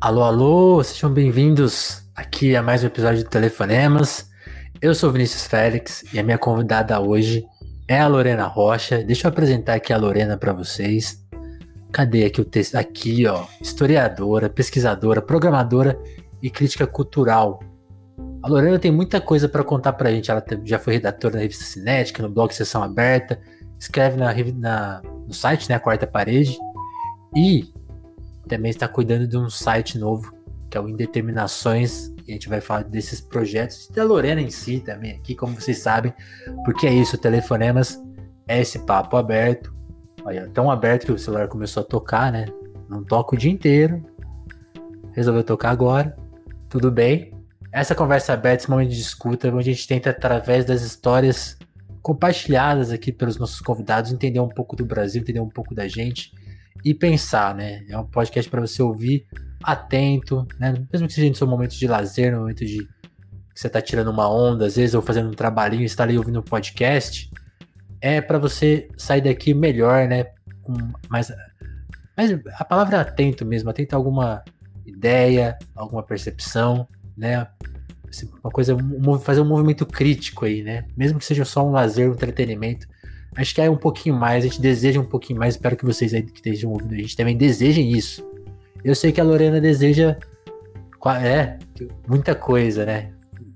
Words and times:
Alô, 0.00 0.22
alô, 0.22 0.82
sejam 0.82 1.12
bem-vindos 1.12 2.02
aqui 2.16 2.56
a 2.56 2.62
mais 2.62 2.82
um 2.82 2.86
episódio 2.86 3.22
do 3.22 3.28
Telefonemas. 3.28 4.30
Eu 4.80 4.94
sou 4.94 5.12
Vinícius 5.12 5.46
Félix 5.46 6.02
e 6.14 6.18
a 6.18 6.22
minha 6.22 6.38
convidada 6.38 6.98
hoje 6.98 7.44
é 7.86 8.00
a 8.00 8.06
Lorena 8.06 8.46
Rocha. 8.46 9.04
Deixa 9.04 9.26
eu 9.26 9.30
apresentar 9.30 9.74
aqui 9.74 9.92
a 9.92 9.98
Lorena 9.98 10.38
para 10.38 10.54
vocês. 10.54 11.22
Cadê 11.92 12.24
aqui 12.24 12.40
o 12.40 12.46
texto? 12.46 12.76
Aqui, 12.76 13.26
ó. 13.26 13.44
Historiadora, 13.60 14.48
pesquisadora, 14.48 15.20
programadora 15.20 16.00
e 16.42 16.48
crítica 16.48 16.86
cultural. 16.86 17.60
A 18.42 18.48
Lorena 18.48 18.78
tem 18.78 18.90
muita 18.90 19.20
coisa 19.20 19.50
para 19.50 19.62
contar 19.62 19.92
pra 19.92 20.10
gente. 20.10 20.30
Ela 20.30 20.42
já 20.64 20.78
foi 20.78 20.94
redatora 20.94 21.34
da 21.34 21.40
revista 21.40 21.64
Cinética, 21.64 22.22
no 22.22 22.30
blog 22.30 22.54
Sessão 22.54 22.82
Aberta, 22.82 23.38
escreve 23.78 24.16
na, 24.16 24.32
na, 24.54 25.02
no 25.26 25.34
site, 25.34 25.68
né, 25.68 25.74
a 25.74 25.80
Quarta 25.80 26.06
Parede, 26.06 26.56
e 27.36 27.70
também 28.50 28.70
está 28.70 28.88
cuidando 28.88 29.28
de 29.28 29.38
um 29.38 29.48
site 29.48 29.96
novo, 29.96 30.34
que 30.68 30.76
é 30.76 30.80
o 30.80 30.88
Indeterminações, 30.88 32.12
e 32.26 32.30
a 32.30 32.32
gente 32.32 32.48
vai 32.48 32.60
falar 32.60 32.82
desses 32.82 33.20
projetos, 33.20 33.88
da 33.88 34.02
Lorena 34.02 34.40
em 34.40 34.50
si 34.50 34.80
também 34.80 35.12
aqui, 35.12 35.36
como 35.36 35.54
vocês 35.54 35.78
sabem, 35.78 36.12
porque 36.64 36.86
é 36.88 36.92
isso, 36.92 37.16
Telefonemas 37.16 38.02
é 38.48 38.60
esse 38.60 38.80
papo 38.80 39.16
aberto, 39.16 39.72
olha, 40.24 40.48
tão 40.48 40.68
aberto 40.68 41.06
que 41.06 41.12
o 41.12 41.18
celular 41.18 41.46
começou 41.46 41.82
a 41.82 41.86
tocar, 41.86 42.32
né, 42.32 42.46
não 42.88 43.04
toca 43.04 43.36
o 43.36 43.38
dia 43.38 43.50
inteiro, 43.50 44.04
resolveu 45.12 45.44
tocar 45.44 45.70
agora, 45.70 46.16
tudo 46.68 46.90
bem, 46.90 47.32
essa 47.72 47.94
conversa 47.94 48.32
aberta, 48.32 48.64
esse 48.64 48.70
momento 48.70 48.90
de 48.90 49.00
escuta, 49.00 49.48
onde 49.48 49.70
a 49.70 49.72
gente 49.72 49.86
tenta, 49.86 50.10
através 50.10 50.64
das 50.64 50.82
histórias 50.82 51.56
compartilhadas 52.02 52.90
aqui 52.90 53.12
pelos 53.12 53.38
nossos 53.38 53.60
convidados, 53.60 54.10
entender 54.10 54.40
um 54.40 54.48
pouco 54.48 54.74
do 54.74 54.84
Brasil, 54.84 55.22
entender 55.22 55.40
um 55.40 55.48
pouco 55.48 55.72
da 55.72 55.86
gente 55.86 56.32
e 56.84 56.94
pensar, 56.94 57.54
né? 57.54 57.84
É 57.88 57.98
um 57.98 58.06
podcast 58.06 58.50
para 58.50 58.60
você 58.60 58.82
ouvir 58.82 59.26
atento, 59.62 60.46
né? 60.58 60.74
Mesmo 60.92 61.06
que 61.06 61.12
seja 61.12 61.28
no 61.28 61.34
seu 61.34 61.46
momento 61.46 61.72
de 61.72 61.86
lazer, 61.86 62.32
no 62.32 62.40
momento 62.40 62.64
de 62.64 62.88
que 63.54 63.60
você 63.60 63.68
tá 63.68 63.80
tirando 63.80 64.08
uma 64.08 64.28
onda, 64.28 64.66
às 64.66 64.76
vezes, 64.76 64.94
ou 64.94 65.02
fazendo 65.02 65.28
um 65.28 65.34
trabalhinho, 65.34 65.84
está 65.84 66.04
ali 66.04 66.16
ouvindo 66.16 66.40
um 66.40 66.42
podcast, 66.42 67.30
é 68.00 68.20
para 68.20 68.38
você 68.38 68.88
sair 68.96 69.20
daqui 69.20 69.52
melhor, 69.52 70.08
né? 70.08 70.26
Com 70.62 70.74
mais, 71.08 71.30
a 72.58 72.64
palavra 72.64 72.96
é 72.96 73.00
atento 73.00 73.44
mesmo, 73.44 73.70
atento 73.70 73.94
a 73.94 73.98
alguma 73.98 74.42
ideia, 74.86 75.58
alguma 75.74 76.02
percepção, 76.02 76.88
né? 77.16 77.46
Assim, 78.08 78.30
uma 78.42 78.50
coisa, 78.50 78.76
fazer 79.22 79.40
um 79.40 79.46
movimento 79.46 79.86
crítico 79.86 80.44
aí, 80.44 80.62
né? 80.62 80.86
Mesmo 80.96 81.18
que 81.18 81.24
seja 81.24 81.44
só 81.44 81.66
um 81.66 81.70
lazer, 81.70 82.08
um 82.08 82.14
entretenimento. 82.14 82.86
Acho 83.36 83.54
que 83.54 83.60
é 83.60 83.70
um 83.70 83.76
pouquinho 83.76 84.14
mais, 84.14 84.44
a 84.44 84.48
gente 84.48 84.60
deseja 84.60 85.00
um 85.00 85.04
pouquinho 85.04 85.38
mais. 85.38 85.54
Espero 85.54 85.76
que 85.76 85.84
vocês 85.84 86.12
aí 86.12 86.22
que 86.22 86.34
estejam 86.34 86.70
ouvindo 86.70 86.94
a 86.94 86.98
gente 86.98 87.16
também 87.16 87.36
desejem 87.36 87.90
isso. 87.92 88.28
Eu 88.84 88.94
sei 88.94 89.12
que 89.12 89.20
a 89.20 89.24
Lorena 89.24 89.60
deseja 89.60 90.16
é, 91.22 91.58
muita 92.08 92.34
coisa, 92.34 92.84
né? 92.84 93.12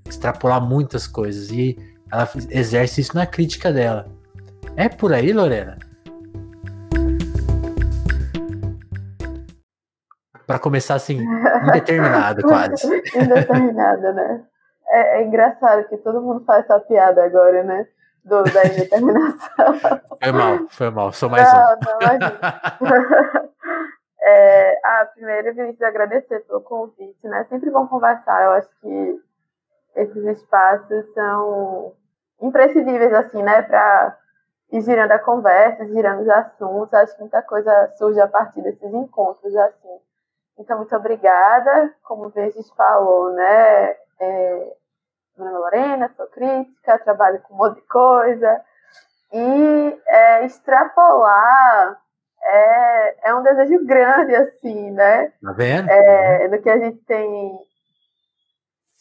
Extrapolar 0.07 0.61
muitas 0.61 1.07
coisas. 1.07 1.51
E 1.51 1.77
ela 2.11 2.29
exerce 2.49 3.01
isso 3.01 3.15
na 3.15 3.25
crítica 3.25 3.71
dela. 3.71 4.07
É 4.75 4.87
por 4.87 5.13
aí, 5.13 5.33
Lorena? 5.33 5.77
para 10.45 10.59
começar 10.59 10.95
assim, 10.95 11.25
indeterminado 11.63 12.41
quase. 12.47 12.87
Indeterminada, 13.15 14.13
né? 14.13 14.43
É, 14.87 15.19
é, 15.19 15.27
engraçado 15.27 15.87
que 15.87 15.97
todo 15.97 16.21
mundo 16.21 16.43
faz 16.45 16.63
essa 16.63 16.79
piada 16.79 17.23
agora, 17.23 17.63
né? 17.63 17.87
Do, 18.25 18.43
da 18.43 18.65
indeterminação. 18.65 19.65
Foi 20.21 20.31
mal, 20.31 20.67
foi 20.69 20.89
mal, 20.89 21.13
sou 21.13 21.29
mais 21.29 21.47
não, 21.53 21.59
um. 21.59 22.89
Não, 22.89 23.49
é, 24.19 24.79
ah, 24.83 25.07
primeiro, 25.13 25.53
Vinícius, 25.53 25.83
agradecer 25.83 26.39
pelo 26.39 26.61
convite, 26.61 27.27
né? 27.27 27.45
Sempre 27.47 27.69
bom 27.69 27.85
conversar, 27.87 28.43
eu 28.43 28.51
acho 28.53 28.69
que 28.81 29.21
esses 29.95 30.25
espaços 30.25 31.13
são 31.13 31.93
imprescindíveis, 32.41 33.13
assim, 33.13 33.43
né? 33.43 33.61
Para 33.61 34.17
ir 34.71 34.81
girando 34.81 35.11
a 35.11 35.19
conversa, 35.19 35.85
girando 35.85 36.23
os 36.23 36.29
assuntos, 36.29 36.93
acho 36.95 37.13
que 37.13 37.21
muita 37.21 37.43
coisa 37.43 37.89
surge 37.97 38.19
a 38.19 38.27
partir 38.27 38.63
desses 38.63 38.91
encontros, 38.91 39.55
assim. 39.55 39.99
Então, 40.57 40.77
muito 40.77 40.95
obrigada. 40.95 41.93
Como 42.03 42.25
o 42.25 42.29
Verges 42.29 42.69
falou, 42.71 43.31
né? 43.33 43.95
É, 44.19 44.73
meu 45.37 45.45
nome 45.45 45.57
é 45.57 45.59
Lorena, 45.59 46.13
sou 46.15 46.27
crítica, 46.27 46.99
trabalho 46.99 47.41
com 47.41 47.53
um 47.53 47.57
monte 47.57 47.75
de 47.75 47.87
coisa. 47.87 48.61
E 49.33 50.01
é, 50.07 50.45
extrapolar 50.45 51.99
é, 52.41 53.29
é 53.29 53.35
um 53.35 53.43
desejo 53.43 53.85
grande, 53.85 54.35
assim, 54.35 54.91
né? 54.91 55.33
Tá 55.41 55.51
vendo? 55.51 55.89
É, 55.89 56.47
do 56.47 56.61
que 56.61 56.69
a 56.69 56.77
gente 56.77 57.03
tem. 57.05 57.59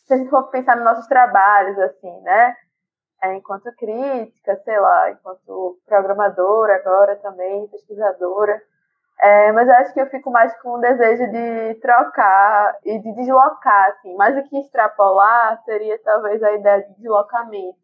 Se 0.06 0.14
a 0.14 0.16
gente 0.16 0.30
for 0.30 0.50
pensar 0.50 0.76
nos 0.76 0.84
nossos 0.84 1.06
trabalhos, 1.06 1.78
assim, 1.78 2.20
né? 2.22 2.56
É, 3.22 3.34
enquanto 3.34 3.74
crítica, 3.76 4.56
sei 4.64 4.78
lá, 4.78 5.10
enquanto 5.10 5.78
programadora 5.86 6.76
agora 6.76 7.16
também, 7.16 7.68
pesquisadora. 7.68 8.60
É, 9.20 9.52
mas 9.52 9.68
eu 9.68 9.74
acho 9.74 9.94
que 9.94 10.00
eu 10.00 10.06
fico 10.10 10.30
mais 10.30 10.54
com 10.60 10.70
o 10.70 10.80
desejo 10.80 11.30
de 11.30 11.74
trocar 11.80 12.76
e 12.84 12.98
de 12.98 13.12
deslocar, 13.14 13.90
assim. 13.90 14.14
Mais 14.16 14.34
do 14.34 14.48
que 14.48 14.58
extrapolar, 14.58 15.62
seria 15.64 15.98
talvez 16.02 16.42
a 16.42 16.52
ideia 16.52 16.82
de 16.82 16.94
deslocamento, 16.96 17.78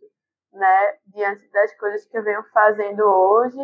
né? 0.52 0.94
Diante 1.06 1.50
das 1.52 1.72
coisas 1.78 2.04
que 2.06 2.18
eu 2.18 2.24
venho 2.24 2.42
fazendo 2.52 3.00
hoje. 3.00 3.58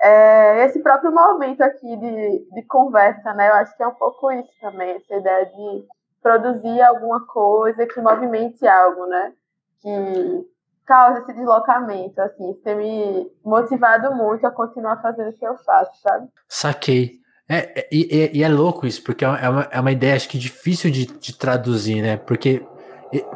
É, 0.00 0.64
esse 0.64 0.82
próprio 0.82 1.12
momento 1.12 1.62
aqui 1.62 1.96
de, 1.96 2.48
de 2.50 2.62
conversa, 2.66 3.32
né? 3.34 3.48
Eu 3.48 3.54
acho 3.54 3.76
que 3.76 3.82
é 3.82 3.88
um 3.88 3.94
pouco 3.94 4.30
isso 4.32 4.52
também, 4.60 4.96
essa 4.96 5.14
ideia 5.14 5.46
de 5.46 5.86
produzir 6.22 6.80
alguma 6.82 7.26
coisa 7.26 7.86
que 7.86 8.00
movimente 8.00 8.66
algo, 8.66 9.06
né? 9.06 9.32
Que 9.80 10.53
causa 10.86 11.20
esse 11.20 11.32
deslocamento, 11.32 12.20
assim, 12.20 12.54
ter 12.62 12.74
me 12.74 13.30
motivado 13.44 14.14
muito 14.14 14.46
a 14.46 14.50
continuar 14.50 15.00
fazendo 15.00 15.30
o 15.30 15.32
que 15.32 15.46
eu 15.46 15.56
faço, 15.58 15.92
sabe? 16.00 16.28
Saquei. 16.48 17.20
É, 17.48 17.80
é 17.80 17.88
e, 17.92 18.38
e, 18.38 18.42
é 18.42 18.48
louco 18.48 18.86
isso, 18.86 19.02
porque 19.02 19.24
é 19.24 19.28
uma, 19.28 19.68
é 19.70 19.80
uma 19.80 19.92
ideia, 19.92 20.16
acho 20.16 20.28
que 20.28 20.38
difícil 20.38 20.90
de, 20.90 21.06
de 21.06 21.36
traduzir, 21.36 22.02
né? 22.02 22.16
Porque, 22.16 22.66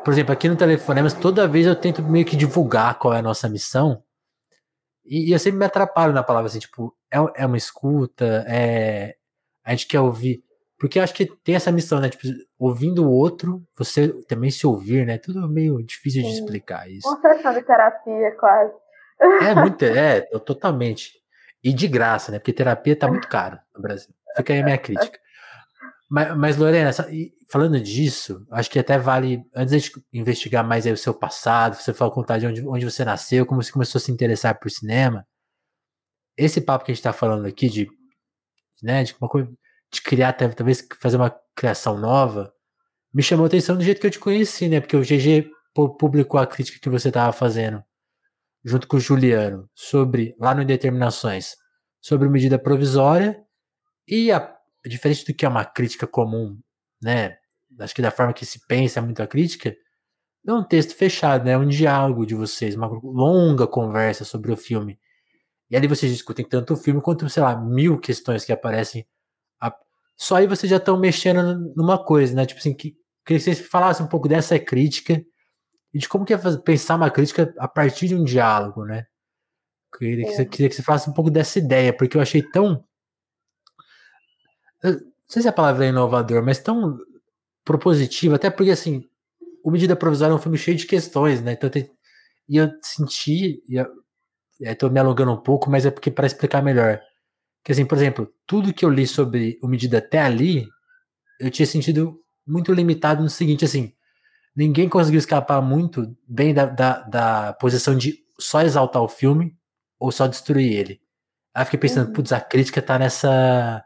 por 0.04 0.12
exemplo, 0.12 0.32
aqui 0.32 0.48
no 0.48 0.56
Telefonemas, 0.56 1.12
toda 1.12 1.48
vez 1.48 1.66
eu 1.66 1.76
tento 1.76 2.02
meio 2.02 2.24
que 2.24 2.36
divulgar 2.36 2.98
qual 2.98 3.12
é 3.14 3.18
a 3.18 3.22
nossa 3.22 3.48
missão, 3.48 4.02
e, 5.04 5.30
e 5.30 5.32
eu 5.32 5.38
sempre 5.38 5.58
me 5.58 5.64
atrapalho 5.64 6.12
na 6.12 6.22
palavra, 6.22 6.48
assim, 6.48 6.58
tipo, 6.58 6.94
é, 7.10 7.18
é 7.42 7.46
uma 7.46 7.56
escuta, 7.56 8.44
é, 8.46 9.16
a 9.64 9.70
gente 9.70 9.86
quer 9.86 10.00
ouvir 10.00 10.42
porque 10.78 11.00
acho 11.00 11.12
que 11.12 11.26
tem 11.26 11.56
essa 11.56 11.72
missão, 11.72 12.00
né? 12.00 12.08
Tipo, 12.08 12.28
ouvindo 12.58 13.04
o 13.04 13.10
outro, 13.10 13.62
você 13.76 14.08
também 14.24 14.50
se 14.50 14.66
ouvir, 14.66 15.04
né? 15.04 15.18
Tudo 15.18 15.48
meio 15.48 15.82
difícil 15.82 16.22
Sim. 16.22 16.28
de 16.28 16.34
explicar 16.34 16.88
isso. 16.88 17.08
Uma 17.08 17.20
sessão 17.20 17.52
de 17.52 17.62
terapia, 17.62 18.36
quase. 18.38 18.72
É, 19.20 19.54
muito, 19.54 19.84
é, 19.84 20.20
totalmente. 20.38 21.12
E 21.64 21.72
de 21.72 21.88
graça, 21.88 22.30
né? 22.30 22.38
Porque 22.38 22.52
terapia 22.52 22.94
tá 22.94 23.08
muito 23.08 23.26
caro 23.26 23.58
no 23.74 23.82
Brasil. 23.82 24.14
Fica 24.36 24.52
aí 24.52 24.60
a 24.60 24.64
minha 24.64 24.78
crítica. 24.78 25.18
Mas, 26.08 26.36
mas 26.36 26.56
Lorena, 26.56 26.90
falando 27.50 27.80
disso, 27.80 28.46
acho 28.52 28.70
que 28.70 28.78
até 28.78 28.96
vale, 28.96 29.44
antes 29.54 29.82
de 29.82 29.92
investigar 30.12 30.64
mais 30.64 30.86
aí 30.86 30.92
o 30.92 30.96
seu 30.96 31.12
passado, 31.12 31.74
você 31.74 31.92
falou 31.92 32.14
contar 32.14 32.38
de 32.38 32.46
onde, 32.46 32.66
onde 32.66 32.84
você 32.84 33.04
nasceu, 33.04 33.44
como 33.44 33.62
você 33.62 33.72
começou 33.72 33.98
a 33.98 34.02
se 34.02 34.12
interessar 34.12 34.58
por 34.58 34.70
cinema, 34.70 35.26
esse 36.36 36.60
papo 36.60 36.84
que 36.84 36.92
a 36.92 36.94
gente 36.94 37.02
tá 37.02 37.12
falando 37.12 37.46
aqui 37.46 37.68
de, 37.68 37.88
né, 38.80 39.02
de 39.02 39.14
uma 39.20 39.28
coisa 39.28 39.50
de 39.90 40.02
criar, 40.02 40.32
talvez 40.32 40.86
fazer 41.00 41.16
uma 41.16 41.34
criação 41.54 41.98
nova, 41.98 42.52
me 43.12 43.22
chamou 43.22 43.44
a 43.44 43.46
atenção 43.46 43.76
do 43.76 43.82
jeito 43.82 44.00
que 44.00 44.06
eu 44.06 44.10
te 44.10 44.18
conheci, 44.18 44.68
né? 44.68 44.80
Porque 44.80 44.96
o 44.96 45.02
GG 45.02 45.50
publicou 45.98 46.38
a 46.38 46.46
crítica 46.46 46.78
que 46.80 46.88
você 46.88 47.08
estava 47.08 47.32
fazendo, 47.32 47.82
junto 48.64 48.86
com 48.86 48.96
o 48.96 49.00
Juliano, 49.00 49.68
sobre, 49.74 50.34
lá 50.38 50.54
no 50.54 50.62
Indeterminações, 50.62 51.56
sobre 52.00 52.28
medida 52.28 52.58
provisória 52.58 53.42
e 54.06 54.30
a, 54.30 54.56
diferente 54.86 55.24
do 55.24 55.34
que 55.34 55.44
é 55.44 55.48
uma 55.48 55.64
crítica 55.64 56.06
comum, 56.06 56.58
né? 57.00 57.38
Acho 57.78 57.94
que 57.94 58.02
da 58.02 58.10
forma 58.10 58.32
que 58.32 58.44
se 58.44 58.66
pensa 58.66 59.00
muito 59.00 59.22
a 59.22 59.26
crítica, 59.26 59.74
é 60.46 60.52
um 60.52 60.64
texto 60.64 60.94
fechado, 60.94 61.44
né? 61.44 61.52
É 61.52 61.58
um 61.58 61.68
diálogo 61.68 62.26
de 62.26 62.34
vocês, 62.34 62.74
uma 62.74 62.86
longa 62.86 63.66
conversa 63.66 64.24
sobre 64.24 64.50
o 64.50 64.56
filme. 64.56 64.98
E 65.70 65.76
ali 65.76 65.86
vocês 65.86 66.10
discutem 66.10 66.44
tanto 66.44 66.74
o 66.74 66.76
filme 66.76 67.00
quanto, 67.00 67.28
sei 67.28 67.42
lá, 67.42 67.56
mil 67.56 67.98
questões 67.98 68.44
que 68.44 68.52
aparecem 68.52 69.06
só 70.18 70.36
aí 70.36 70.48
vocês 70.48 70.68
já 70.68 70.78
estão 70.78 70.98
mexendo 70.98 71.72
numa 71.76 71.96
coisa, 72.02 72.34
né? 72.34 72.44
Tipo 72.44 72.58
assim, 72.58 72.74
que, 72.74 72.96
queria 73.24 73.38
que 73.38 73.40
vocês 73.40 73.60
falassem 73.60 74.04
um 74.04 74.08
pouco 74.08 74.28
dessa 74.28 74.58
crítica 74.58 75.24
e 75.94 75.98
de 75.98 76.08
como 76.08 76.24
que 76.24 76.34
é 76.34 76.38
pensar 76.58 76.96
uma 76.96 77.10
crítica 77.10 77.54
a 77.56 77.68
partir 77.68 78.08
de 78.08 78.16
um 78.16 78.24
diálogo, 78.24 78.84
né? 78.84 79.06
Queria 79.96 80.26
que, 80.26 80.34
você, 80.34 80.44
queria 80.44 80.68
que 80.68 80.74
você 80.74 80.82
falasse 80.82 81.08
um 81.08 81.12
pouco 81.12 81.30
dessa 81.30 81.58
ideia, 81.58 81.96
porque 81.96 82.16
eu 82.16 82.20
achei 82.20 82.42
tão. 82.42 82.84
não 84.82 84.98
sei 85.28 85.42
se 85.42 85.48
a 85.48 85.52
palavra 85.52 85.86
é 85.86 85.88
inovador, 85.90 86.42
mas 86.42 86.58
tão 86.58 86.98
propositiva, 87.64 88.36
até 88.36 88.50
porque 88.50 88.72
assim, 88.72 89.08
o 89.62 89.70
Medida 89.70 89.94
Provisória 89.94 90.32
é 90.32 90.36
um 90.36 90.40
filme 90.40 90.58
cheio 90.58 90.76
de 90.76 90.86
questões, 90.86 91.40
né? 91.40 91.52
Então, 91.52 91.70
tem, 91.70 91.90
e 92.48 92.56
eu 92.56 92.70
senti, 92.82 93.62
e 93.68 93.76
eu, 93.76 93.86
estou 94.60 94.90
me 94.90 94.98
alongando 94.98 95.32
um 95.32 95.40
pouco, 95.40 95.70
mas 95.70 95.86
é 95.86 95.90
porque 95.90 96.10
para 96.10 96.26
explicar 96.26 96.62
melhor 96.62 97.00
que 97.68 97.72
assim, 97.72 97.84
por 97.84 97.98
exemplo, 97.98 98.32
tudo 98.46 98.72
que 98.72 98.82
eu 98.82 98.88
li 98.88 99.06
sobre 99.06 99.58
o 99.62 99.68
medida 99.68 99.98
até 99.98 100.20
ali 100.20 100.66
eu 101.38 101.50
tinha 101.50 101.66
sentido 101.66 102.18
muito 102.46 102.72
limitado 102.72 103.22
no 103.22 103.28
seguinte, 103.28 103.62
assim, 103.62 103.92
ninguém 104.56 104.88
conseguiu 104.88 105.18
escapar 105.18 105.60
muito 105.60 106.16
bem 106.26 106.54
da, 106.54 106.64
da, 106.64 107.00
da 107.02 107.52
posição 107.52 107.94
de 107.94 108.24
só 108.40 108.62
exaltar 108.62 109.02
o 109.02 109.06
filme 109.06 109.54
ou 110.00 110.10
só 110.10 110.26
destruir 110.26 110.72
ele. 110.72 111.02
Aí 111.54 111.60
eu 111.60 111.66
fiquei 111.66 111.78
pensando, 111.78 112.06
uhum. 112.06 112.14
putz, 112.14 112.32
a 112.32 112.40
crítica 112.40 112.80
tá 112.80 112.98
nessa. 112.98 113.84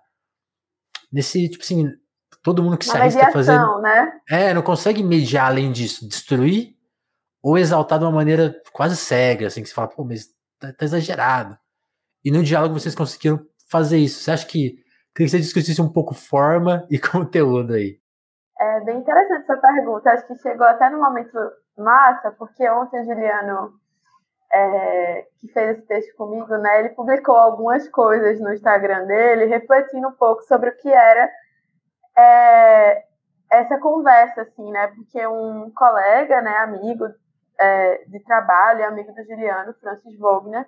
Nesse, 1.13 1.49
tipo 1.49 1.65
assim, 1.65 1.91
todo 2.41 2.63
mundo 2.63 2.79
que 2.79 2.87
Uma 2.87 2.93
se 2.93 3.01
arrisca 3.01 3.27
a 3.27 3.33
fazer. 3.33 3.59
Né? 3.81 4.13
É, 4.31 4.55
não 4.55 4.63
consegue 4.63 5.03
mediar 5.03 5.47
além 5.47 5.73
disso, 5.73 6.09
destruir 6.09 6.77
ou 7.43 7.59
exaltar 7.59 7.99
de 7.99 8.05
uma 8.05 8.13
maneira 8.13 8.55
quase 8.73 8.97
cega, 8.97 9.49
assim, 9.49 9.61
que 9.61 9.69
você 9.69 9.75
fala, 9.75 9.89
pô, 9.89 10.05
mas 10.05 10.29
tá, 10.61 10.73
tá 10.73 10.85
exagerado. 10.85 11.59
E 12.25 12.31
no 12.31 12.45
diálogo 12.45 12.79
vocês 12.79 12.95
conseguiram 12.95 13.45
fazer 13.73 13.97
isso. 13.97 14.23
Você 14.23 14.31
acha 14.31 14.47
que 14.47 14.77
queria 15.15 15.27
que 15.27 15.29
você 15.29 15.39
discutisse 15.39 15.81
um 15.81 15.91
pouco 15.91 16.15
forma 16.15 16.87
e 16.91 16.99
conteúdo 17.01 17.73
aí? 17.73 17.99
É 18.61 18.81
bem 18.81 18.99
interessante 18.99 19.43
essa 19.43 19.57
pergunta. 19.57 20.11
Acho 20.11 20.27
que 20.27 20.37
chegou 20.37 20.67
até 20.67 20.91
no 20.91 21.01
momento 21.01 21.37
massa, 21.77 22.31
porque 22.33 22.69
ontem 22.69 23.01
o 23.01 23.05
Juliano, 23.05 23.73
é, 24.53 25.27
que 25.41 25.49
fez 25.49 25.79
esse 25.79 25.87
texto 25.87 26.15
comigo, 26.17 26.47
né, 26.59 26.81
ele 26.81 26.91
publicou 26.91 27.35
algumas 27.35 27.89
coisas 27.89 28.39
no 28.39 28.53
Instagram 28.53 29.07
dele, 29.07 29.47
refletindo 29.47 30.07
um 30.07 30.13
pouco 30.13 30.43
sobre 30.43 30.69
o 30.69 30.77
que 30.77 30.89
era 30.89 31.31
é, 32.17 33.05
essa 33.51 33.79
conversa, 33.79 34.43
assim, 34.43 34.71
né? 34.71 34.89
Porque 34.89 35.27
um 35.27 35.71
colega, 35.75 36.43
né, 36.43 36.59
amigo 36.59 37.07
é, 37.59 38.05
de 38.07 38.21
trabalho, 38.21 38.87
amigo 38.87 39.13
do 39.13 39.25
Juliano, 39.25 39.75
Francis 39.81 40.19
Wagner, 40.19 40.67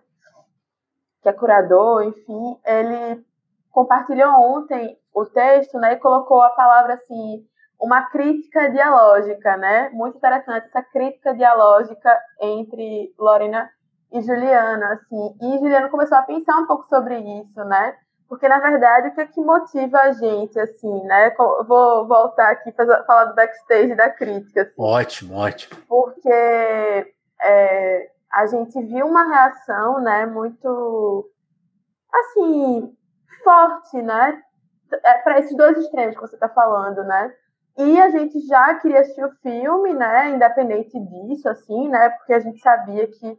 que 1.25 1.29
é 1.31 1.33
curador, 1.33 2.05
enfim, 2.05 2.61
ele 2.67 3.25
compartilhou 3.73 4.29
ontem 4.29 4.97
o 5.15 5.25
texto, 5.25 5.79
né, 5.79 5.95
e 5.95 5.99
colocou 5.99 6.43
a 6.43 6.51
palavra 6.51 6.95
assim, 6.95 7.43
uma 7.81 8.03
crítica 8.11 8.71
dialógica, 8.71 9.57
né? 9.57 9.89
Muito 9.91 10.17
interessante 10.17 10.67
essa 10.67 10.83
crítica 10.83 11.35
dialógica 11.35 12.19
entre 12.41 13.13
Lorena 13.19 13.71
e 14.13 14.21
Juliano, 14.21 14.85
assim. 14.85 15.37
E 15.41 15.59
Juliano 15.59 15.91
começou 15.91 16.19
a 16.19 16.23
pensar 16.23 16.57
um 16.59 16.67
pouco 16.67 16.87
sobre 16.87 17.19
isso, 17.41 17.65
né? 17.65 17.97
Porque, 18.29 18.49
na 18.49 18.59
verdade, 18.59 19.09
o 19.09 19.15
que 19.15 19.21
é 19.21 19.27
que 19.27 19.41
motiva 19.41 19.99
a 19.99 20.13
gente, 20.13 20.59
assim, 20.59 21.03
né? 21.05 21.35
vou 21.67 22.07
voltar 22.07 22.51
aqui 22.51 22.73
para 22.73 23.05
falar 23.05 23.27
do 23.27 23.35
backstage 23.35 23.95
da 23.95 24.11
crítica. 24.11 24.63
Assim. 24.63 24.75
Ótimo, 24.79 25.37
ótimo. 25.37 25.79
Porque 25.89 27.15
é, 27.43 28.11
a 28.35 28.47
gente 28.47 28.83
viu 28.83 29.07
uma 29.07 29.25
reação, 29.29 30.01
né, 30.01 30.27
muito, 30.27 31.31
assim, 32.13 32.97
forte, 33.45 34.03
né? 34.03 34.43
É, 35.05 35.15
para 35.19 35.39
esses 35.39 35.57
dois 35.57 35.79
extremos 35.79 36.17
que 36.17 36.21
você 36.21 36.35
está 36.35 36.49
falando, 36.49 37.05
né? 37.05 37.33
E 37.79 38.01
a 38.01 38.11
gente 38.11 38.41
já 38.47 38.75
queria 38.75 39.01
assistir 39.01 39.25
o 39.25 39.35
filme, 39.43 39.95
né? 39.95 40.31
Independente 40.31 40.99
disso, 40.99 41.49
assim, 41.49 41.89
né? 41.89 42.11
Porque 42.11 42.33
a 42.33 42.41
gente 42.41 42.61
sabia 42.61 43.07
que 43.07 43.39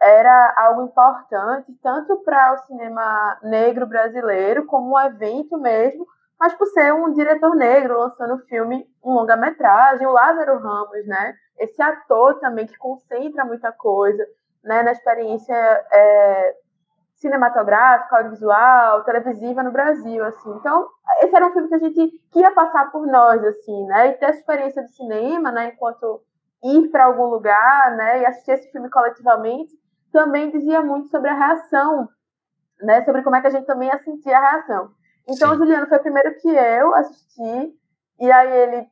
era 0.00 0.54
algo 0.58 0.82
importante, 0.82 1.72
tanto 1.82 2.18
para 2.24 2.54
o 2.54 2.58
cinema 2.66 3.38
negro 3.42 3.86
brasileiro, 3.86 4.66
como 4.66 4.94
um 4.94 5.00
evento 5.00 5.58
mesmo, 5.58 6.06
mas 6.42 6.54
por 6.54 6.66
ser 6.66 6.92
um 6.92 7.12
diretor 7.12 7.54
negro 7.54 8.00
lançando 8.00 8.34
o 8.34 8.46
filme, 8.46 8.84
um 9.00 9.12
longa-metragem, 9.12 10.04
o 10.04 10.10
Lázaro 10.10 10.58
Ramos, 10.58 11.06
né? 11.06 11.36
Esse 11.56 11.80
ator 11.80 12.40
também 12.40 12.66
que 12.66 12.76
concentra 12.76 13.44
muita 13.44 13.70
coisa, 13.70 14.26
né? 14.64 14.82
Na 14.82 14.90
experiência 14.90 15.54
é, 15.54 16.56
cinematográfica, 17.14 18.16
audiovisual, 18.16 19.04
televisiva 19.04 19.62
no 19.62 19.70
Brasil, 19.70 20.24
assim. 20.24 20.50
Então, 20.50 20.88
esse 21.20 21.36
era 21.36 21.46
um 21.46 21.52
filme 21.52 21.68
que 21.68 21.76
a 21.76 21.78
gente 21.78 22.10
queria 22.32 22.50
passar 22.50 22.90
por 22.90 23.06
nós, 23.06 23.44
assim, 23.44 23.86
né? 23.86 24.08
E 24.08 24.12
ter 24.14 24.24
essa 24.24 24.40
experiência 24.40 24.82
de 24.82 24.90
cinema, 24.96 25.52
né? 25.52 25.68
Enquanto 25.72 26.22
ir 26.64 26.88
para 26.90 27.04
algum 27.04 27.26
lugar, 27.26 27.96
né? 27.96 28.22
E 28.22 28.26
assistir 28.26 28.50
esse 28.50 28.72
filme 28.72 28.90
coletivamente, 28.90 29.72
também 30.12 30.50
dizia 30.50 30.82
muito 30.82 31.06
sobre 31.06 31.30
a 31.30 31.34
reação, 31.34 32.08
né? 32.80 33.00
Sobre 33.04 33.22
como 33.22 33.36
é 33.36 33.40
que 33.40 33.46
a 33.46 33.50
gente 33.50 33.66
também 33.66 33.90
ia 33.90 33.98
sentir 33.98 34.32
a 34.32 34.40
reação. 34.40 34.90
Então, 35.28 35.50
Sim. 35.50 35.54
o 35.54 35.58
Juliano 35.58 35.86
foi 35.88 35.98
primeiro 35.98 36.34
que 36.36 36.48
eu 36.48 36.94
assisti, 36.94 37.74
e 38.20 38.30
aí 38.30 38.56
ele 38.56 38.86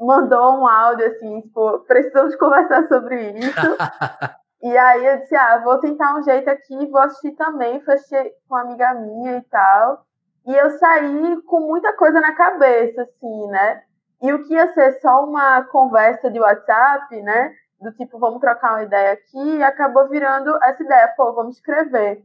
mandou 0.00 0.58
um 0.58 0.66
áudio 0.66 1.06
assim, 1.06 1.40
tipo, 1.42 1.80
precisamos 1.80 2.34
conversar 2.36 2.86
sobre 2.88 3.30
isso. 3.32 3.76
e 4.62 4.76
aí 4.76 5.06
eu 5.06 5.18
disse, 5.18 5.34
ah, 5.34 5.58
vou 5.58 5.78
tentar 5.78 6.16
um 6.16 6.22
jeito 6.22 6.48
aqui, 6.48 6.86
vou 6.86 7.00
assistir 7.00 7.32
também, 7.32 7.80
fui 7.80 7.94
assistir 7.94 8.32
com 8.48 8.54
uma 8.54 8.62
amiga 8.62 8.94
minha 8.94 9.38
e 9.38 9.42
tal. 9.42 10.04
E 10.46 10.54
eu 10.54 10.70
saí 10.70 11.40
com 11.42 11.60
muita 11.60 11.92
coisa 11.96 12.20
na 12.20 12.32
cabeça, 12.34 13.02
assim, 13.02 13.46
né? 13.48 13.82
E 14.20 14.32
o 14.32 14.44
que 14.44 14.54
ia 14.54 14.72
ser 14.72 15.00
só 15.00 15.24
uma 15.24 15.62
conversa 15.64 16.30
de 16.30 16.40
WhatsApp, 16.40 17.20
né? 17.22 17.54
do 17.82 17.92
tipo, 17.92 18.18
vamos 18.18 18.40
trocar 18.40 18.74
uma 18.74 18.84
ideia 18.84 19.12
aqui, 19.12 19.56
e 19.56 19.62
acabou 19.62 20.08
virando 20.08 20.56
essa 20.62 20.82
ideia, 20.82 21.12
pô, 21.16 21.32
vamos 21.32 21.56
escrever. 21.56 22.24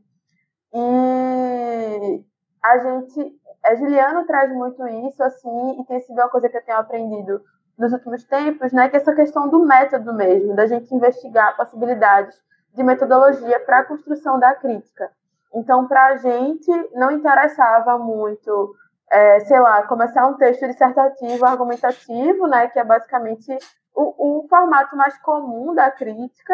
E 0.74 2.24
a 2.64 2.78
gente, 2.78 3.36
a 3.68 3.76
Juliano 3.76 4.26
traz 4.26 4.52
muito 4.52 4.88
isso, 4.88 5.22
assim, 5.24 5.82
e 5.82 5.86
tem 5.86 6.00
sido 6.02 6.16
uma 6.16 6.30
coisa 6.30 6.50
que 6.50 6.58
eu 6.58 6.64
tenho 6.64 6.78
aprendido 6.78 7.42
nos 7.78 7.94
últimos 7.94 8.24
tempos, 8.24 8.72
né, 8.74 8.90
que 8.90 8.96
é 8.96 9.00
essa 9.00 9.14
questão 9.14 9.48
do 9.48 9.66
método 9.66 10.14
mesmo, 10.14 10.56
da 10.56 10.66
gente 10.66 10.94
investigar 10.94 11.56
possibilidades 11.56 12.36
de 12.74 12.84
metodologia 12.84 13.60
para 13.60 13.80
a 13.80 13.86
construção 13.86 14.40
da 14.40 14.56
crítica. 14.56 15.12
Então, 15.54 15.88
para 15.88 16.08
a 16.08 16.18
gente, 16.18 16.72
não 16.94 17.12
interessava 17.12 17.98
muito, 17.98 18.76
é, 19.12 19.40
sei 19.42 19.60
lá, 19.60 19.84
começar 19.84 20.26
um 20.28 20.36
texto 20.36 20.68
dissertativo, 20.68 21.46
argumentativo, 21.46 22.48
né, 22.48 22.68
que 22.68 22.80
é 22.80 22.84
basicamente 22.84 23.56
o, 23.96 24.40
o 24.40 24.48
formato 24.48 24.96
mais 24.96 25.18
comum 25.20 25.74
da 25.74 25.92
crítica 25.92 26.54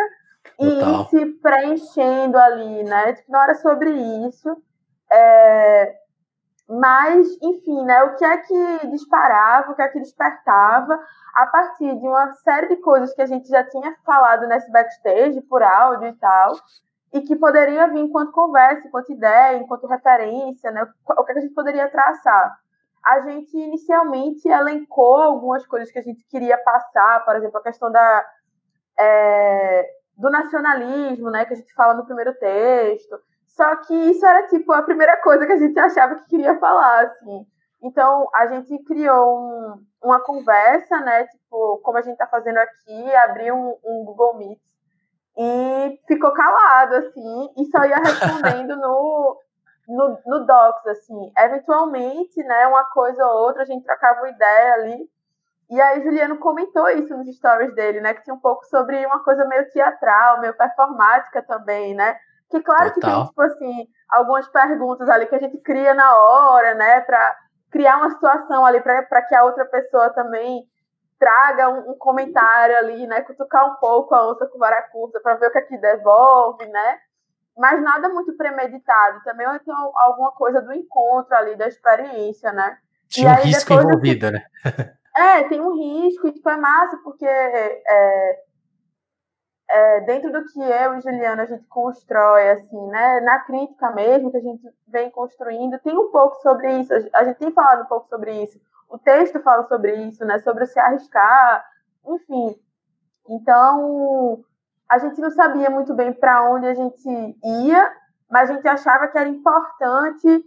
e 0.59 0.67
ir 0.67 1.09
se 1.09 1.25
preenchendo 1.41 2.37
ali, 2.37 2.83
né? 2.83 3.13
Tipo, 3.13 3.31
não 3.31 3.41
era 3.41 3.55
sobre 3.55 3.91
isso. 4.27 4.55
É... 5.11 6.02
Mas, 6.67 7.27
enfim, 7.41 7.83
né? 7.83 8.03
O 8.03 8.15
que 8.15 8.25
é 8.25 8.37
que 8.37 8.87
disparava, 8.87 9.71
o 9.71 9.75
que 9.75 9.81
é 9.81 9.87
que 9.87 9.99
despertava 9.99 10.99
a 11.35 11.45
partir 11.47 11.99
de 11.99 12.07
uma 12.07 12.33
série 12.35 12.67
de 12.67 12.77
coisas 12.77 13.13
que 13.13 13.21
a 13.21 13.25
gente 13.25 13.47
já 13.47 13.63
tinha 13.63 13.95
falado 14.05 14.47
nesse 14.47 14.71
backstage, 14.71 15.41
por 15.41 15.61
áudio 15.61 16.07
e 16.07 16.13
tal, 16.13 16.55
e 17.13 17.21
que 17.21 17.35
poderia 17.35 17.87
vir 17.87 17.99
enquanto 17.99 18.31
conversa, 18.31 18.87
enquanto 18.87 19.11
ideia, 19.11 19.57
enquanto 19.57 19.87
referência, 19.87 20.71
né? 20.71 20.87
O 21.17 21.23
que 21.23 21.31
a 21.31 21.39
gente 21.41 21.53
poderia 21.53 21.89
traçar 21.89 22.57
a 23.03 23.19
gente 23.19 23.57
inicialmente 23.57 24.47
elencou 24.47 25.17
algumas 25.17 25.65
coisas 25.67 25.91
que 25.91 25.99
a 25.99 26.01
gente 26.01 26.23
queria 26.25 26.57
passar, 26.57 27.23
por 27.25 27.35
exemplo, 27.35 27.57
a 27.57 27.63
questão 27.63 27.91
da, 27.91 28.25
é, 28.97 29.89
do 30.17 30.29
nacionalismo, 30.29 31.29
né, 31.29 31.43
que 31.43 31.53
a 31.53 31.57
gente 31.57 31.73
fala 31.73 31.93
no 31.95 32.05
primeiro 32.05 32.33
texto. 32.35 33.19
Só 33.55 33.75
que 33.77 33.93
isso 33.93 34.25
era 34.25 34.47
tipo 34.47 34.71
a 34.73 34.81
primeira 34.81 35.17
coisa 35.21 35.45
que 35.45 35.53
a 35.53 35.57
gente 35.57 35.79
achava 35.79 36.15
que 36.15 36.25
queria 36.25 36.57
falar, 36.59 37.03
assim. 37.03 37.45
Então 37.83 38.27
a 38.33 38.47
gente 38.47 38.83
criou 38.85 39.39
um, 39.39 39.85
uma 40.03 40.19
conversa, 40.21 40.99
né, 41.01 41.27
tipo 41.27 41.79
como 41.83 41.97
a 41.97 42.01
gente 42.01 42.13
está 42.13 42.25
fazendo 42.27 42.57
aqui, 42.57 43.15
abriu 43.15 43.55
um, 43.55 43.77
um 43.83 44.05
Google 44.05 44.37
Meet 44.37 44.59
e 45.37 45.99
ficou 46.07 46.31
calado, 46.31 46.95
assim, 46.95 47.53
e 47.57 47.65
só 47.65 47.83
ia 47.83 47.97
respondendo 47.97 48.75
no, 48.77 49.37
no, 49.87 50.19
no 50.25 50.45
Docs, 50.45 50.87
assim, 50.87 51.31
eventualmente, 51.37 52.41
né, 52.43 52.67
uma 52.67 52.85
coisa 52.85 53.23
ou 53.25 53.47
outra, 53.47 53.63
a 53.63 53.65
gente 53.65 53.83
trocava 53.83 54.21
uma 54.21 54.29
ideia 54.29 54.73
ali. 54.75 55.09
E 55.69 55.81
aí 55.81 56.03
Juliano 56.03 56.37
comentou 56.37 56.87
isso 56.89 57.15
nos 57.17 57.27
stories 57.35 57.73
dele, 57.75 57.99
né, 57.99 58.13
que 58.13 58.23
tinha 58.23 58.35
um 58.35 58.39
pouco 58.39 58.65
sobre 58.65 59.05
uma 59.05 59.23
coisa 59.23 59.45
meio 59.45 59.69
teatral, 59.71 60.39
meio 60.39 60.55
performática 60.55 61.41
também, 61.43 61.93
né? 61.93 62.15
Que 62.53 62.61
claro 62.61 62.93
Total. 62.93 62.99
que 62.99 63.07
tem, 63.07 63.25
tipo 63.25 63.41
assim, 63.41 63.87
algumas 64.07 64.47
perguntas 64.47 65.09
ali 65.09 65.25
que 65.25 65.33
a 65.33 65.39
gente 65.39 65.57
cria 65.57 65.95
na 65.95 66.15
hora, 66.15 66.75
né, 66.75 67.01
para 67.01 67.35
criar 67.71 67.97
uma 67.97 68.11
situação 68.11 68.63
ali 68.63 68.79
para 68.79 69.21
que 69.23 69.33
a 69.33 69.43
outra 69.43 69.65
pessoa 69.65 70.11
também 70.11 70.63
traga 71.17 71.69
um, 71.69 71.91
um, 71.91 71.97
comentário 71.97 72.77
ali, 72.77 73.07
né, 73.07 73.21
cutucar 73.21 73.65
um 73.71 73.75
pouco 73.77 74.13
a 74.13 74.21
outra 74.21 74.45
com 74.45 74.59
vara 74.59 74.83
curta 74.91 75.19
para 75.19 75.33
ver 75.33 75.47
o 75.47 75.51
que 75.51 75.57
aqui 75.57 75.73
é 75.73 75.77
devolve, 75.79 76.63
né? 76.67 76.99
mas 77.57 77.81
nada 77.81 78.09
muito 78.09 78.35
premeditado. 78.35 79.23
Também 79.23 79.47
tem 79.59 79.73
alguma 79.95 80.31
coisa 80.31 80.61
do 80.61 80.73
encontro 80.73 81.35
ali, 81.35 81.55
da 81.55 81.67
experiência, 81.67 82.51
né? 82.51 82.77
Tinha 83.07 83.31
um 83.31 83.35
risco 83.35 83.73
envolvido, 83.73 84.31
né? 84.31 84.43
é, 85.15 85.43
tem 85.43 85.61
um 85.61 85.75
risco, 85.75 86.27
e 86.27 86.31
tipo, 86.33 86.49
é 86.49 86.57
massa, 86.57 86.97
porque 87.03 87.25
é, 87.25 88.39
é, 89.73 90.01
dentro 90.01 90.31
do 90.31 90.45
que 90.45 90.61
eu 90.61 90.93
e 90.93 91.01
Juliana 91.01 91.41
a 91.41 91.45
gente 91.47 91.65
constrói, 91.67 92.51
assim, 92.51 92.87
né? 92.89 93.21
Na 93.21 93.39
crítica 93.39 93.89
mesmo, 93.89 94.29
que 94.29 94.37
a 94.37 94.41
gente 94.41 94.61
vem 94.87 95.09
construindo, 95.09 95.79
tem 95.79 95.97
um 95.97 96.11
pouco 96.11 96.35
sobre 96.43 96.79
isso. 96.79 96.93
A 97.11 97.23
gente 97.23 97.37
tem 97.37 97.51
falado 97.51 97.81
um 97.81 97.87
pouco 97.87 98.07
sobre 98.07 98.43
isso. 98.43 98.61
O 98.87 98.99
texto 98.99 99.41
fala 99.41 99.63
sobre 99.63 99.95
isso, 99.95 100.23
né? 100.25 100.37
Sobre 100.39 100.67
se 100.67 100.79
arriscar, 100.79 101.65
enfim. 102.05 102.55
Então, 103.27 104.43
a 104.87 104.99
gente 104.99 105.19
não 105.19 105.31
sabia 105.31 105.71
muito 105.71 105.91
bem 105.95 106.13
para 106.13 106.47
onde 106.51 106.67
a 106.67 106.75
gente 106.75 107.09
ia, 107.43 107.91
mas 108.29 108.51
a 108.51 108.53
gente 108.53 108.67
achava 108.67 109.07
que 109.07 109.17
era 109.17 109.27
importante 109.27 110.45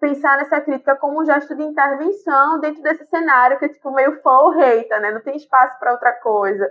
pensar 0.00 0.38
nessa 0.38 0.60
crítica 0.60 0.96
como 0.96 1.22
um 1.22 1.24
gesto 1.24 1.54
de 1.54 1.62
intervenção 1.62 2.58
dentro 2.58 2.82
desse 2.82 3.04
cenário 3.04 3.60
que 3.60 3.66
é 3.66 3.68
tipo 3.68 3.92
meio 3.92 4.20
fã 4.22 4.38
ou 4.38 4.50
hater, 4.50 5.00
né? 5.00 5.12
Não 5.12 5.20
tem 5.20 5.36
espaço 5.36 5.78
para 5.78 5.92
outra 5.92 6.12
coisa. 6.14 6.68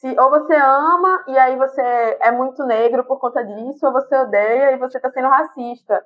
Se, 0.00 0.18
ou 0.18 0.30
você 0.30 0.54
ama 0.54 1.24
e 1.28 1.38
aí 1.38 1.56
você 1.56 1.82
é 2.20 2.32
muito 2.32 2.64
negro 2.64 3.04
por 3.04 3.18
conta 3.18 3.44
disso, 3.44 3.86
ou 3.86 3.92
você 3.92 4.16
odeia 4.16 4.72
e 4.72 4.78
você 4.78 4.96
está 4.96 5.10
sendo 5.10 5.28
racista. 5.28 6.02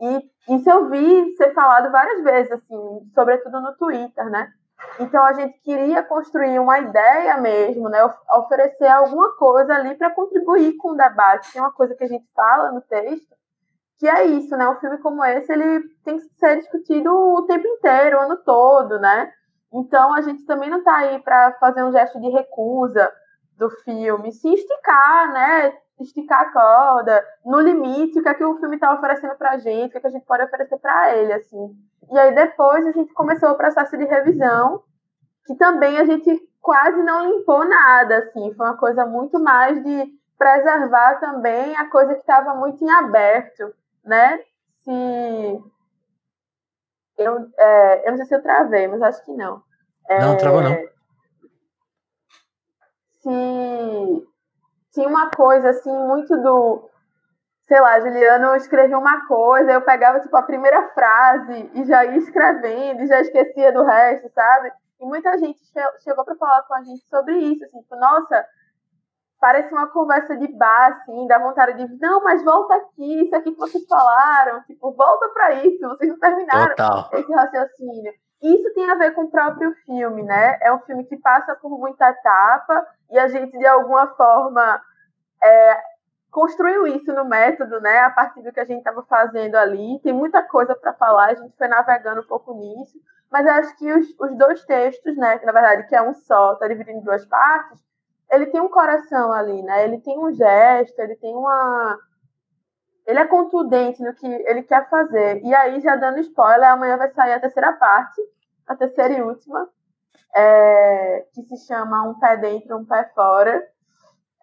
E 0.00 0.54
isso 0.54 0.68
eu 0.68 0.90
vi 0.90 1.32
ser 1.32 1.54
falado 1.54 1.90
várias 1.90 2.22
vezes, 2.22 2.52
assim, 2.52 3.10
sobretudo 3.14 3.60
no 3.60 3.74
Twitter, 3.76 4.28
né? 4.30 4.52
Então 5.00 5.24
a 5.24 5.32
gente 5.32 5.58
queria 5.60 6.02
construir 6.02 6.58
uma 6.58 6.78
ideia 6.78 7.38
mesmo, 7.38 7.88
né? 7.88 7.98
Oferecer 8.34 8.86
alguma 8.86 9.34
coisa 9.36 9.74
ali 9.74 9.96
para 9.96 10.10
contribuir 10.10 10.76
com 10.76 10.90
o 10.90 10.96
debate. 10.96 11.50
Tem 11.50 11.62
uma 11.62 11.72
coisa 11.72 11.94
que 11.94 12.04
a 12.04 12.08
gente 12.08 12.28
fala 12.34 12.70
no 12.70 12.82
texto, 12.82 13.34
que 13.98 14.06
é 14.06 14.26
isso, 14.26 14.54
né? 14.58 14.68
Um 14.68 14.76
filme 14.76 14.98
como 14.98 15.24
esse, 15.24 15.50
ele 15.50 15.88
tem 16.04 16.18
que 16.18 16.24
ser 16.34 16.58
discutido 16.58 17.10
o 17.12 17.46
tempo 17.46 17.66
inteiro, 17.66 18.18
o 18.18 18.20
ano 18.20 18.36
todo, 18.44 18.98
né? 19.00 19.32
Então 19.72 20.12
a 20.14 20.20
gente 20.20 20.44
também 20.44 20.68
não 20.68 20.78
está 20.78 20.96
aí 20.98 21.18
para 21.22 21.52
fazer 21.54 21.82
um 21.82 21.92
gesto 21.92 22.20
de 22.20 22.28
recusa 22.28 23.10
do 23.58 23.68
filme, 23.70 24.32
se 24.32 24.48
esticar, 24.48 25.32
né? 25.32 25.76
Esticar 26.00 26.42
a 26.42 26.52
corda, 26.52 27.24
no 27.44 27.60
limite, 27.60 28.18
o 28.18 28.22
que 28.22 28.28
é 28.28 28.34
que 28.34 28.44
o 28.44 28.56
filme 28.58 28.76
está 28.76 28.94
oferecendo 28.94 29.34
para 29.34 29.50
a 29.50 29.58
gente, 29.58 29.88
o 29.88 29.90
que, 29.90 29.98
é 29.98 30.00
que 30.00 30.06
a 30.06 30.10
gente 30.10 30.24
pode 30.24 30.44
oferecer 30.44 30.78
para 30.78 31.16
ele, 31.16 31.32
assim. 31.32 31.76
E 32.10 32.18
aí 32.18 32.34
depois 32.34 32.86
a 32.86 32.92
gente 32.92 33.12
começou 33.12 33.50
o 33.50 33.56
processo 33.56 33.98
de 33.98 34.04
revisão, 34.04 34.82
que 35.44 35.56
também 35.56 35.98
a 35.98 36.04
gente 36.04 36.40
quase 36.60 37.02
não 37.02 37.30
limpou 37.30 37.68
nada, 37.68 38.18
assim. 38.18 38.54
Foi 38.54 38.66
uma 38.66 38.76
coisa 38.76 39.04
muito 39.04 39.40
mais 39.40 39.82
de 39.82 40.06
preservar 40.38 41.16
também 41.16 41.76
a 41.76 41.90
coisa 41.90 42.14
que 42.14 42.20
estava 42.20 42.54
muito 42.54 42.82
em 42.84 42.90
aberto 42.90 43.74
né? 44.08 44.40
Se. 44.82 45.62
Eu, 47.18 47.50
é, 47.58 48.06
eu 48.06 48.10
não 48.12 48.16
sei 48.16 48.26
se 48.26 48.34
eu 48.34 48.42
travei, 48.42 48.88
mas 48.88 49.02
acho 49.02 49.24
que 49.24 49.32
não. 49.32 49.62
É, 50.08 50.20
não, 50.20 50.36
travou 50.36 50.62
não. 50.62 50.76
Se 53.28 54.28
tinha 54.94 55.08
uma 55.08 55.30
coisa 55.30 55.70
assim, 55.70 55.92
muito 55.92 56.34
do. 56.36 56.88
Sei 57.62 57.78
lá, 57.78 58.00
Juliano 58.00 58.56
escrevia 58.56 58.98
uma 58.98 59.26
coisa, 59.26 59.72
eu 59.72 59.82
pegava 59.82 60.20
tipo 60.20 60.34
a 60.36 60.42
primeira 60.42 60.88
frase 60.94 61.70
e 61.74 61.84
já 61.84 62.02
ia 62.04 62.16
escrevendo 62.16 63.02
e 63.02 63.06
já 63.06 63.20
esquecia 63.20 63.70
do 63.70 63.84
resto, 63.84 64.30
sabe? 64.30 64.72
E 64.98 65.04
muita 65.04 65.36
gente 65.36 65.60
chegou 66.02 66.24
para 66.24 66.36
falar 66.36 66.62
com 66.62 66.74
a 66.74 66.82
gente 66.82 67.06
sobre 67.08 67.36
isso, 67.36 67.64
assim, 67.64 67.82
tipo, 67.82 67.94
nossa, 67.96 68.46
parece 69.38 69.70
uma 69.72 69.86
conversa 69.88 70.34
de 70.36 70.48
bar, 70.48 70.92
assim, 70.92 71.26
dá 71.26 71.38
vontade 71.38 71.76
de, 71.76 71.98
não, 72.00 72.22
mas 72.22 72.42
volta 72.42 72.74
aqui, 72.74 73.22
isso 73.22 73.36
aqui 73.36 73.52
que 73.52 73.58
vocês 73.58 73.86
falaram, 73.86 74.62
tipo, 74.62 74.90
volta 74.92 75.28
para 75.28 75.54
isso, 75.56 75.78
vocês 75.88 76.10
não 76.10 76.18
terminaram 76.18 76.74
Total. 76.74 77.10
esse 77.12 77.32
raciocínio. 77.32 78.12
Isso 78.42 78.72
tem 78.74 78.88
a 78.88 78.94
ver 78.94 79.12
com 79.14 79.22
o 79.24 79.30
próprio 79.30 79.74
filme, 79.84 80.22
né? 80.22 80.58
É 80.62 80.72
um 80.72 80.78
filme 80.80 81.04
que 81.04 81.16
passa 81.16 81.56
por 81.56 81.70
muita 81.70 82.08
etapa 82.08 82.86
e 83.10 83.18
a 83.18 83.26
gente, 83.28 83.56
de 83.58 83.66
alguma 83.66 84.06
forma, 84.14 84.80
é, 85.42 85.80
construiu 86.30 86.86
isso 86.86 87.12
no 87.12 87.24
método, 87.24 87.80
né? 87.80 87.98
A 88.00 88.10
partir 88.10 88.42
do 88.42 88.52
que 88.52 88.60
a 88.60 88.64
gente 88.64 88.78
estava 88.78 89.02
fazendo 89.02 89.56
ali. 89.56 89.98
Tem 90.02 90.12
muita 90.12 90.42
coisa 90.42 90.74
para 90.74 90.92
falar, 90.92 91.30
a 91.30 91.34
gente 91.34 91.56
foi 91.56 91.68
navegando 91.68 92.20
um 92.20 92.26
pouco 92.26 92.54
nisso. 92.54 92.98
Mas 93.30 93.46
acho 93.46 93.76
que 93.76 93.92
os, 93.92 94.06
os 94.18 94.36
dois 94.36 94.64
textos, 94.64 95.16
né? 95.16 95.38
Que 95.38 95.46
na 95.46 95.52
verdade 95.52 95.86
que 95.88 95.96
é 95.96 96.02
um 96.02 96.14
só, 96.14 96.52
está 96.52 96.68
dividido 96.68 96.98
em 96.98 97.02
duas 97.02 97.26
partes, 97.26 97.78
ele 98.30 98.46
tem 98.46 98.60
um 98.60 98.68
coração 98.68 99.32
ali, 99.32 99.62
né? 99.62 99.84
Ele 99.84 99.98
tem 100.00 100.18
um 100.18 100.32
gesto, 100.32 100.98
ele 101.00 101.16
tem 101.16 101.34
uma. 101.34 101.98
Ele 103.08 103.18
é 103.18 103.26
contundente 103.26 104.02
no 104.02 104.14
que 104.14 104.26
ele 104.26 104.62
quer 104.62 104.88
fazer. 104.88 105.42
E 105.42 105.54
aí, 105.54 105.80
já 105.80 105.96
dando 105.96 106.20
spoiler, 106.20 106.70
amanhã 106.70 106.96
vai 106.96 107.08
sair 107.08 107.32
a 107.32 107.40
terceira 107.40 107.72
parte, 107.72 108.20
a 108.66 108.76
terceira 108.76 109.14
e 109.14 109.22
última, 109.22 109.68
é... 110.34 111.24
que 111.32 111.42
se 111.42 111.66
chama 111.66 112.08
Um 112.08 112.18
Pé 112.20 112.36
Dentro, 112.36 112.76
Um 112.76 112.84
Pé 112.84 113.10
Fora. 113.14 113.66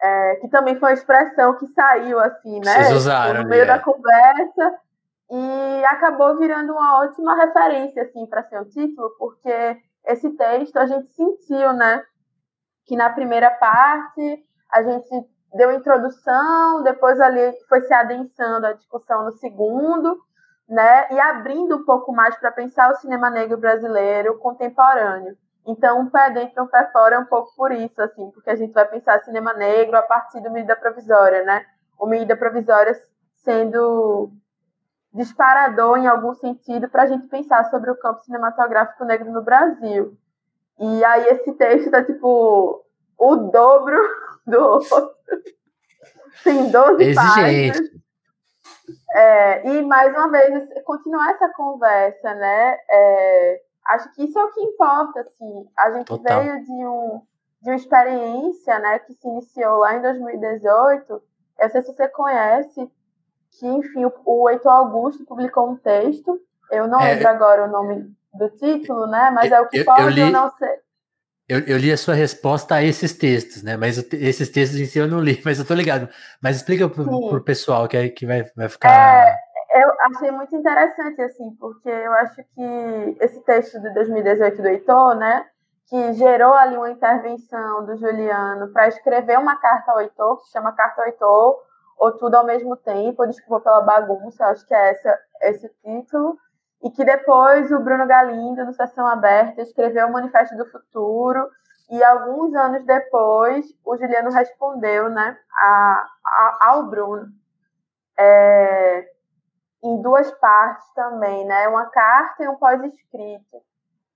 É... 0.02 0.36
que 0.38 0.50
também 0.50 0.80
foi 0.80 0.90
uma 0.90 0.94
expressão 0.94 1.56
que 1.58 1.68
saiu 1.68 2.20
assim, 2.20 2.60
né? 2.60 2.74
Vocês 2.74 2.94
usaram, 2.94 3.44
no 3.44 3.50
meio 3.50 3.64
é. 3.64 3.68
da 3.68 3.80
conversa. 3.80 4.80
E 5.30 5.86
acabou 5.86 6.38
virando 6.38 6.74
uma 6.74 7.04
ótima 7.04 7.36
referência, 7.36 8.02
assim, 8.02 8.26
para 8.26 8.44
ser 8.44 8.60
o 8.60 8.66
título, 8.66 9.16
porque 9.18 9.78
esse 10.06 10.30
texto 10.32 10.78
a 10.78 10.86
gente 10.86 11.08
sentiu, 11.10 11.72
né? 11.74 12.04
que 12.86 12.96
na 12.96 13.10
primeira 13.10 13.50
parte 13.52 14.46
a 14.72 14.84
gente 14.84 15.28
deu 15.56 15.72
introdução, 15.72 16.84
depois 16.84 17.20
ali 17.20 17.54
foi 17.68 17.82
se 17.82 17.94
adensando 17.94 18.68
a 18.68 18.74
discussão 18.74 19.26
no 19.26 19.34
segundo, 19.38 20.20
né, 20.68 21.08
e 21.12 21.20
abrindo 21.20 21.78
um 21.78 21.86
pouco 21.86 22.12
mais 22.12 22.36
para 22.38 22.52
pensar 22.52 22.92
o 22.92 22.96
cinema 22.96 23.30
negro 23.30 23.58
brasileiro 23.58 24.38
contemporâneo. 24.40 25.38
Então, 25.68 26.00
um 26.00 26.10
pé 26.10 26.30
dentro, 26.30 26.64
um 26.64 26.68
pé 26.68 26.90
fora 26.92 27.16
é 27.16 27.20
um 27.20 27.26
pouco 27.26 27.56
por 27.56 27.72
isso, 27.72 28.00
assim, 28.02 28.30
porque 28.32 28.50
a 28.50 28.56
gente 28.56 28.74
vai 28.74 28.86
pensar 28.86 29.20
cinema 29.20 29.54
negro 29.54 29.98
a 29.98 30.02
partir 30.02 30.42
do 30.42 30.52
medida 30.52 30.76
provisória, 30.76 31.44
né? 31.44 31.66
O 32.00 32.06
medida 32.06 32.36
provisória 32.36 32.94
sendo 33.44 34.32
disparador 35.12 35.98
em 35.98 36.08
algum 36.08 36.36
sentido 36.36 36.90
para 36.90 37.04
a 37.04 37.06
gente 37.08 37.28
pensar 37.28 37.64
sobre 37.70 37.90
o 37.90 37.98
campo 37.98 38.20
cinematográfico 38.20 39.06
negro 39.06 39.32
no 39.32 39.42
Brasil. 39.42 40.16
E 40.80 41.06
aí 41.06 41.26
esse 41.28 41.54
texto 41.54 41.90
tá 41.90 42.04
tipo 42.04 42.84
o 43.18 43.36
dobro 43.36 43.98
do 44.46 44.60
outro. 44.60 45.12
Tem 46.44 46.70
12 46.70 47.04
Exigente. 47.04 47.16
páginas. 47.72 47.90
É, 49.16 49.68
e 49.70 49.82
mais 49.84 50.14
uma 50.14 50.30
vez, 50.30 50.68
continuar 50.84 51.32
essa 51.32 51.50
conversa, 51.50 52.34
né? 52.36 52.78
É, 52.90 53.62
acho 53.88 54.12
que 54.14 54.26
isso 54.26 54.38
é 54.38 54.44
o 54.44 54.52
que 54.52 54.62
importa, 54.62 55.22
assim. 55.22 55.68
A 55.78 55.92
gente 55.92 56.08
Total. 56.08 56.42
veio 56.44 56.64
de, 56.64 56.72
um, 56.72 57.22
de 57.62 57.70
uma 57.70 57.76
experiência, 57.76 58.78
né, 58.80 59.00
que 59.00 59.14
se 59.14 59.28
iniciou 59.28 59.78
lá 59.78 59.96
em 59.96 60.02
2018. 60.02 61.24
Eu 61.60 61.70
sei 61.70 61.82
se 61.82 61.94
você 61.94 62.08
conhece, 62.10 62.92
que, 63.58 63.66
enfim, 63.66 64.06
o, 64.06 64.14
o 64.26 64.50
Heitor 64.50 64.72
Augusto 64.72 65.26
publicou 65.26 65.70
um 65.70 65.78
texto. 65.78 66.40
Eu 66.70 66.88
não 66.88 67.00
É, 67.00 67.14
lembro 67.14 67.30
agora 67.30 67.64
o 67.66 67.72
nome 67.72 68.14
do 68.34 68.50
título, 68.50 69.08
né? 69.08 69.32
Mas 69.34 69.50
é 69.52 69.62
o 69.62 69.68
que 69.70 69.78
eu- 69.78 69.82
eu 69.82 69.86
pode 69.86 70.10
li- 70.10 70.24
ou 70.24 70.30
não 70.32 70.52
ser. 70.58 70.82
Eu, 71.48 71.60
eu 71.60 71.78
li 71.78 71.92
a 71.92 71.98
sua 71.98 72.16
resposta 72.16 72.76
a 72.76 72.84
esses 72.84 73.14
textos, 73.14 73.62
né? 73.62 73.78
Mas 73.78 74.02
te- 74.04 74.16
esses 74.18 74.50
textos 74.50 74.80
em 74.80 74.86
si 74.86 74.98
eu 74.98 75.08
não 75.08 75.20
li, 75.20 75.42
mas 75.46 75.60
eu 75.60 75.66
tô 75.66 75.74
ligado. 75.74 76.10
Mas 76.42 76.58
explica 76.58 76.90
pro, 76.90 77.04
Sim. 77.04 77.30
pro 77.30 77.44
pessoal 77.44 77.88
que, 77.88 77.96
aí 77.98 78.10
que 78.10 78.26
vai, 78.26 78.44
vai 78.56 78.68
ficar. 78.68 78.90
É, 78.92 79.82
Eu 79.82 79.92
achei 80.02 80.32
muito 80.32 80.56
interessante, 80.56 81.22
assim, 81.22 81.52
porque 81.60 81.90
eu 81.90 82.14
acho 82.14 82.36
que 82.36 83.18
esse 83.20 83.42
texto 83.42 83.80
de 83.80 83.94
2018 83.94 84.62
do 84.62 84.68
Heitor, 84.68 85.16
né, 85.16 85.46
que 85.88 86.14
gerou 86.14 86.54
ali 86.54 86.78
uma 86.78 86.90
intervenção 86.90 87.86
do 87.86 87.96
Juliano 87.98 88.72
para 88.74 88.88
escrever 88.88 89.38
uma 89.38 89.56
carta 89.58 89.92
ao 89.92 90.02
Heitor, 90.02 90.38
que 90.38 90.46
se 90.46 90.52
chama 90.54 90.72
Carta 90.72 91.02
ao 91.02 91.08
Heitor, 91.08 91.60
ou 91.98 92.12
Tudo 92.18 92.36
ao 92.36 92.46
Mesmo 92.46 92.76
Tempo, 92.78 93.28
Desculpa 93.28 93.64
pela 93.64 93.82
Bagunça, 93.82 94.44
eu 94.46 94.48
acho 94.48 94.66
que 94.68 94.74
é 94.74 94.92
essa, 94.92 95.20
esse 95.44 95.68
o 95.68 95.70
título, 95.84 96.38
e 96.86 96.92
que 96.92 97.04
depois 97.04 97.72
o 97.72 97.80
Bruno 97.80 98.06
Galindo, 98.08 98.64
no 98.64 98.72
Sessão 98.74 99.08
Aberta, 99.08 99.62
escreveu 99.62 100.08
o 100.08 100.12
Manifesto 100.14 100.56
do 100.56 100.66
Futuro, 100.72 101.50
e 101.90 102.04
alguns 102.04 102.54
anos 102.56 102.86
depois 102.86 103.66
o 103.86 103.98
Juliano 103.98 104.32
respondeu 104.32 105.10
né, 105.10 105.38
a, 105.54 106.08
a- 106.26 106.58
ao 106.70 106.84
Bruno. 106.88 107.28
É, 108.18 109.10
em 109.84 110.02
duas 110.02 110.32
partes 110.40 110.88
também, 110.96 111.46
né? 111.46 111.68
Uma 111.68 111.86
carta 111.88 112.44
e 112.44 112.48
um 112.48 112.56
pós-escrito, 112.56 113.62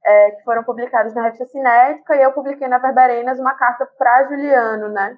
é, 0.04 0.32
que 0.32 0.44
foram 0.44 0.64
publicados 0.64 1.14
na 1.14 1.24
revista 1.24 1.46
Cinética, 1.48 2.16
e 2.16 2.22
eu 2.24 2.32
publiquei 2.34 2.68
na 2.68 2.78
Verberenas 2.80 3.40
uma 3.40 3.54
carta 3.56 3.86
para 3.98 4.24
Juliano, 4.30 4.90
né? 4.90 5.18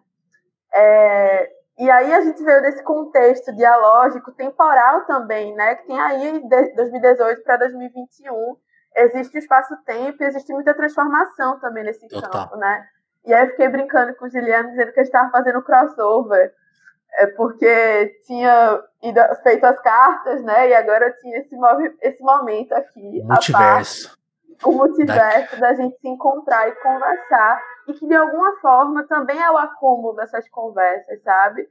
É, 0.73 1.51
e 1.83 1.89
aí 1.89 2.13
a 2.13 2.21
gente 2.21 2.43
veio 2.43 2.61
desse 2.61 2.83
contexto 2.83 3.53
dialógico, 3.55 4.31
temporal 4.31 5.05
também, 5.05 5.53
né? 5.55 5.75
Que 5.75 5.87
tem 5.87 5.99
aí 5.99 6.39
de 6.41 6.47
2018 6.75 7.43
para 7.43 7.57
2021. 7.57 8.55
Existe 8.95 9.37
o 9.37 9.39
espaço-tempo 9.39 10.21
e 10.21 10.25
existe 10.27 10.51
muita 10.53 10.73
transformação 10.73 11.59
também 11.59 11.83
nesse 11.83 12.07
Total. 12.07 12.29
campo, 12.29 12.57
né? 12.57 12.83
E 13.25 13.33
aí 13.33 13.45
eu 13.45 13.49
fiquei 13.51 13.69
brincando 13.69 14.13
com 14.15 14.25
o 14.25 14.29
Juliano, 14.29 14.69
dizendo 14.69 14.91
que 14.91 14.99
a 14.99 15.03
gente 15.03 15.13
estava 15.13 15.31
fazendo 15.31 15.61
crossover. 15.63 16.51
É 17.15 17.27
porque 17.27 18.19
tinha 18.25 18.81
ido- 19.03 19.35
feito 19.43 19.65
as 19.65 19.79
cartas, 19.81 20.41
né? 20.43 20.69
E 20.69 20.73
agora 20.73 21.11
tinha 21.19 21.37
esse, 21.39 21.55
esse 22.01 22.21
momento 22.23 22.71
aqui. 22.73 23.21
a 23.21 23.25
Multiverso. 23.25 24.07
parte, 24.09 24.21
o 24.65 24.71
multiverso 24.71 25.59
da 25.59 25.73
gente 25.73 25.97
se 25.99 26.07
encontrar 26.07 26.67
e 26.69 26.71
conversar. 26.73 27.61
E 27.87 27.93
que 27.93 28.07
de 28.07 28.15
alguma 28.15 28.55
forma 28.59 29.03
também 29.07 29.41
é 29.41 29.49
o 29.51 29.57
acúmulo 29.57 30.15
dessas 30.15 30.47
conversas, 30.49 31.21
sabe? 31.23 31.67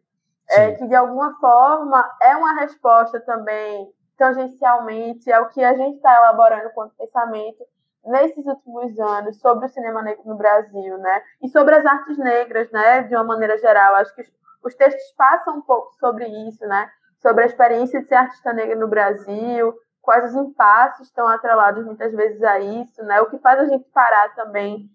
É, 0.50 0.72
que 0.72 0.86
de 0.86 0.94
alguma 0.94 1.38
forma 1.38 2.04
é 2.20 2.36
uma 2.36 2.54
resposta 2.54 3.20
também 3.20 3.92
tangencialmente 4.18 5.32
ao 5.32 5.48
que 5.48 5.62
a 5.62 5.74
gente 5.74 5.96
está 5.96 6.14
elaborando 6.16 6.70
quanto 6.70 6.94
pensamento 6.96 7.64
nesses 8.04 8.44
últimos 8.46 8.98
anos 8.98 9.38
sobre 9.38 9.66
o 9.66 9.68
cinema 9.68 10.02
negro 10.02 10.22
no 10.26 10.36
Brasil, 10.36 10.98
né? 10.98 11.22
E 11.42 11.48
sobre 11.48 11.74
as 11.74 11.86
artes 11.86 12.18
negras, 12.18 12.70
né? 12.70 13.02
De 13.02 13.14
uma 13.14 13.24
maneira 13.24 13.56
geral, 13.58 13.94
acho 13.96 14.14
que 14.14 14.22
os, 14.22 14.32
os 14.64 14.74
textos 14.74 15.12
passam 15.16 15.58
um 15.58 15.62
pouco 15.62 15.92
sobre 15.94 16.26
isso, 16.48 16.66
né? 16.66 16.90
Sobre 17.18 17.44
a 17.44 17.46
experiência 17.46 18.00
de 18.00 18.08
ser 18.08 18.14
artista 18.14 18.52
negra 18.52 18.76
no 18.76 18.88
Brasil, 18.88 19.74
quais 20.00 20.24
os 20.24 20.34
impasses 20.34 21.06
estão 21.06 21.26
atrelados 21.28 21.84
muitas 21.84 22.12
vezes 22.12 22.42
a 22.42 22.58
isso, 22.58 23.02
né? 23.04 23.20
O 23.20 23.30
que 23.30 23.38
faz 23.38 23.60
a 23.60 23.66
gente 23.66 23.88
parar 23.90 24.34
também 24.34 24.90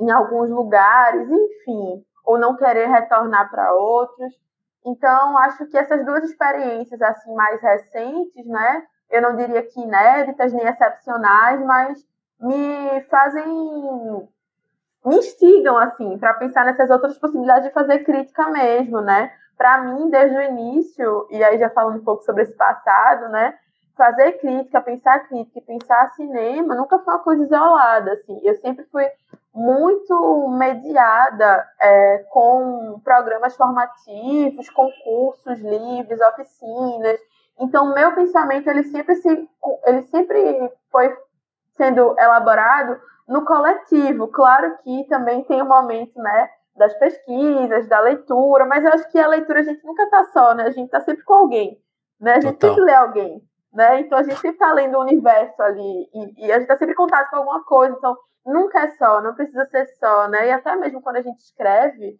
em 0.00 0.10
alguns 0.10 0.50
lugares, 0.50 1.28
enfim, 1.30 2.04
ou 2.24 2.38
não 2.38 2.56
querer 2.56 2.88
retornar 2.88 3.50
para 3.50 3.72
outros. 3.72 4.32
Então, 4.84 5.38
acho 5.38 5.66
que 5.66 5.78
essas 5.78 6.04
duas 6.04 6.24
experiências 6.24 7.00
assim 7.00 7.34
mais 7.34 7.60
recentes, 7.60 8.46
né? 8.46 8.82
Eu 9.10 9.22
não 9.22 9.36
diria 9.36 9.62
que 9.62 9.80
inéditas 9.80 10.52
nem 10.52 10.66
excepcionais, 10.66 11.60
mas 11.64 12.04
me 12.40 13.00
fazem 13.04 14.28
me 15.04 15.16
instigam 15.16 15.76
assim 15.76 16.18
para 16.18 16.34
pensar 16.34 16.64
nessas 16.64 16.88
outras 16.90 17.18
possibilidades 17.18 17.68
de 17.68 17.74
fazer 17.74 18.04
crítica 18.04 18.48
mesmo, 18.48 19.00
né? 19.00 19.30
Para 19.56 19.82
mim, 19.82 20.08
desde 20.10 20.36
o 20.36 20.42
início, 20.42 21.26
e 21.30 21.44
aí 21.44 21.58
já 21.58 21.70
falando 21.70 22.00
um 22.00 22.04
pouco 22.04 22.24
sobre 22.24 22.42
esse 22.42 22.54
passado, 22.54 23.28
né? 23.28 23.54
Fazer 23.96 24.32
crítica, 24.32 24.80
pensar 24.80 25.20
crítica 25.28 25.60
pensar 25.60 26.10
cinema 26.10 26.74
nunca 26.74 26.98
foi 26.98 27.14
uma 27.14 27.22
coisa 27.22 27.44
isolada, 27.44 28.12
assim. 28.12 28.40
Eu 28.42 28.56
sempre 28.56 28.84
fui 28.86 29.06
muito 29.54 30.48
mediada 30.48 31.64
é, 31.80 32.18
com 32.30 33.00
programas 33.04 33.56
formativos, 33.56 34.68
concursos 34.70 35.60
livres, 35.60 36.20
oficinas. 36.20 37.20
Então, 37.60 37.94
meu 37.94 38.14
pensamento 38.14 38.68
ele 38.68 38.82
sempre 38.82 39.14
se, 39.14 39.48
ele 39.86 40.02
sempre 40.04 40.72
foi 40.90 41.16
sendo 41.76 42.18
elaborado 42.18 43.00
no 43.28 43.44
coletivo. 43.44 44.26
Claro 44.28 44.76
que 44.82 45.04
também 45.04 45.44
tem 45.44 45.62
o 45.62 45.64
um 45.64 45.68
momento, 45.68 46.20
né, 46.20 46.50
das 46.76 46.92
pesquisas, 46.94 47.88
da 47.88 48.00
leitura, 48.00 48.66
mas 48.66 48.84
eu 48.84 48.92
acho 48.92 49.08
que 49.10 49.18
a 49.18 49.28
leitura 49.28 49.60
a 49.60 49.62
gente 49.62 49.84
nunca 49.84 50.02
está 50.02 50.24
só, 50.32 50.54
né? 50.54 50.64
A 50.64 50.70
gente 50.70 50.86
está 50.86 51.00
sempre 51.00 51.22
com 51.22 51.34
alguém, 51.34 51.80
né? 52.20 52.32
A 52.32 52.40
gente 52.40 52.58
Total. 52.58 52.70
sempre 52.70 52.84
lê 52.84 52.94
alguém, 52.94 53.42
né? 53.72 54.00
Então 54.00 54.18
a 54.18 54.24
gente 54.24 54.40
sempre 54.40 54.56
está 54.56 54.72
lendo 54.72 54.98
o 54.98 55.02
universo 55.02 55.62
ali 55.62 56.08
e, 56.12 56.46
e 56.46 56.50
a 56.50 56.54
gente 56.54 56.62
está 56.62 56.76
sempre 56.76 56.94
em 56.94 56.96
contato 56.96 57.30
com 57.30 57.36
alguma 57.36 57.64
coisa. 57.64 57.94
Então 57.96 58.16
nunca 58.44 58.80
é 58.80 58.88
só, 58.96 59.20
não 59.20 59.34
precisa 59.34 59.64
ser 59.66 59.86
só, 59.98 60.28
né? 60.28 60.48
E 60.48 60.52
até 60.52 60.76
mesmo 60.76 61.00
quando 61.00 61.16
a 61.16 61.22
gente 61.22 61.40
escreve 61.40 62.18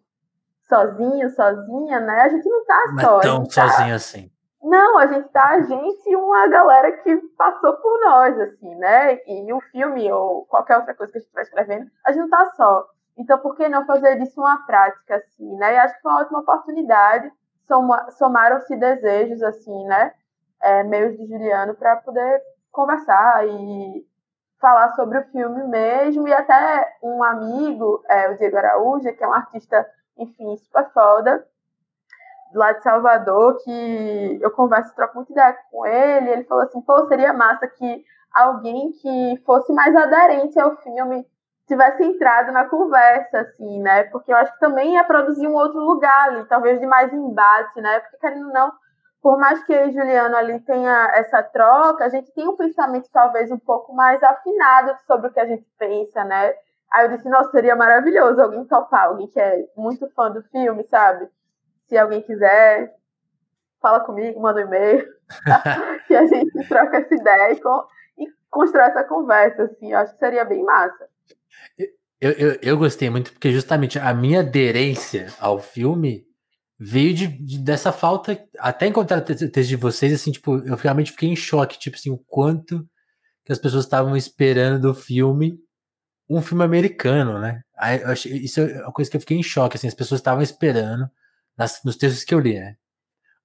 sozinho, 0.63 1.29
sozinha, 1.29 1.99
né? 1.99 2.21
A 2.21 2.29
gente 2.29 2.47
não 2.49 2.65
só. 2.99 3.11
Não 3.11 3.19
é 3.19 3.21
tão 3.21 3.43
tá 3.43 3.69
sozinho 3.69 3.89
tá... 3.89 3.95
assim. 3.95 4.31
Não, 4.63 4.97
a 4.97 5.05
gente 5.05 5.29
tá, 5.29 5.49
a 5.49 5.61
gente 5.61 6.09
e 6.09 6.15
uma 6.15 6.47
galera 6.47 6.91
que 6.91 7.15
passou 7.37 7.73
por 7.75 7.99
nós, 8.03 8.39
assim, 8.39 8.73
né? 8.75 9.19
E 9.27 9.53
o 9.53 9.61
filme 9.71 10.11
ou 10.11 10.43
qualquer 10.45 10.77
outra 10.77 10.95
coisa 10.95 11.11
que 11.11 11.19
a 11.19 11.21
gente 11.21 11.33
vai 11.33 11.43
escrevendo, 11.43 11.87
a 12.03 12.11
gente 12.11 12.21
não 12.21 12.29
tá 12.29 12.51
só. 12.57 12.87
Então, 13.15 13.37
por 13.39 13.55
que 13.55 13.69
não 13.69 13.85
fazer 13.85 14.17
disso 14.17 14.41
uma 14.41 14.65
prática, 14.65 15.17
assim, 15.17 15.55
né? 15.57 15.73
E 15.73 15.77
acho 15.77 15.95
que 15.95 16.01
foi 16.01 16.11
uma 16.11 16.21
ótima 16.21 16.39
oportunidade. 16.39 17.31
Soma, 17.67 18.09
Somaram-se 18.11 18.75
desejos, 18.75 19.43
assim, 19.43 19.85
né? 19.85 20.13
É, 20.61 20.83
meios 20.83 21.15
de 21.15 21.27
Juliano 21.27 21.75
para 21.75 21.97
poder 21.97 22.41
conversar 22.71 23.45
e 23.47 24.05
falar 24.59 24.89
sobre 24.95 25.19
o 25.19 25.23
filme 25.25 25.63
mesmo. 25.67 26.27
E 26.27 26.33
até 26.33 26.97
um 27.03 27.23
amigo, 27.23 28.03
é, 28.09 28.29
o 28.29 28.37
Diego 28.37 28.57
Araújo, 28.57 29.13
que 29.15 29.23
é 29.23 29.27
um 29.27 29.33
artista, 29.33 29.85
enfim, 30.17 30.57
super 30.57 30.89
foda, 30.91 31.45
lá 32.53 32.71
de 32.71 32.83
Salvador, 32.83 33.57
que 33.63 34.39
eu 34.41 34.51
converso, 34.51 34.95
troco 34.95 35.15
muita 35.15 35.31
ideia 35.33 35.57
com 35.71 35.85
ele, 35.85 36.29
ele 36.29 36.43
falou 36.45 36.63
assim, 36.63 36.81
pô, 36.81 37.05
seria 37.07 37.33
massa 37.33 37.67
que 37.67 38.03
alguém 38.33 38.91
que 38.93 39.41
fosse 39.45 39.73
mais 39.73 39.95
aderente 39.95 40.59
ao 40.59 40.75
filme 40.77 41.25
tivesse 41.67 42.03
entrado 42.03 42.51
na 42.51 42.65
conversa, 42.65 43.39
assim, 43.39 43.81
né? 43.81 44.03
Porque 44.05 44.31
eu 44.31 44.37
acho 44.37 44.53
que 44.53 44.59
também 44.59 44.93
ia 44.93 45.03
produzir 45.03 45.47
um 45.47 45.55
outro 45.55 45.79
lugar 45.79 46.29
ali, 46.29 46.45
talvez 46.45 46.79
de 46.79 46.85
mais 46.85 47.11
embate, 47.11 47.81
né? 47.81 47.99
Porque, 48.01 48.17
querendo 48.17 48.51
não, 48.51 48.71
por 49.25 49.39
mais 49.39 49.63
que 49.63 49.73
eu 49.73 49.89
e 49.89 49.91
Juliano 49.91 50.35
ali 50.35 50.59
tenha 50.59 51.11
essa 51.15 51.41
troca, 51.41 52.05
a 52.05 52.09
gente 52.09 52.31
tem 52.31 52.47
um 52.47 52.55
pensamento 52.55 53.09
talvez 53.11 53.49
um 53.49 53.57
pouco 53.57 53.91
mais 53.91 54.21
afinado 54.21 54.95
sobre 55.07 55.29
o 55.29 55.33
que 55.33 55.39
a 55.39 55.47
gente 55.47 55.65
pensa, 55.79 56.23
né? 56.23 56.53
Aí 56.93 57.07
eu 57.07 57.09
disse, 57.09 57.27
nossa, 57.27 57.49
seria 57.49 57.75
maravilhoso 57.75 58.39
alguém 58.39 58.63
topar, 58.65 59.07
alguém 59.07 59.25
que 59.25 59.39
é 59.39 59.65
muito 59.75 60.07
fã 60.11 60.29
do 60.29 60.43
filme, 60.43 60.83
sabe? 60.83 61.27
Se 61.87 61.97
alguém 61.97 62.21
quiser, 62.21 62.93
fala 63.81 63.99
comigo, 64.01 64.39
manda 64.39 64.59
um 64.59 64.65
e-mail, 64.65 65.03
que 66.05 66.13
a 66.13 66.27
gente 66.27 66.67
troca 66.69 66.97
essa 66.97 67.15
ideia 67.15 67.53
e, 67.53 68.23
e 68.23 68.27
constrói 68.51 68.85
essa 68.85 69.05
conversa, 69.05 69.63
assim, 69.63 69.91
eu 69.91 69.97
acho 69.97 70.13
que 70.13 70.19
seria 70.19 70.45
bem 70.45 70.63
massa. 70.63 71.09
Eu, 72.21 72.31
eu, 72.33 72.59
eu 72.61 72.77
gostei 72.77 73.09
muito, 73.09 73.33
porque 73.33 73.49
justamente 73.49 73.97
a 73.97 74.13
minha 74.13 74.41
aderência 74.41 75.29
ao 75.41 75.57
filme 75.57 76.27
veio 76.77 77.13
de, 77.13 77.27
de 77.27 77.59
dessa 77.59 77.91
falta, 77.91 78.43
até 78.59 78.87
encontrar 78.87 79.19
o 79.19 79.21
texto 79.21 79.63
de 79.63 79.75
vocês, 79.75 80.13
assim, 80.13 80.31
tipo, 80.31 80.57
eu 80.59 80.75
realmente 80.75 81.11
fiquei 81.11 81.29
em 81.29 81.35
choque, 81.35 81.79
tipo 81.79 81.95
assim, 81.95 82.09
o 82.09 82.17
quanto 82.17 82.87
que 83.45 83.51
as 83.51 83.59
pessoas 83.59 83.85
estavam 83.85 84.15
esperando 84.17 84.81
do 84.81 84.93
filme 84.93 85.57
um 86.29 86.41
filme 86.41 86.63
americano, 86.63 87.39
né? 87.39 87.61
Aí, 87.77 88.03
achei, 88.03 88.33
isso 88.33 88.59
é 88.59 88.81
uma 88.81 88.91
coisa 88.91 89.09
que 89.09 89.17
eu 89.17 89.21
fiquei 89.21 89.37
em 89.37 89.43
choque, 89.43 89.77
assim, 89.77 89.87
as 89.87 89.93
pessoas 89.93 90.19
estavam 90.19 90.41
esperando 90.41 91.09
nas, 91.57 91.81
nos 91.83 91.95
textos 91.95 92.23
que 92.23 92.33
eu 92.33 92.39
li, 92.39 92.59
né? 92.59 92.75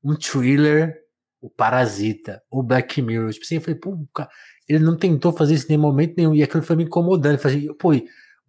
Um 0.02 0.16
thriller, 0.16 0.96
o 1.40 1.50
Parasita, 1.50 2.42
o 2.50 2.62
Black 2.62 3.00
Mirror. 3.02 3.30
Tipo 3.32 3.44
assim, 3.44 3.56
eu 3.56 3.60
falei, 3.60 3.78
pô, 3.78 3.98
ele 4.68 4.78
não 4.78 4.96
tentou 4.96 5.32
fazer 5.32 5.54
isso 5.54 5.66
em 5.66 5.70
nenhum 5.70 5.82
momento 5.82 6.14
nenhum. 6.16 6.34
E 6.34 6.42
aquilo 6.42 6.62
foi 6.62 6.76
me 6.76 6.84
incomodando. 6.84 7.34
Eu 7.34 7.38
falei, 7.38 7.68
pô, 7.78 7.92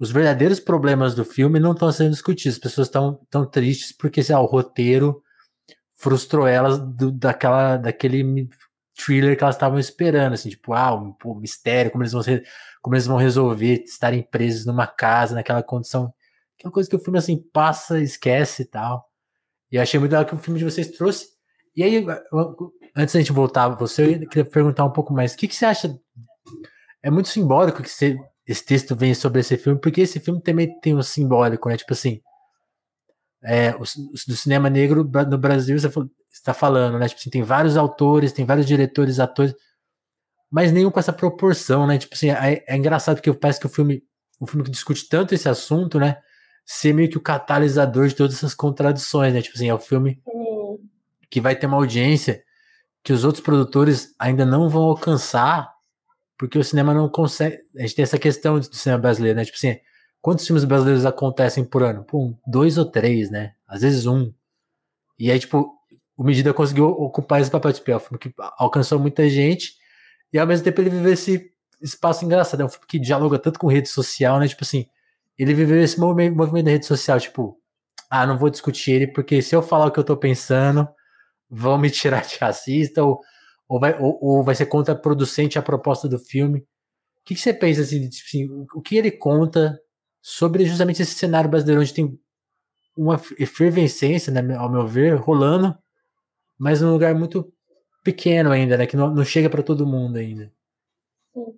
os 0.02 0.10
verdadeiros 0.10 0.60
problemas 0.60 1.14
do 1.14 1.24
filme 1.24 1.60
não 1.60 1.74
estão 1.74 1.92
sendo 1.92 2.10
discutidos. 2.10 2.56
As 2.56 2.60
pessoas 2.60 2.88
estão 2.88 3.20
tão 3.30 3.46
tristes 3.46 3.92
porque 3.92 4.22
assim, 4.22 4.34
ah, 4.34 4.40
o 4.40 4.48
roteiro 4.48 5.22
frustrou 5.94 6.48
elas 6.48 6.80
do, 6.80 7.12
daquela, 7.12 7.78
daquele 7.78 8.50
thriller 8.96 9.38
que 9.38 9.44
elas 9.44 9.56
estavam 9.56 9.78
esperando, 9.78 10.34
assim, 10.34 10.50
tipo, 10.50 10.74
ah, 10.74 10.96
um, 10.96 11.36
mistério, 11.36 11.92
como 11.92 12.04
eles 12.04 12.14
vão 12.14 12.24
como 12.82 12.96
eles 12.96 13.06
vão 13.06 13.16
resolver 13.16 13.84
estarem 13.84 14.24
presos 14.24 14.66
numa 14.66 14.88
casa, 14.88 15.36
naquela 15.36 15.62
condição. 15.62 16.12
Que 16.58 16.66
é 16.66 16.68
uma 16.68 16.74
coisa 16.74 16.90
que 16.90 16.96
o 16.96 17.00
filme 17.00 17.20
assim 17.20 17.38
passa, 17.54 18.02
esquece 18.02 18.64
e 18.64 18.66
tal. 18.66 19.08
E 19.72 19.76
eu 19.76 19.84
achei 19.84 20.00
muito 20.00 20.14
legal 20.14 20.26
que 20.26 20.34
o 20.34 20.40
filme 20.40 20.58
de 20.58 20.66
vocês 20.66 20.90
trouxe. 20.90 21.28
E 21.76 21.84
aí, 21.84 22.04
antes 22.96 23.14
da 23.14 23.20
gente 23.20 23.32
voltar 23.32 23.70
você, 23.70 24.16
eu 24.16 24.28
queria 24.28 24.50
perguntar 24.50 24.84
um 24.84 24.92
pouco 24.92 25.14
mais. 25.14 25.34
O 25.34 25.38
que, 25.38 25.48
que 25.48 25.54
você 25.56 25.66
acha? 25.68 25.96
É 27.04 27.12
muito 27.12 27.30
simbólico 27.30 27.84
que 27.84 27.90
você, 27.90 28.18
esse 28.48 28.66
texto 28.66 28.96
venha 28.96 29.16
sobre 29.16 29.42
esse 29.42 29.58
filme, 29.58 29.80
porque 29.80 30.02
esse 30.02 30.20
filme 30.20 30.42
também 30.42 30.80
tem 30.80 30.96
um 30.96 31.02
simbólico, 31.02 31.70
né? 31.70 31.78
Tipo 31.78 31.94
assim, 31.94 32.22
é, 33.44 33.76
o, 33.76 33.80
do 33.80 34.36
cinema 34.36 34.70
negro 34.70 35.04
no 35.04 35.38
Brasil, 35.38 35.80
você 35.80 35.90
está 36.32 36.54
falando, 36.54 37.00
né? 37.00 37.08
Tipo 37.08 37.20
assim, 37.22 37.30
tem 37.30 37.44
vários 37.44 37.78
autores, 37.78 38.32
tem 38.32 38.46
vários 38.46 38.66
diretores, 38.66 39.20
atores, 39.20 39.54
mas 40.50 40.72
nenhum 40.72 40.92
com 40.92 41.00
essa 41.00 41.14
proporção, 41.14 41.88
né? 41.88 41.98
Tipo 41.98 42.16
assim, 42.16 42.30
é, 42.30 42.64
é 42.68 42.76
engraçado 42.76 43.16
porque 43.18 43.34
parece 43.34 43.60
que 43.60 43.66
o 43.66 43.70
filme, 43.70 44.04
o 44.40 44.48
filme 44.48 44.64
que 44.64 44.72
discute 44.72 45.08
tanto 45.08 45.34
esse 45.34 45.48
assunto, 45.48 46.00
né? 46.00 46.18
ser 46.66 46.94
meio 46.94 47.10
que 47.10 47.18
o 47.18 47.22
catalisador 47.22 48.08
de 48.08 48.16
todas 48.16 48.36
essas 48.36 48.54
contradições, 48.54 49.34
né? 49.34 49.42
Tipo 49.42 49.56
assim, 49.56 49.68
é 49.68 49.74
o 49.74 49.80
filme 49.80 50.22
Sim. 50.24 50.90
que 51.30 51.42
vai 51.42 51.56
ter 51.56 51.68
uma 51.68 51.78
audiência 51.78 52.44
que 53.04 53.12
os 53.12 53.24
outros 53.24 53.44
produtores 53.44 54.14
ainda 54.18 54.46
não 54.46 54.70
vão 54.70 54.84
alcançar, 54.84 55.70
porque 56.42 56.58
o 56.58 56.64
cinema 56.64 56.92
não 56.92 57.08
consegue. 57.08 57.60
A 57.78 57.82
gente 57.82 57.94
tem 57.94 58.02
essa 58.02 58.18
questão 58.18 58.60
do 58.60 58.76
cinema 58.76 59.00
brasileiro, 59.00 59.38
né? 59.38 59.46
Tipo 59.46 59.58
assim, 59.58 59.78
quantos 60.20 60.44
filmes 60.44 60.64
brasileiros 60.64 61.06
acontecem 61.06 61.64
por 61.64 61.84
ano? 61.84 62.04
Pô, 62.04 62.36
dois 62.48 62.80
ou 62.80 62.86
três, 62.86 63.30
né? 63.30 63.54
Às 63.68 63.84
vezes 63.84 64.08
um. 64.08 64.34
E 65.20 65.30
aí, 65.30 65.38
tipo, 65.38 65.72
o 66.18 66.24
Medida 66.24 66.52
conseguiu 66.52 66.88
ocupar 66.88 67.42
esse 67.42 67.52
papel 67.52 67.72
de 67.72 67.80
filme 67.84 68.18
que 68.20 68.34
alcançou 68.58 68.98
muita 68.98 69.30
gente, 69.30 69.74
e 70.34 70.40
ao 70.40 70.48
mesmo 70.48 70.64
tempo 70.64 70.82
ele 70.82 70.90
viveu 70.90 71.14
esse 71.14 71.52
espaço 71.80 72.26
engraçado. 72.26 72.62
É 72.62 72.66
um 72.66 72.70
filme 72.70 72.88
que 72.88 72.98
dialoga 72.98 73.38
tanto 73.38 73.60
com 73.60 73.68
rede 73.68 73.90
social, 73.90 74.40
né? 74.40 74.48
Tipo 74.48 74.64
assim, 74.64 74.88
ele 75.38 75.54
viveu 75.54 75.80
esse 75.80 76.00
movimento 76.00 76.64
da 76.64 76.72
rede 76.72 76.88
social, 76.88 77.20
tipo, 77.20 77.56
ah, 78.10 78.26
não 78.26 78.36
vou 78.36 78.50
discutir 78.50 78.94
ele, 78.94 79.06
porque 79.06 79.44
se 79.44 79.56
eu 79.56 79.62
falar 79.62 79.86
o 79.86 79.92
que 79.92 80.00
eu 80.00 80.04
tô 80.04 80.18
pensando, 80.18 80.90
vão 81.48 81.78
me 81.78 81.92
tirar 81.92 82.26
de 82.26 82.38
racista, 82.38 83.04
ou, 83.04 83.22
ou, 83.72 83.80
vai, 83.80 83.98
ou, 83.98 84.20
ou 84.22 84.44
vai 84.44 84.54
ser 84.54 84.66
contraproducente 84.66 85.58
a 85.58 85.62
proposta 85.62 86.06
do 86.06 86.20
filme. 86.20 86.60
O 86.60 86.66
que, 87.24 87.36
que 87.36 87.40
você 87.40 87.54
pensa, 87.54 87.80
assim, 87.80 88.10
tipo, 88.10 88.28
assim, 88.28 88.68
o 88.76 88.82
que 88.82 88.98
ele 88.98 89.10
conta 89.10 89.80
sobre 90.22 90.66
justamente 90.66 91.02
esse 91.02 91.14
cenário 91.14 91.50
brasileiro, 91.50 91.80
onde 91.80 91.94
tem 91.94 92.20
uma 92.98 93.16
efervescência, 93.40 94.34
né, 94.34 94.56
ao 94.58 94.70
meu 94.70 94.86
ver, 94.86 95.16
rolando, 95.16 95.74
mas 96.60 96.82
num 96.82 96.92
lugar 96.92 97.16
muito 97.16 97.50
pequeno 98.04 98.52
ainda, 98.52 98.76
né, 98.76 98.86
que 98.86 98.98
não, 98.98 99.10
não 99.10 99.24
chega 99.24 99.50
para 99.50 99.64
todo 99.64 99.88
mundo 99.88 100.18
ainda. 100.18 100.52
Sim. 101.34 101.58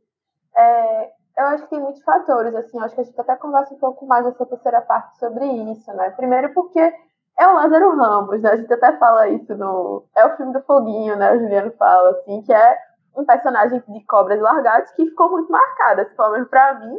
É, 0.56 1.06
eu 1.40 1.46
acho 1.48 1.64
que 1.64 1.72
tem 1.72 1.80
muitos 1.80 2.04
fatores, 2.04 2.54
assim, 2.54 2.80
acho 2.80 2.94
que 2.94 3.02
a 3.02 3.04
gente 3.06 3.20
até 3.20 3.36
conversa 3.38 3.74
um 3.74 3.80
pouco 3.80 4.06
mais 4.06 4.24
nessa 4.24 4.46
terceira 4.46 4.82
parte 4.82 5.18
sobre 5.18 5.46
isso, 5.72 5.92
né? 5.94 6.12
Primeiro 6.12 6.54
porque 6.54 6.94
é 7.38 7.48
o 7.48 7.54
Lázaro 7.54 7.96
Ramos, 7.96 8.42
né? 8.42 8.52
A 8.52 8.56
gente 8.56 8.74
até 8.74 8.98
fala 8.98 9.28
isso 9.30 9.56
no... 9.56 10.06
É 10.16 10.26
o 10.26 10.36
filme 10.38 10.54
do 10.54 10.62
Foguinho, 10.62 11.16
né? 11.16 11.34
O 11.34 11.40
Juliano 11.40 11.72
fala, 11.78 12.12
assim, 12.12 12.42
que 12.44 12.54
é 12.54 12.78
um 13.16 13.26
personagem 13.26 13.82
de 13.88 14.06
Cobras 14.06 14.40
Largados 14.40 14.92
que 14.92 15.06
ficou 15.06 15.32
muito 15.32 15.52
marcado, 15.52 16.02
assim, 16.02 16.16
pelo 16.16 16.32
menos 16.32 16.50
pra 16.50 16.80
mim, 16.80 16.98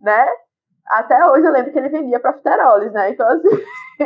né? 0.00 0.26
Até 0.86 1.26
hoje 1.30 1.46
eu 1.46 1.52
lembro 1.52 1.72
que 1.72 1.78
ele 1.78 1.88
vendia 1.88 2.20
profiteroles, 2.20 2.92
né? 2.92 3.10
Então, 3.10 3.26
assim, 3.28 3.48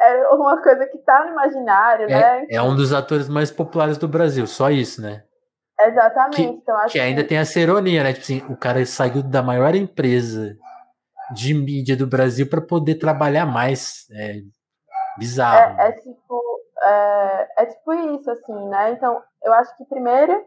é 0.00 0.28
uma 0.28 0.62
coisa 0.62 0.86
que 0.86 0.98
tá 0.98 1.24
no 1.24 1.32
imaginário, 1.32 2.06
é, 2.06 2.08
né? 2.08 2.46
É 2.50 2.62
um 2.62 2.74
dos 2.74 2.92
atores 2.92 3.28
mais 3.28 3.50
populares 3.50 3.98
do 3.98 4.06
Brasil, 4.06 4.46
só 4.46 4.70
isso, 4.70 5.02
né? 5.02 5.24
Exatamente. 5.80 6.36
Que, 6.36 6.42
então, 6.42 6.76
acho 6.76 6.92
que 6.92 7.00
ainda 7.00 7.22
que... 7.22 7.28
tem 7.28 7.38
essa 7.38 7.58
ironia, 7.58 8.04
né? 8.04 8.12
Tipo 8.12 8.22
assim, 8.22 8.44
o 8.48 8.56
cara 8.56 8.84
saiu 8.86 9.22
da 9.22 9.42
maior 9.42 9.74
empresa 9.74 10.56
de 11.32 11.52
mídia 11.52 11.96
do 11.96 12.06
Brasil 12.06 12.48
para 12.48 12.60
poder 12.60 12.94
trabalhar 12.96 13.46
mais. 13.46 14.06
É 14.12 14.40
bizarro. 15.18 15.80
É, 15.80 15.88
é 15.88 15.92
tipo, 15.92 16.42
é, 16.82 17.48
é, 17.58 17.66
tipo 17.66 17.92
isso, 17.92 18.30
assim, 18.30 18.68
né? 18.68 18.92
Então, 18.92 19.22
eu 19.42 19.52
acho 19.54 19.76
que 19.76 19.84
primeiro 19.84 20.44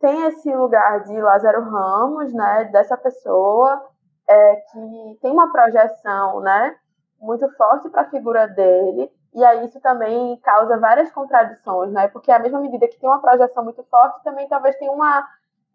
tem 0.00 0.26
esse 0.26 0.54
lugar 0.54 1.04
de 1.04 1.20
Lázaro 1.20 1.62
Ramos, 1.62 2.32
né? 2.32 2.64
Dessa 2.72 2.96
pessoa 2.96 3.88
é, 4.28 4.56
que 4.56 5.18
tem 5.20 5.30
uma 5.30 5.50
projeção, 5.50 6.40
né? 6.40 6.76
Muito 7.20 7.48
forte 7.56 7.88
para 7.88 8.02
a 8.02 8.10
figura 8.10 8.46
dele. 8.48 9.10
E 9.34 9.44
aí 9.44 9.64
isso 9.64 9.80
também 9.80 10.38
causa 10.42 10.78
várias 10.78 11.10
contradições, 11.10 11.90
né? 11.92 12.08
Porque 12.08 12.30
à 12.30 12.38
mesma 12.38 12.60
medida 12.60 12.86
que 12.86 12.98
tem 12.98 13.08
uma 13.08 13.20
projeção 13.20 13.64
muito 13.64 13.82
forte, 13.84 14.22
também 14.22 14.48
talvez 14.48 14.76
tem 14.76 14.88
uma 14.88 15.26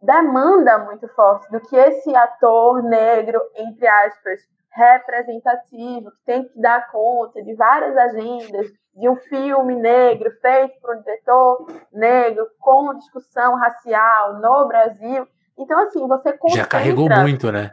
demanda 0.02 0.78
muito 0.80 1.08
forte 1.10 1.52
do 1.52 1.60
que 1.60 1.76
esse 1.76 2.16
ator 2.16 2.82
negro, 2.84 3.42
entre 3.56 3.86
aspas, 3.86 4.42
representativo, 4.72 6.12
que 6.12 6.26
tem 6.26 6.48
que 6.48 6.62
dar 6.62 6.90
conta 6.92 7.42
de 7.44 7.56
várias 7.56 7.98
agendas, 7.98 8.68
de 8.94 9.10
um 9.10 9.16
filme 9.16 9.76
negro 9.76 10.32
feito 10.42 10.80
por 10.82 10.96
um 10.96 11.02
diretor 11.02 11.68
negro, 11.92 12.48
com 12.60 12.96
discussão 12.96 13.56
racial 13.56 14.40
no 14.40 14.68
Brasil. 14.68 15.28
Então, 15.58 15.80
assim, 15.80 16.08
você 16.08 16.34
concentra... 16.34 16.64
Já 16.64 16.70
carregou 16.70 17.10
muito, 17.10 17.52
né? 17.52 17.72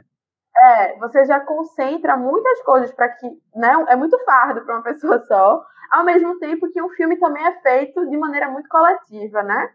É, 0.59 0.99
você 0.99 1.25
já 1.27 1.39
concentra 1.41 2.17
muitas 2.17 2.63
coisas 2.63 2.91
para 2.93 3.11
que, 3.11 3.29
né, 3.55 3.73
é 3.89 3.97
muito 3.97 4.19
fardo 4.25 4.65
para 4.65 4.77
uma 4.77 4.83
pessoa 4.83 5.21
só, 5.21 5.63
ao 5.91 6.05
mesmo 6.05 6.39
tempo 6.39 6.71
que 6.71 6.83
um 6.83 6.89
filme 6.91 7.19
também 7.19 7.45
é 7.45 7.61
feito 7.61 8.09
de 8.09 8.17
maneira 8.17 8.49
muito 8.49 8.69
coletiva, 8.69 9.43
né? 9.43 9.71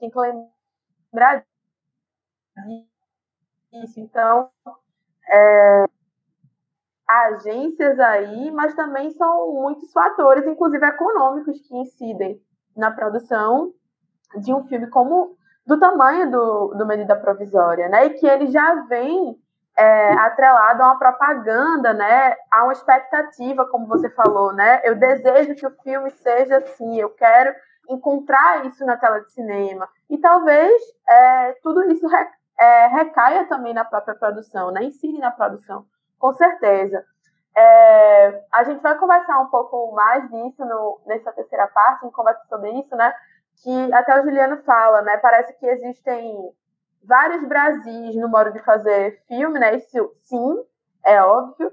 Tem 0.00 0.10
que 0.10 0.18
lembrar 0.18 1.44
disso. 3.70 4.00
Então, 4.00 4.50
é, 5.30 5.84
agências 7.08 7.98
aí, 8.00 8.50
mas 8.50 8.74
também 8.74 9.10
são 9.12 9.52
muitos 9.52 9.92
fatores, 9.92 10.46
inclusive 10.46 10.84
econômicos, 10.86 11.60
que 11.60 11.76
incidem 11.76 12.40
na 12.76 12.90
produção 12.90 13.72
de 14.36 14.52
um 14.52 14.64
filme 14.64 14.88
como 14.88 15.36
do 15.66 15.78
tamanho 15.78 16.30
do, 16.30 16.74
do 16.74 16.86
medida 16.86 17.16
provisória, 17.16 17.88
né? 17.88 18.06
E 18.06 18.10
que 18.10 18.26
ele 18.26 18.48
já 18.48 18.74
vem 18.88 19.36
é, 19.76 20.12
atrelado 20.14 20.82
a 20.82 20.86
uma 20.86 20.98
propaganda, 20.98 21.92
né? 21.92 22.34
A 22.52 22.64
uma 22.64 22.72
expectativa, 22.72 23.66
como 23.66 23.86
você 23.86 24.08
falou, 24.10 24.52
né? 24.52 24.80
Eu 24.84 24.96
desejo 24.96 25.54
que 25.54 25.66
o 25.66 25.74
filme 25.82 26.10
seja 26.10 26.58
assim, 26.58 26.98
eu 26.98 27.10
quero 27.10 27.54
encontrar 27.88 28.64
isso 28.66 28.84
na 28.84 28.96
tela 28.96 29.20
de 29.20 29.30
cinema. 29.32 29.88
E 30.08 30.18
talvez 30.18 30.72
é, 31.08 31.52
tudo 31.62 31.82
isso 31.90 32.06
re, 32.06 32.26
é, 32.58 32.86
recaia 32.88 33.46
também 33.46 33.74
na 33.74 33.84
própria 33.84 34.14
produção, 34.14 34.70
né? 34.70 34.84
Ensine 34.84 35.18
na 35.18 35.30
produção, 35.30 35.86
com 36.18 36.32
certeza. 36.34 37.04
É, 37.56 38.44
a 38.52 38.64
gente 38.64 38.82
vai 38.82 38.98
conversar 38.98 39.40
um 39.40 39.46
pouco 39.46 39.92
mais 39.94 40.28
disso 40.30 40.64
no, 40.64 41.00
nessa 41.06 41.32
terceira 41.32 41.68
parte, 41.68 42.04
gente 42.04 42.12
conversa 42.12 42.42
sobre 42.48 42.70
isso, 42.80 42.94
né? 42.96 43.14
Que 43.62 43.92
até 43.92 44.20
o 44.20 44.24
Juliano 44.24 44.62
fala, 44.64 45.02
né? 45.02 45.16
Parece 45.18 45.52
que 45.58 45.66
existem 45.66 46.36
vários 47.04 47.46
Brasis 47.46 48.16
no 48.16 48.28
modo 48.28 48.52
de 48.52 48.58
fazer 48.60 49.22
filme, 49.28 49.58
né? 49.58 49.76
Isso 49.76 50.10
sim, 50.22 50.64
é 51.04 51.22
óbvio. 51.22 51.70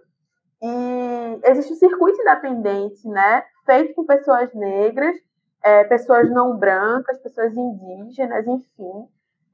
E 0.61 1.41
existe 1.45 1.73
o 1.73 1.77
circuito 1.77 2.21
independente, 2.21 3.07
né? 3.07 3.43
Feito 3.65 3.95
por 3.95 4.05
pessoas 4.05 4.53
negras, 4.53 5.15
é, 5.63 5.83
pessoas 5.85 6.29
não 6.29 6.57
brancas, 6.57 7.17
pessoas 7.19 7.53
indígenas, 7.55 8.45
enfim, 8.45 9.07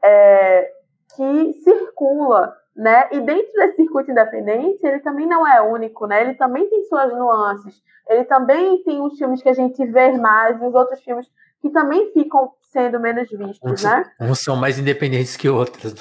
é, 0.04 0.72
que 1.16 1.54
circula, 1.64 2.56
né? 2.78 3.10
E 3.12 3.20
dentro 3.20 3.52
desse 3.54 3.78
circuito 3.78 4.12
independente, 4.12 4.86
ele 4.86 5.00
também 5.00 5.26
não 5.26 5.46
é 5.46 5.60
único, 5.60 6.06
né? 6.06 6.22
Ele 6.22 6.36
também 6.36 6.70
tem 6.70 6.84
suas 6.86 7.12
nuances. 7.12 7.82
Ele 8.08 8.24
também 8.26 8.84
tem 8.84 9.02
os 9.02 9.18
filmes 9.18 9.42
que 9.42 9.50
a 9.50 9.54
gente 9.54 9.84
vê 9.88 10.12
mais 10.12 10.62
e 10.62 10.66
os 10.66 10.76
outros 10.76 11.02
filmes 11.02 11.28
que 11.60 11.72
também 11.72 12.12
ficam 12.14 12.54
sendo 12.62 13.00
menos 13.00 13.28
vistos, 13.30 13.60
uns, 13.64 13.84
né? 13.84 14.06
Uns 14.22 14.44
são 14.44 14.56
mais 14.56 14.78
independentes 14.78 15.36
que 15.36 15.50
outros. 15.50 15.96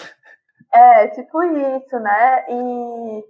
É, 0.71 1.09
tipo 1.09 1.43
isso, 1.43 1.99
né? 1.99 2.45
E 2.51 3.25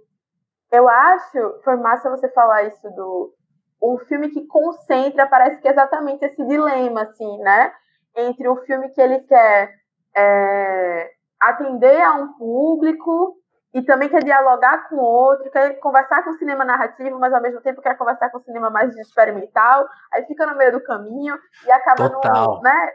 eu 0.73 0.89
acho, 0.89 1.61
foi 1.63 1.77
massa 1.77 2.09
você 2.09 2.27
falar 2.29 2.63
isso 2.63 2.89
do 2.91 3.33
um 3.81 3.97
filme 3.99 4.29
que 4.29 4.45
concentra, 4.47 5.27
parece 5.27 5.61
que 5.61 5.67
é 5.67 5.71
exatamente 5.71 6.25
esse 6.25 6.43
dilema, 6.45 7.03
assim, 7.03 7.37
né? 7.39 7.71
Entre 8.17 8.49
um 8.49 8.57
filme 8.57 8.89
que 8.89 8.99
ele 8.99 9.19
quer 9.19 9.71
é, 10.15 11.11
atender 11.39 12.01
a 12.01 12.13
um 12.15 12.33
público 12.33 13.37
e 13.73 13.81
também 13.83 14.09
quer 14.09 14.23
dialogar 14.23 14.89
com 14.89 14.95
outro, 14.95 15.51
quer 15.51 15.79
conversar 15.79 16.23
com 16.23 16.31
o 16.31 16.37
cinema 16.37 16.65
narrativo, 16.65 17.19
mas 17.19 17.33
ao 17.33 17.41
mesmo 17.41 17.61
tempo 17.61 17.81
quer 17.81 17.97
conversar 17.97 18.29
com 18.29 18.37
o 18.37 18.41
cinema 18.41 18.69
mais 18.69 18.95
experimental, 18.95 19.87
aí 20.11 20.25
fica 20.25 20.45
no 20.47 20.57
meio 20.57 20.71
do 20.71 20.83
caminho 20.83 21.37
e 21.65 21.71
acaba 21.71 22.09
Total. 22.09 22.55
no, 22.55 22.61
né? 22.61 22.91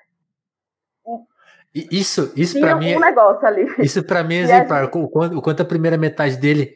Isso, 1.75 2.33
isso 2.37 2.59
para 2.61 2.77
mim, 2.77 2.97
um 2.97 3.01
negócio 3.01 3.47
ali. 3.47 3.67
Isso 3.79 4.05
para 4.05 4.23
mim 4.23 4.37
é 4.37 4.41
exemplar. 4.43 4.85
Gente... 4.85 4.99
O, 4.99 5.09
quanto, 5.09 5.39
o 5.39 5.43
quanto 5.43 5.63
a 5.63 5.67
primeira 5.67 5.97
metade 5.97 6.37
dele, 6.37 6.75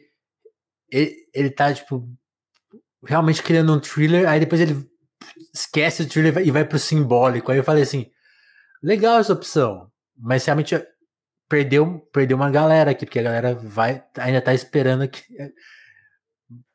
ele, 0.91 1.15
ele 1.33 1.49
tá 1.51 1.73
tipo 1.73 2.07
realmente 3.05 3.43
criando 3.43 3.73
um 3.73 3.79
thriller, 3.79 4.27
aí 4.27 4.39
depois 4.39 4.59
ele 4.59 4.89
esquece 5.53 6.03
o 6.03 6.09
thriller 6.09 6.37
e 6.45 6.51
vai 6.51 6.65
pro 6.65 6.79
simbólico. 6.79 7.51
Aí 7.51 7.57
eu 7.57 7.63
falei 7.63 7.83
assim, 7.83 8.09
legal 8.81 9.19
essa 9.19 9.33
opção, 9.33 9.91
mas 10.17 10.45
realmente 10.45 10.75
perdeu, 11.47 11.99
perdeu 12.11 12.37
uma 12.37 12.51
galera 12.51 12.91
aqui, 12.91 13.05
porque 13.05 13.19
a 13.19 13.23
galera 13.23 13.55
vai 13.55 14.03
ainda 14.17 14.41
tá 14.41 14.53
esperando 14.53 15.03
aqui. 15.03 15.21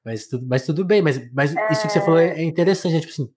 Mas 0.04 0.26
tudo, 0.26 0.46
mas 0.48 0.66
tudo 0.66 0.85
bem, 0.85 1.00
mas, 1.00 1.32
mas 1.32 1.54
é... 1.54 1.72
isso 1.72 1.82
que 1.82 1.92
você 1.92 2.00
falou 2.00 2.18
é, 2.18 2.40
é 2.40 2.42
interessante, 2.42 2.96
é, 2.96 3.00
tipo 3.00 3.12
assim, 3.12 3.32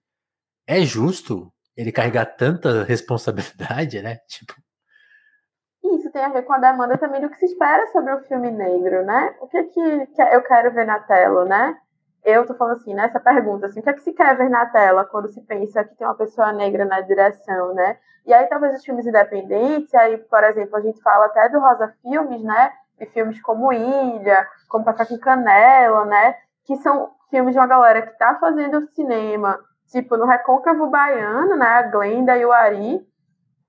é 0.67 0.81
justo 0.81 1.51
ele 1.77 1.91
carregar 1.91 2.25
tanta 2.25 2.83
responsabilidade, 2.83 4.01
né? 4.01 4.17
Tipo. 4.27 4.53
Isso 5.83 6.11
tem 6.11 6.23
a 6.23 6.29
ver 6.29 6.41
com 6.43 6.53
a 6.53 6.57
demanda 6.57 6.97
também 6.97 7.21
do 7.21 7.29
que 7.29 7.37
se 7.37 7.45
espera 7.45 7.85
sobre 7.91 8.11
o 8.11 8.23
filme 8.23 8.49
negro, 8.49 9.05
né? 9.05 9.35
O 9.39 9.47
que, 9.47 9.63
que, 9.65 10.07
que 10.07 10.21
eu 10.21 10.41
quero 10.41 10.73
ver 10.73 10.85
na 10.85 10.99
tela, 10.99 11.45
né? 11.45 11.77
Eu 12.25 12.43
tô 12.43 12.55
falando 12.55 12.77
assim, 12.77 12.95
nessa 12.95 13.19
pergunta, 13.19 13.67
assim, 13.67 13.79
o 13.79 13.83
que 13.83 13.89
é 13.89 13.93
que 13.93 14.01
se 14.01 14.11
quer 14.11 14.35
ver 14.35 14.49
na 14.49 14.65
tela 14.65 15.05
quando 15.05 15.29
se 15.29 15.39
pensa 15.41 15.83
que 15.83 15.95
tem 15.95 16.07
uma 16.07 16.15
pessoa 16.15 16.51
negra 16.51 16.83
na 16.83 16.99
direção, 17.01 17.71
né? 17.75 17.99
E 18.25 18.33
aí 18.33 18.47
talvez 18.47 18.75
os 18.75 18.83
filmes 18.83 19.05
independentes, 19.05 19.93
aí, 19.93 20.17
por 20.17 20.43
exemplo, 20.43 20.75
a 20.75 20.81
gente 20.81 20.99
fala 21.03 21.27
até 21.27 21.47
do 21.49 21.59
Rosa 21.59 21.93
Filmes, 22.01 22.41
né? 22.41 22.73
De 22.99 23.05
filmes 23.05 23.39
como 23.43 23.71
Ilha, 23.71 24.47
como 24.67 24.83
Café 24.83 25.05
com 25.05 25.19
Canela, 25.19 26.03
né? 26.05 26.35
Que 26.65 26.75
são 26.77 27.11
filmes 27.29 27.53
de 27.53 27.59
uma 27.59 27.67
galera 27.67 28.01
que 28.01 28.17
tá 28.17 28.35
fazendo 28.39 28.81
cinema, 28.93 29.59
tipo, 29.91 30.17
no 30.17 30.25
Recôncavo 30.25 30.87
Baiano, 30.87 31.55
né? 31.55 31.67
A 31.67 31.83
Glenda 31.83 32.35
e 32.35 32.43
o 32.43 32.51
Ari. 32.51 33.07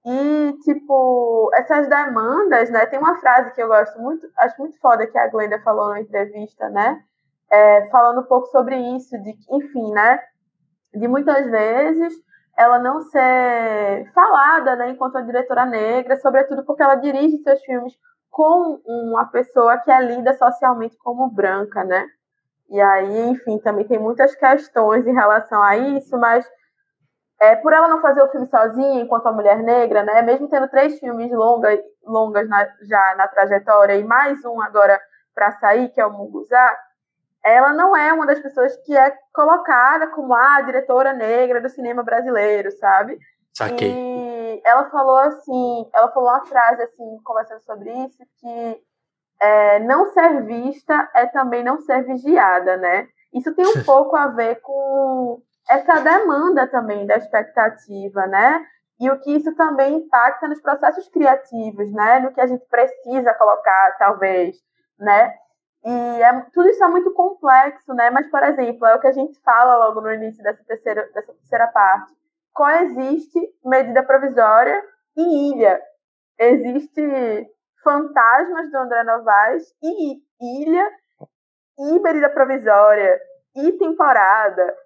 E, 0.07 0.57
tipo, 0.65 1.51
essas 1.53 1.89
demandas, 1.89 2.71
né? 2.71 2.87
Tem 2.87 2.99
uma 2.99 3.17
frase 3.17 3.53
que 3.53 3.63
eu 3.63 3.69
gosto 3.69 4.01
muito, 4.01 4.27
acho 4.39 4.59
muito 4.59 4.81
foda 4.81 5.07
que 5.07 5.19
a 5.19 5.29
Glenda 5.29 5.61
falou 5.61 5.91
na 5.91 6.01
entrevista, 6.01 6.71
né? 6.71 7.03
É, 7.51 7.87
falando 7.91 8.21
um 8.21 8.27
pouco 8.27 8.49
sobre 8.49 8.77
isso, 8.97 9.17
de 9.23 9.35
enfim, 9.51 9.93
né? 9.93 10.21
De 10.95 11.07
muitas 11.07 11.49
vezes 11.51 12.15
ela 12.57 12.79
não 12.79 13.03
ser 13.03 14.11
falada, 14.15 14.77
né, 14.77 14.91
enquanto 14.91 15.17
uma 15.17 15.25
diretora 15.25 15.67
negra, 15.67 16.17
sobretudo 16.17 16.65
porque 16.65 16.83
ela 16.83 16.95
dirige 16.95 17.37
seus 17.39 17.61
filmes 17.63 17.93
com 18.31 18.81
uma 18.87 19.27
pessoa 19.27 19.79
que 19.79 19.91
é 19.91 20.01
lida 20.01 20.33
socialmente 20.35 20.97
como 20.99 21.31
branca, 21.31 21.85
né? 21.85 22.07
E 22.69 22.81
aí, 22.81 23.29
enfim, 23.29 23.59
também 23.59 23.87
tem 23.87 23.99
muitas 23.99 24.35
questões 24.35 25.07
em 25.07 25.13
relação 25.13 25.63
a 25.63 25.77
isso, 25.77 26.19
mas 26.19 26.47
é, 27.41 27.55
por 27.57 27.73
ela 27.73 27.89
não 27.89 28.01
fazer 28.01 28.23
o 28.23 28.31
filme 28.31 28.47
sozinha, 28.47 29.03
enquanto 29.03 29.27
uma 29.27 29.33
mulher 29.33 29.63
negra, 29.63 30.03
né? 30.03 30.23
Mesmo 30.23 30.49
tendo 30.49 30.69
três 30.69 30.99
filmes 30.99 31.31
longas, 31.31 31.79
longas 32.05 32.49
na, 32.49 32.67
já 32.89 33.15
na 33.17 33.29
trajetória 33.29 33.95
e 33.95 34.05
mais 34.05 34.45
um 34.45 34.61
agora 34.61 35.01
para 35.35 35.53
sair, 35.53 35.91
que 35.91 36.01
é 36.01 36.07
o 36.07 36.13
Munguzá, 36.13 36.77
ela 37.47 37.73
não 37.73 37.97
é 37.97 38.13
uma 38.13 38.27
das 38.27 38.41
pessoas 38.41 38.77
que 38.85 38.97
é 38.97 39.17
colocada 39.33 40.09
como 40.09 40.35
a 40.35 40.61
diretora 40.63 41.13
negra 41.13 41.61
do 41.61 41.69
cinema 41.69 42.03
brasileiro, 42.03 42.73
sabe? 42.73 43.19
Saquei. 43.55 43.95
E 43.95 44.63
ela 44.65 44.91
falou 44.91 45.17
assim, 45.19 45.89
ela 45.95 46.11
falou 46.11 46.29
uma 46.29 46.45
frase 46.45 46.83
assim, 46.83 47.19
conversando 47.25 47.61
sobre 47.63 47.91
isso, 48.05 48.19
que 48.41 48.83
é, 49.41 49.79
não 49.81 50.07
ser 50.07 50.45
vista 50.45 51.09
é 51.15 51.27
também 51.27 51.63
não 51.63 51.79
ser 51.79 52.03
vigiada, 52.05 52.77
né? 52.79 53.07
Isso 53.33 53.55
tem 53.55 53.65
um 53.65 53.83
pouco 53.87 54.17
a 54.17 54.27
ver 54.27 54.61
com 54.61 55.41
essa 55.69 56.01
demanda 56.01 56.67
também 56.67 57.07
da 57.07 57.17
expectativa, 57.17 58.27
né? 58.27 58.67
E 58.99 59.09
o 59.09 59.21
que 59.21 59.37
isso 59.37 59.55
também 59.55 59.99
impacta 59.99 60.49
nos 60.49 60.61
processos 60.61 61.09
criativos, 61.11 61.93
né? 61.93 62.19
No 62.19 62.33
que 62.33 62.41
a 62.41 62.47
gente 62.47 62.67
precisa 62.67 63.35
colocar, 63.35 63.97
talvez, 63.99 64.57
né? 64.99 65.33
E 65.87 66.23
é, 66.23 66.41
tudo 66.53 66.69
isso 66.69 66.83
é 66.83 66.89
muito 66.89 67.13
complexo, 67.13 67.95
né? 67.95 68.11
Mas, 68.11 68.29
por 68.29 68.43
exemplo, 68.43 68.85
é 68.87 68.97
o 68.97 69.01
que 69.01 69.07
a 69.07 69.13
gente 69.13 69.41
fala 69.43 69.77
logo 69.87 70.01
no 70.01 70.13
início 70.13 70.43
dessa 70.43 70.65
terceira, 70.65 71.09
dessa 71.15 71.33
terceira 71.33 71.69
parte. 71.69 72.13
Coexiste 72.53 73.39
medida 73.65 74.03
provisória 74.03 74.83
e 75.17 75.53
ilha. 75.53 75.81
existe 76.41 77.49
Fantasmas 77.85 78.69
do 78.73 78.79
André 78.79 79.05
Novaes 79.05 79.73
e 79.81 80.21
Ilha 80.41 80.91
e 81.79 82.01
Medida 82.01 82.31
Provisória 82.31 83.21
e 83.55 83.71
Temporada, 83.75 84.77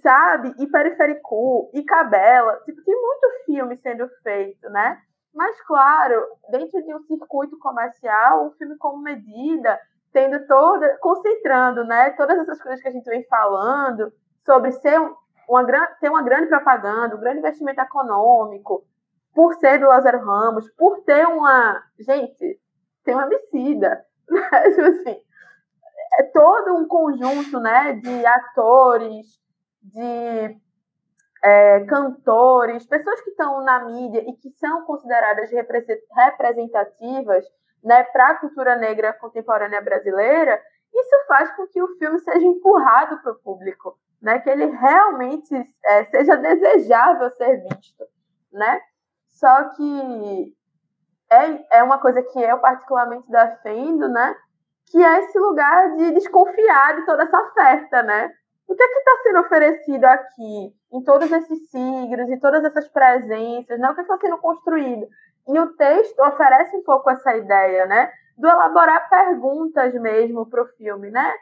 sabe? 0.00 0.54
E 0.60 0.66
Periférico 0.68 1.72
e 1.74 1.82
Cabela. 1.82 2.60
Tipo, 2.64 2.84
tem 2.84 2.94
muito 2.94 3.44
filme 3.46 3.76
sendo 3.78 4.08
feito, 4.22 4.70
né? 4.70 5.02
Mas, 5.34 5.60
claro, 5.62 6.24
dentro 6.50 6.80
de 6.84 6.94
um 6.94 7.00
circuito 7.00 7.58
comercial, 7.58 8.46
um 8.46 8.52
filme 8.52 8.76
como 8.78 9.02
medida, 9.02 9.76
tendo 10.16 10.46
toda, 10.46 10.96
concentrando, 10.96 11.84
né, 11.84 12.08
todas 12.12 12.38
essas 12.38 12.58
coisas 12.62 12.80
que 12.80 12.88
a 12.88 12.90
gente 12.90 13.04
vem 13.04 13.22
falando 13.24 14.10
sobre 14.46 14.72
ser 14.72 14.98
uma, 15.46 15.86
ter 16.00 16.08
uma 16.08 16.22
grande 16.22 16.46
propaganda, 16.46 17.14
um 17.14 17.20
grande 17.20 17.40
investimento 17.40 17.82
econômico, 17.82 18.82
por 19.34 19.52
ser 19.56 19.78
do 19.78 19.88
Lázaro 19.88 20.24
Ramos, 20.24 20.70
por 20.70 21.02
ter 21.04 21.26
uma. 21.26 21.82
Gente, 21.98 22.58
tem 23.04 23.14
uma 23.14 23.26
homicida. 23.26 24.06
Né? 24.28 24.70
Tipo 24.70 24.88
assim, 24.88 25.22
é 26.18 26.22
todo 26.24 26.74
um 26.74 26.88
conjunto 26.88 27.60
né, 27.60 27.92
de 27.92 28.26
atores, 28.26 29.38
de 29.80 30.58
é, 31.44 31.84
cantores, 31.84 32.84
pessoas 32.86 33.20
que 33.20 33.30
estão 33.30 33.62
na 33.62 33.84
mídia 33.84 34.24
e 34.28 34.32
que 34.32 34.50
são 34.50 34.84
consideradas 34.84 35.48
representativas 35.52 37.44
né, 37.82 38.02
para 38.04 38.30
a 38.30 38.34
cultura 38.38 38.76
negra 38.76 39.12
contemporânea 39.12 39.80
brasileira, 39.80 40.60
isso 40.94 41.26
faz 41.28 41.54
com 41.56 41.66
que 41.66 41.82
o 41.82 41.96
filme 41.98 42.18
seja 42.20 42.46
empurrado 42.46 43.20
para 43.22 43.32
o 43.32 43.38
público, 43.38 43.98
né, 44.20 44.38
que 44.40 44.48
ele 44.50 44.66
realmente 44.66 45.54
é, 45.84 46.04
seja 46.06 46.36
desejável 46.36 47.30
ser 47.30 47.62
visto, 47.62 48.04
né? 48.52 48.80
Só 49.28 49.70
que 49.70 50.56
é, 51.30 51.78
é 51.78 51.82
uma 51.82 51.98
coisa 51.98 52.22
que 52.22 52.40
eu 52.40 52.58
particularmente 52.58 53.30
defendo, 53.30 54.08
né? 54.08 54.34
Que 54.90 55.02
é 55.02 55.18
esse 55.20 55.38
lugar 55.38 55.94
de 55.96 56.12
desconfiar 56.12 56.96
de 56.96 57.04
toda 57.04 57.24
essa 57.24 57.38
oferta, 57.38 58.02
né? 58.02 58.30
O 58.68 58.74
que 58.74 58.82
é 58.82 58.88
que 58.88 58.98
está 58.98 59.16
sendo 59.22 59.40
oferecido 59.40 60.04
aqui, 60.04 60.74
em 60.92 61.02
todos 61.04 61.30
esses 61.30 61.70
signos, 61.70 62.28
em 62.28 62.38
todas 62.38 62.64
essas 62.64 62.88
presenças, 62.88 63.78
né? 63.78 63.90
O 63.90 63.94
que 63.94 64.00
é 64.00 64.02
está 64.02 64.16
sendo 64.16 64.38
construído? 64.38 65.06
E 65.48 65.58
o 65.58 65.74
texto 65.74 66.18
oferece 66.20 66.76
um 66.76 66.82
pouco 66.82 67.10
essa 67.10 67.36
ideia, 67.36 67.86
né? 67.86 68.10
Do 68.36 68.48
elaborar 68.48 69.08
perguntas 69.08 69.94
mesmo 69.94 70.46
para 70.46 70.62
o 70.62 70.68
filme, 70.76 71.10
né? 71.10 71.32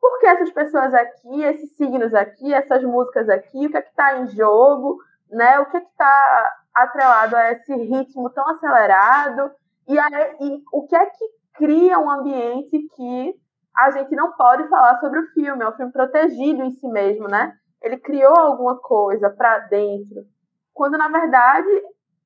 Por 0.00 0.18
que 0.18 0.26
essas 0.26 0.50
pessoas 0.50 0.94
aqui, 0.94 1.42
esses 1.42 1.76
signos 1.76 2.14
aqui, 2.14 2.54
essas 2.54 2.82
músicas 2.82 3.28
aqui, 3.28 3.66
o 3.66 3.70
que 3.70 3.76
é 3.76 3.82
que 3.82 3.90
está 3.90 4.18
em 4.18 4.28
jogo, 4.28 4.98
né? 5.30 5.60
O 5.60 5.66
que 5.66 5.76
é 5.76 5.80
que 5.80 5.90
está 5.90 6.56
atrelado 6.74 7.36
a 7.36 7.52
esse 7.52 7.74
ritmo 7.74 8.30
tão 8.30 8.48
acelerado 8.48 9.50
e, 9.86 9.96
e 9.96 10.62
o 10.72 10.86
que 10.86 10.96
é 10.96 11.06
que 11.06 11.24
cria 11.54 11.98
um 11.98 12.10
ambiente 12.10 12.78
que 12.96 13.34
a 13.76 13.90
gente 13.90 14.14
não 14.14 14.32
pode 14.32 14.68
falar 14.68 14.98
sobre 15.00 15.20
o 15.20 15.26
filme, 15.32 15.62
é 15.62 15.68
um 15.68 15.76
filme 15.76 15.92
protegido 15.92 16.62
em 16.62 16.72
si 16.72 16.86
mesmo, 16.88 17.28
né? 17.28 17.52
Ele 17.82 17.98
criou 17.98 18.36
alguma 18.36 18.78
coisa 18.78 19.30
para 19.30 19.58
dentro, 19.60 20.24
quando 20.72 20.98
na 20.98 21.08
verdade 21.08 21.68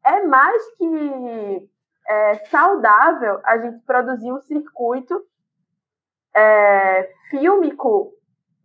é 0.05 0.23
mais 0.27 0.62
que 0.77 1.71
é, 2.07 2.35
saudável 2.47 3.40
a 3.45 3.59
gente 3.59 3.79
produzir 3.85 4.33
um 4.33 4.40
circuito 4.43 5.25
é, 6.35 7.11
fílmico 7.31 8.12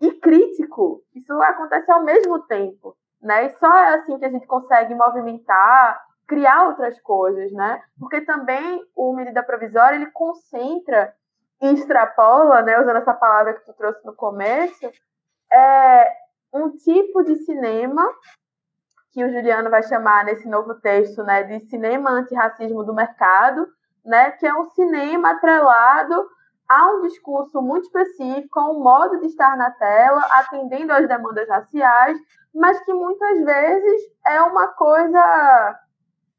e 0.02 0.12
crítico. 0.12 1.04
Isso 1.16 1.34
acontece 1.42 1.92
ao 1.92 2.04
mesmo 2.04 2.40
tempo 2.44 2.98
né? 3.22 3.48
E 3.48 3.50
só 3.58 3.76
é 3.76 3.96
assim 3.96 4.18
que 4.18 4.26
a 4.26 4.30
gente 4.30 4.48
consegue 4.48 4.94
movimentar, 4.96 6.02
criar 6.28 6.68
outras 6.68 7.00
coisas, 7.02 7.52
né? 7.52 7.82
Porque 8.00 8.22
também 8.22 8.82
o 8.96 9.14
medida 9.14 9.44
provisória 9.44 9.96
ele 9.96 10.12
concentra 10.12 11.14
e 11.62 11.74
extrapola, 11.74 12.62
né? 12.62 12.80
Usando 12.80 12.98
essa 12.98 13.14
palavra 13.14 13.54
que 13.54 13.66
tu 13.66 13.74
trouxe 13.74 14.04
no 14.06 14.16
começo, 14.16 14.90
é 15.52 16.14
um 16.54 16.72
tipo 16.78 17.24
de 17.24 17.36
cinema 17.38 18.08
que 19.12 19.24
o 19.24 19.30
Juliano 19.30 19.70
vai 19.70 19.84
chamar 19.84 20.26
nesse 20.26 20.48
novo 20.48 20.76
texto, 20.76 21.24
né, 21.24 21.44
de 21.44 21.60
cinema 21.68 22.12
antirracismo 22.12 22.84
do 22.84 22.94
mercado, 22.94 23.68
né, 24.06 24.32
que 24.32 24.46
é 24.46 24.54
um 24.54 24.66
cinema 24.68 25.32
atrelado 25.32 26.28
a 26.70 26.92
um 26.92 27.02
discurso 27.02 27.62
muito 27.62 27.86
específico, 27.86 28.60
a 28.60 28.70
um 28.70 28.80
modo 28.80 29.20
de 29.20 29.28
estar 29.28 29.58
na 29.58 29.72
tela, 29.72 30.22
atendendo 30.32 30.94
às 30.94 31.08
demandas 31.08 31.50
raciais, 31.50 32.18
mas 32.54 32.80
que 32.84 32.94
muitas 32.94 33.44
vezes 33.44 34.02
é 34.28 34.42
uma 34.42 34.68
coisa 34.74 35.80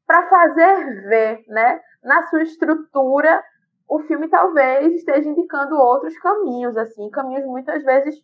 para 0.07 0.27
fazer 0.29 1.07
ver, 1.07 1.43
né? 1.47 1.81
Na 2.03 2.23
sua 2.23 2.43
estrutura, 2.43 3.43
o 3.87 3.99
filme 3.99 4.29
talvez 4.29 4.93
esteja 4.93 5.27
indicando 5.27 5.75
outros 5.75 6.17
caminhos, 6.19 6.77
assim, 6.77 7.09
caminhos 7.09 7.45
muitas 7.45 7.83
vezes 7.83 8.15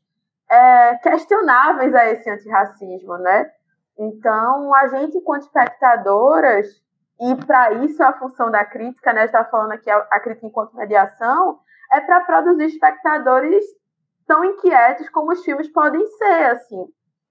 é, 0.50 0.96
questionáveis 0.96 1.94
a 1.94 2.06
esse 2.06 2.30
antirracismo, 2.30 3.18
né? 3.18 3.52
Então, 4.00 4.74
a 4.76 4.88
gente, 4.88 5.18
enquanto 5.18 5.44
espectadoras, 5.44 6.68
e 7.20 7.36
para 7.46 7.74
isso 7.74 8.02
a 8.04 8.14
função 8.14 8.52
da 8.52 8.64
crítica, 8.64 9.12
né? 9.12 9.26
Está 9.26 9.44
falando 9.46 9.72
aqui 9.72 9.90
a, 9.90 9.98
a 10.12 10.20
crítica 10.20 10.46
enquanto 10.46 10.76
mediação, 10.76 11.60
é 11.92 12.00
para 12.02 12.22
produzir 12.22 12.66
espectadores 12.66 13.66
tão 14.28 14.44
inquietos 14.44 15.10
como 15.10 15.32
os 15.32 15.44
filmes 15.44 15.72
podem 15.72 16.06
ser, 16.06 16.52
assim. 16.52 16.86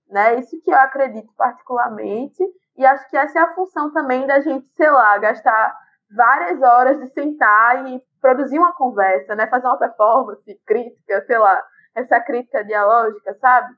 Né? 0.08 0.38
Isso 0.40 0.60
que 0.62 0.70
eu 0.70 0.78
acredito 0.78 1.32
particularmente, 1.36 2.42
e 2.76 2.84
acho 2.84 3.08
que 3.08 3.16
essa 3.16 3.38
é 3.38 3.42
a 3.42 3.54
função 3.54 3.92
também 3.92 4.26
da 4.26 4.40
gente, 4.40 4.66
sei 4.68 4.90
lá, 4.90 5.16
gastar 5.18 5.76
várias 6.14 6.60
horas 6.62 6.98
de 6.98 7.08
sentar 7.08 7.86
e 7.86 8.02
produzir 8.20 8.58
uma 8.58 8.72
conversa, 8.72 9.34
né? 9.34 9.46
Fazer 9.46 9.66
uma 9.66 9.78
performance 9.78 10.60
crítica, 10.66 11.24
sei 11.26 11.38
lá, 11.38 11.62
essa 11.94 12.20
crítica 12.20 12.64
dialógica, 12.64 13.34
sabe? 13.34 13.74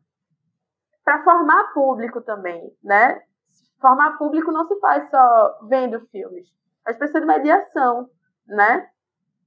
Para 1.08 1.24
formar 1.24 1.72
público 1.72 2.20
também, 2.20 2.70
né? 2.84 3.18
Formar 3.80 4.18
público 4.18 4.52
não 4.52 4.66
se 4.66 4.78
faz 4.78 5.08
só 5.08 5.58
vendo 5.66 6.06
filmes, 6.08 6.46
mas 6.84 6.98
precisa 6.98 7.20
de 7.20 7.26
mediação, 7.26 8.10
né? 8.46 8.86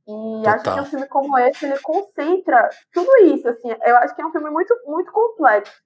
E 0.07 0.41
Total. 0.43 0.55
acho 0.55 0.63
que 0.63 0.79
um 0.79 0.85
filme 0.85 1.07
como 1.07 1.37
esse, 1.37 1.63
ele 1.63 1.79
concentra 1.81 2.67
tudo 2.91 3.15
isso, 3.25 3.47
assim. 3.47 3.69
Eu 3.85 3.95
acho 3.97 4.15
que 4.15 4.23
é 4.23 4.25
um 4.25 4.31
filme 4.31 4.49
muito, 4.49 4.75
muito 4.87 5.11
complexo 5.11 5.83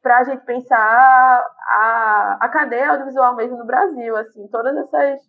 para 0.00 0.20
a 0.20 0.24
gente 0.24 0.46
pensar 0.46 0.78
a, 0.78 2.38
a 2.40 2.48
cadeia 2.48 2.92
audiovisual 2.92 3.36
mesmo 3.36 3.58
no 3.58 3.66
Brasil, 3.66 4.16
assim, 4.16 4.48
todas 4.48 4.74
essas 4.78 5.20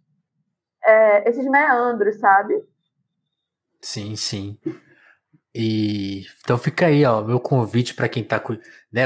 é, 0.85 1.29
esses 1.29 1.45
meandros, 1.45 2.17
sabe? 2.19 2.53
Sim, 3.81 4.15
sim. 4.15 4.57
E 5.59 6.25
então 6.41 6.57
fica 6.57 6.85
aí, 6.85 7.03
ó, 7.03 7.23
meu 7.23 7.39
convite 7.39 7.95
para 7.95 8.07
quem 8.07 8.23
tá, 8.23 8.43
né, 8.91 9.05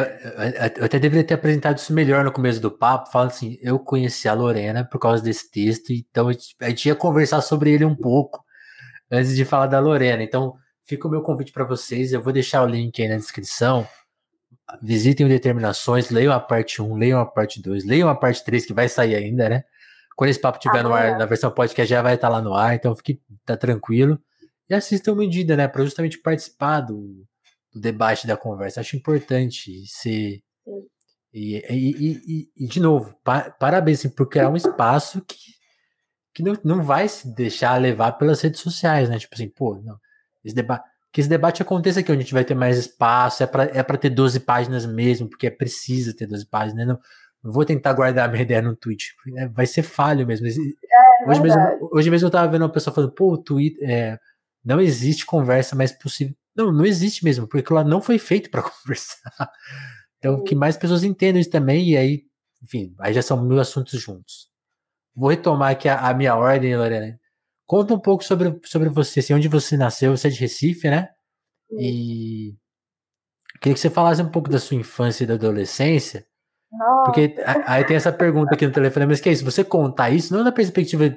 eu 0.76 0.84
até 0.84 1.00
deveria 1.00 1.24
ter 1.24 1.36
apresentado 1.36 1.78
isso 1.78 1.94
melhor 1.94 2.26
no 2.26 2.32
começo 2.32 2.60
do 2.60 2.70
papo, 2.70 3.10
falando 3.10 3.30
assim, 3.30 3.58
eu 3.62 3.80
conheci 3.80 4.28
a 4.28 4.34
Lorena 4.34 4.84
por 4.84 5.00
causa 5.00 5.24
desse 5.24 5.50
texto, 5.50 5.94
então 5.94 6.28
a 6.28 6.70
gente 6.70 6.88
ia 6.88 6.96
conversar 6.96 7.42
sobre 7.42 7.72
ele 7.72 7.86
um 7.86 7.96
pouco 7.96 8.44
antes 9.10 9.36
de 9.36 9.46
falar 9.46 9.68
da 9.68 9.80
Lorena. 9.80 10.24
Então, 10.24 10.56
fica 10.86 11.08
o 11.08 11.12
meu 11.12 11.22
convite 11.22 11.54
para 11.54 11.64
vocês, 11.64 12.12
eu 12.12 12.22
vou 12.22 12.34
deixar 12.34 12.64
o 12.64 12.68
link 12.68 13.02
aí 13.02 13.08
na 13.08 13.18
descrição 13.18 13.88
visitem 14.82 15.26
o 15.26 15.30
Determinações, 15.30 16.10
leiam 16.10 16.34
a 16.34 16.40
parte 16.40 16.82
1, 16.82 16.96
leiam 16.96 17.20
a 17.20 17.26
parte 17.26 17.62
2, 17.62 17.86
leiam 17.86 18.10
a 18.10 18.16
parte 18.16 18.44
3 18.44 18.66
que 18.66 18.74
vai 18.74 18.88
sair 18.88 19.16
ainda, 19.16 19.50
né? 19.50 19.64
Quando 20.16 20.30
esse 20.30 20.40
papo 20.40 20.58
estiver 20.58 20.80
ah, 20.80 20.84
no 20.84 20.94
ar, 20.94 21.06
é. 21.08 21.18
na 21.18 21.26
versão 21.26 21.50
podcast 21.52 21.90
já 21.90 22.02
vai 22.02 22.16
estar 22.16 22.30
lá 22.30 22.42
no 22.42 22.54
ar, 22.54 22.76
então 22.76 22.96
fique 22.96 23.20
tá 23.46 23.58
tranquilo. 23.58 24.20
E 24.72 24.74
assistam 24.74 25.16
medida, 25.16 25.58
né? 25.58 25.68
Para 25.68 25.84
justamente 25.84 26.18
participar 26.18 26.80
do, 26.80 27.26
do, 27.74 27.82
debate 27.82 28.26
da 28.26 28.38
conversa. 28.38 28.80
Acho 28.80 28.96
importante 28.96 29.86
ser. 29.86 30.42
E, 31.34 31.58
e, 31.70 31.92
e, 32.26 32.50
e, 32.56 32.68
de 32.68 32.80
novo, 32.80 33.14
pa, 33.22 33.52
parabéns 33.52 34.00
assim, 34.00 34.10
por 34.10 34.30
criar 34.30 34.48
um 34.48 34.56
espaço 34.56 35.22
que, 35.28 35.36
que 36.34 36.42
não, 36.42 36.58
não 36.64 36.84
vai 36.84 37.10
se 37.10 37.36
deixar 37.36 37.76
levar 37.82 38.14
pelas 38.14 38.40
redes 38.40 38.62
sociais, 38.62 39.10
né? 39.10 39.20
Tipo 39.20 39.36
assim, 39.36 39.50
pô, 39.50 39.76
não, 39.84 39.98
esse 40.42 40.56
debate 40.56 40.90
que 41.12 41.20
esse 41.20 41.30
debate 41.30 41.62
aconteça 41.62 42.00
aqui, 42.00 42.10
onde 42.10 42.20
a 42.20 42.24
gente 42.24 42.34
vai 42.34 42.46
ter 42.46 42.56
mais 42.56 42.78
espaço, 42.78 43.44
é 43.44 43.48
para 43.48 43.64
é 43.78 43.84
pra 43.84 43.98
ter 43.98 44.10
12 44.10 44.40
páginas 44.40 44.86
mesmo, 44.86 45.28
porque 45.28 45.48
é 45.48 45.52
preciso 45.52 46.16
ter 46.16 46.26
12 46.26 46.46
páginas, 46.48 46.88
né? 46.88 46.94
não, 46.94 47.00
não 47.44 47.52
vou 47.52 47.66
tentar 47.66 47.92
guardar 47.92 48.30
a 48.30 48.32
minha 48.32 48.44
ideia 48.44 48.62
no 48.62 48.74
tweet, 48.74 49.14
é, 49.36 49.50
vai 49.50 49.66
ser 49.66 49.84
falho 49.84 50.26
mesmo. 50.26 50.48
É, 50.48 51.30
hoje, 51.30 51.42
mesmo 51.42 51.90
hoje 51.92 52.10
mesmo 52.10 52.28
eu 52.28 52.32
tava 52.32 52.50
vendo 52.50 52.62
uma 52.62 52.72
pessoa 52.72 52.94
falando, 52.94 53.12
pô, 53.12 53.34
o 53.34 53.38
tweet, 53.38 53.76
é, 53.84 54.18
não 54.64 54.80
existe 54.80 55.26
conversa 55.26 55.76
mais 55.76 55.92
possível. 55.92 56.36
Não, 56.56 56.72
não 56.72 56.86
existe 56.86 57.24
mesmo, 57.24 57.48
porque 57.48 57.74
lá 57.74 57.84
não 57.84 58.02
foi 58.02 58.18
feito 58.20 58.50
para 58.50 58.62
conversar. 58.70 59.52
Então, 60.18 60.44
que 60.44 60.54
mais 60.54 60.78
pessoas 60.78 61.04
entendam 61.04 61.42
isso 61.42 61.50
também, 61.50 61.90
e 61.90 61.98
aí, 61.98 62.24
enfim, 62.62 62.94
aí 63.00 63.14
já 63.14 63.22
são 63.22 63.44
mil 63.44 63.60
assuntos 63.60 64.00
juntos. 64.00 64.50
Vou 65.16 65.30
retomar 65.30 65.72
aqui 65.72 65.90
a, 65.90 66.10
a 66.10 66.14
minha 66.14 66.36
ordem, 66.36 66.76
Lorena. 66.76 67.20
Conta 67.66 67.94
um 67.94 68.00
pouco 68.00 68.24
sobre, 68.24 68.60
sobre 68.66 68.90
você, 68.90 69.20
assim, 69.22 69.34
onde 69.34 69.48
você 69.48 69.78
nasceu, 69.78 70.16
você 70.16 70.28
é 70.28 70.32
de 70.32 70.40
Recife, 70.40 70.90
né? 70.90 71.10
E 71.80 72.54
queria 73.62 73.74
que 73.74 73.80
você 73.80 73.90
falasse 73.90 74.22
um 74.22 74.30
pouco 74.30 74.50
da 74.50 74.60
sua 74.60 74.78
infância 74.78 75.24
e 75.24 75.28
da 75.28 75.36
adolescência. 75.36 76.26
Nossa. 76.72 77.04
Porque 77.06 77.36
aí 77.66 77.84
tem 77.86 77.96
essa 77.96 78.12
pergunta 78.12 78.54
aqui 78.54 78.66
no 78.66 78.74
telefone, 78.74 79.06
mas 79.06 79.22
que 79.22 79.30
é 79.30 79.32
isso? 79.32 79.46
Você 79.46 79.64
contar 79.64 80.10
isso 80.10 80.34
não 80.34 80.44
na 80.44 80.52
perspectiva 80.52 81.16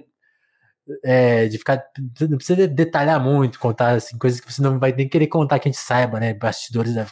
é, 1.02 1.46
de 1.48 1.58
ficar. 1.58 1.84
Não 2.28 2.36
precisa 2.36 2.66
detalhar 2.68 3.20
muito, 3.20 3.58
contar 3.58 3.96
assim, 3.96 4.18
coisas 4.18 4.40
que 4.40 4.52
você 4.52 4.62
não 4.62 4.78
vai 4.78 4.92
nem 4.92 5.08
querer 5.08 5.26
contar 5.26 5.58
que 5.58 5.68
a 5.68 5.72
gente 5.72 5.80
saiba, 5.80 6.20
né? 6.20 6.34
Bastidores 6.34 6.94
da 6.94 7.06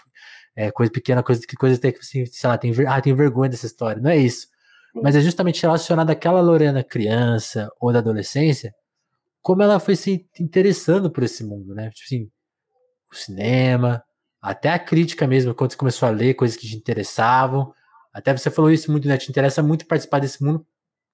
é, 0.55 0.71
coisa 0.71 0.93
pequena, 0.93 1.23
coisa 1.23 1.41
que 1.47 1.57
coisa 1.57 1.81
tem 1.81 1.93
que 1.93 1.99
assim, 2.01 2.27
sei 2.27 2.49
lá, 2.49 2.59
tem, 2.59 2.73
ah, 2.87 3.01
tem 3.01 3.15
vergonha 3.15 3.51
dessa 3.51 3.67
história. 3.67 4.01
Não 4.03 4.11
é 4.11 4.19
isso. 4.19 4.49
Mas 4.95 5.17
é 5.17 5.21
justamente 5.21 5.63
relacionado 5.63 6.11
àquela 6.11 6.41
Lorena 6.41 6.85
criança 6.85 7.71
ou 7.81 7.93
da 7.93 8.01
adolescência, 8.01 8.75
como 9.41 9.63
ela 9.63 9.81
foi 9.81 9.97
se 9.97 10.27
interessando 10.39 11.11
por 11.11 11.25
esse 11.25 11.43
mundo, 11.45 11.75
né? 11.75 11.91
Tipo 11.91 12.05
assim, 12.07 12.31
o 13.11 13.17
cinema, 13.17 14.05
até 14.41 14.71
a 14.71 14.79
crítica 14.79 15.27
mesmo, 15.27 15.55
quando 15.55 15.73
você 15.73 15.77
começou 15.79 16.09
a 16.09 16.11
ler 16.13 16.35
coisas 16.35 16.57
que 16.57 16.67
te 16.69 16.77
interessavam. 16.77 17.73
Até 18.13 18.37
você 18.37 18.51
falou 18.51 18.71
isso 18.71 18.91
muito, 18.91 19.09
né? 19.09 19.17
Te 19.17 19.31
interessa 19.31 19.63
muito 19.63 19.87
participar 19.87 20.19
desse 20.19 20.43
mundo 20.45 20.67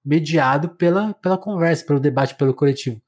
mediado 0.09 0.69
pela, 0.69 1.13
pela 1.13 1.37
conversa, 1.37 1.85
pelo 1.85 1.99
debate, 1.99 2.33
pelo 2.33 2.51
coletivo. 2.53 2.99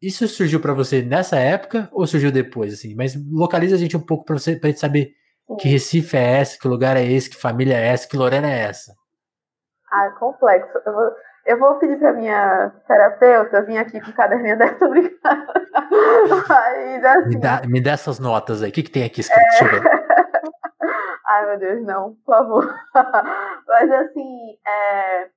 Isso 0.00 0.26
surgiu 0.26 0.58
para 0.58 0.72
você 0.72 1.02
nessa 1.02 1.36
época 1.36 1.90
ou 1.92 2.06
surgiu 2.06 2.32
depois, 2.32 2.72
assim? 2.72 2.94
Mas 2.94 3.14
localiza 3.30 3.76
a 3.76 3.78
gente 3.78 3.94
um 3.94 4.00
pouco 4.00 4.24
para 4.24 4.38
você, 4.38 4.56
pra 4.56 4.70
gente 4.70 4.80
saber 4.80 5.12
que 5.58 5.68
Recife 5.68 6.16
é 6.16 6.40
essa, 6.40 6.58
que 6.58 6.66
lugar 6.66 6.96
é 6.96 7.04
esse, 7.04 7.28
que 7.28 7.36
família 7.36 7.74
é 7.74 7.88
essa, 7.88 8.08
que 8.08 8.16
Lorena 8.16 8.50
é 8.50 8.60
essa. 8.60 8.94
Ah, 9.92 10.06
é 10.06 10.10
complexo. 10.18 10.72
Eu 10.86 10.92
vou, 10.94 11.10
eu 11.44 11.58
vou 11.58 11.74
pedir 11.74 11.98
para 11.98 12.14
minha 12.14 12.72
terapeuta 12.88 13.62
vir 13.66 13.76
aqui 13.76 14.00
com 14.00 14.10
o 14.10 14.14
caderninho 14.14 14.56
dela, 14.56 14.72
tô. 14.78 14.88
Mas, 14.88 15.10
assim, 17.04 17.28
me, 17.28 17.40
dá, 17.40 17.60
me 17.66 17.82
dá 17.82 17.90
essas 17.90 18.18
notas 18.18 18.62
aí. 18.62 18.70
O 18.70 18.72
que, 18.72 18.84
que 18.84 18.90
tem 18.90 19.04
aqui 19.04 19.20
escrito? 19.20 19.42
É... 19.42 19.48
Deixa 19.50 19.64
eu 19.64 19.70
ver. 19.82 19.82
Ai, 21.28 21.46
meu 21.46 21.58
Deus, 21.58 21.84
não, 21.84 22.16
por 22.24 22.34
favor. 22.34 22.74
Mas, 23.68 23.92
assim, 23.92 24.56
é... 24.66 25.28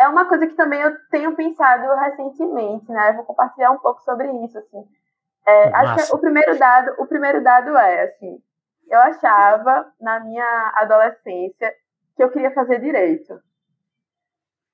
é 0.00 0.08
uma 0.08 0.26
coisa 0.26 0.46
que 0.46 0.54
também 0.54 0.80
eu 0.80 0.96
tenho 1.10 1.36
pensado 1.36 1.94
recentemente, 1.94 2.90
né? 2.90 3.10
Eu 3.10 3.16
vou 3.16 3.24
compartilhar 3.26 3.70
um 3.70 3.78
pouco 3.78 4.00
sobre 4.02 4.30
isso, 4.44 4.58
assim. 4.58 4.88
É, 5.46 5.74
acho 5.74 6.08
que 6.08 6.14
o 6.14 6.18
primeiro 6.18 6.58
dado, 6.58 6.94
o 6.98 7.06
primeiro 7.06 7.42
dado 7.42 7.76
é, 7.76 8.04
assim, 8.04 8.42
eu 8.88 8.98
achava 8.98 9.92
na 10.00 10.20
minha 10.20 10.72
adolescência 10.76 11.74
que 12.16 12.22
eu 12.22 12.30
queria 12.30 12.50
fazer 12.52 12.80
direito. 12.80 13.38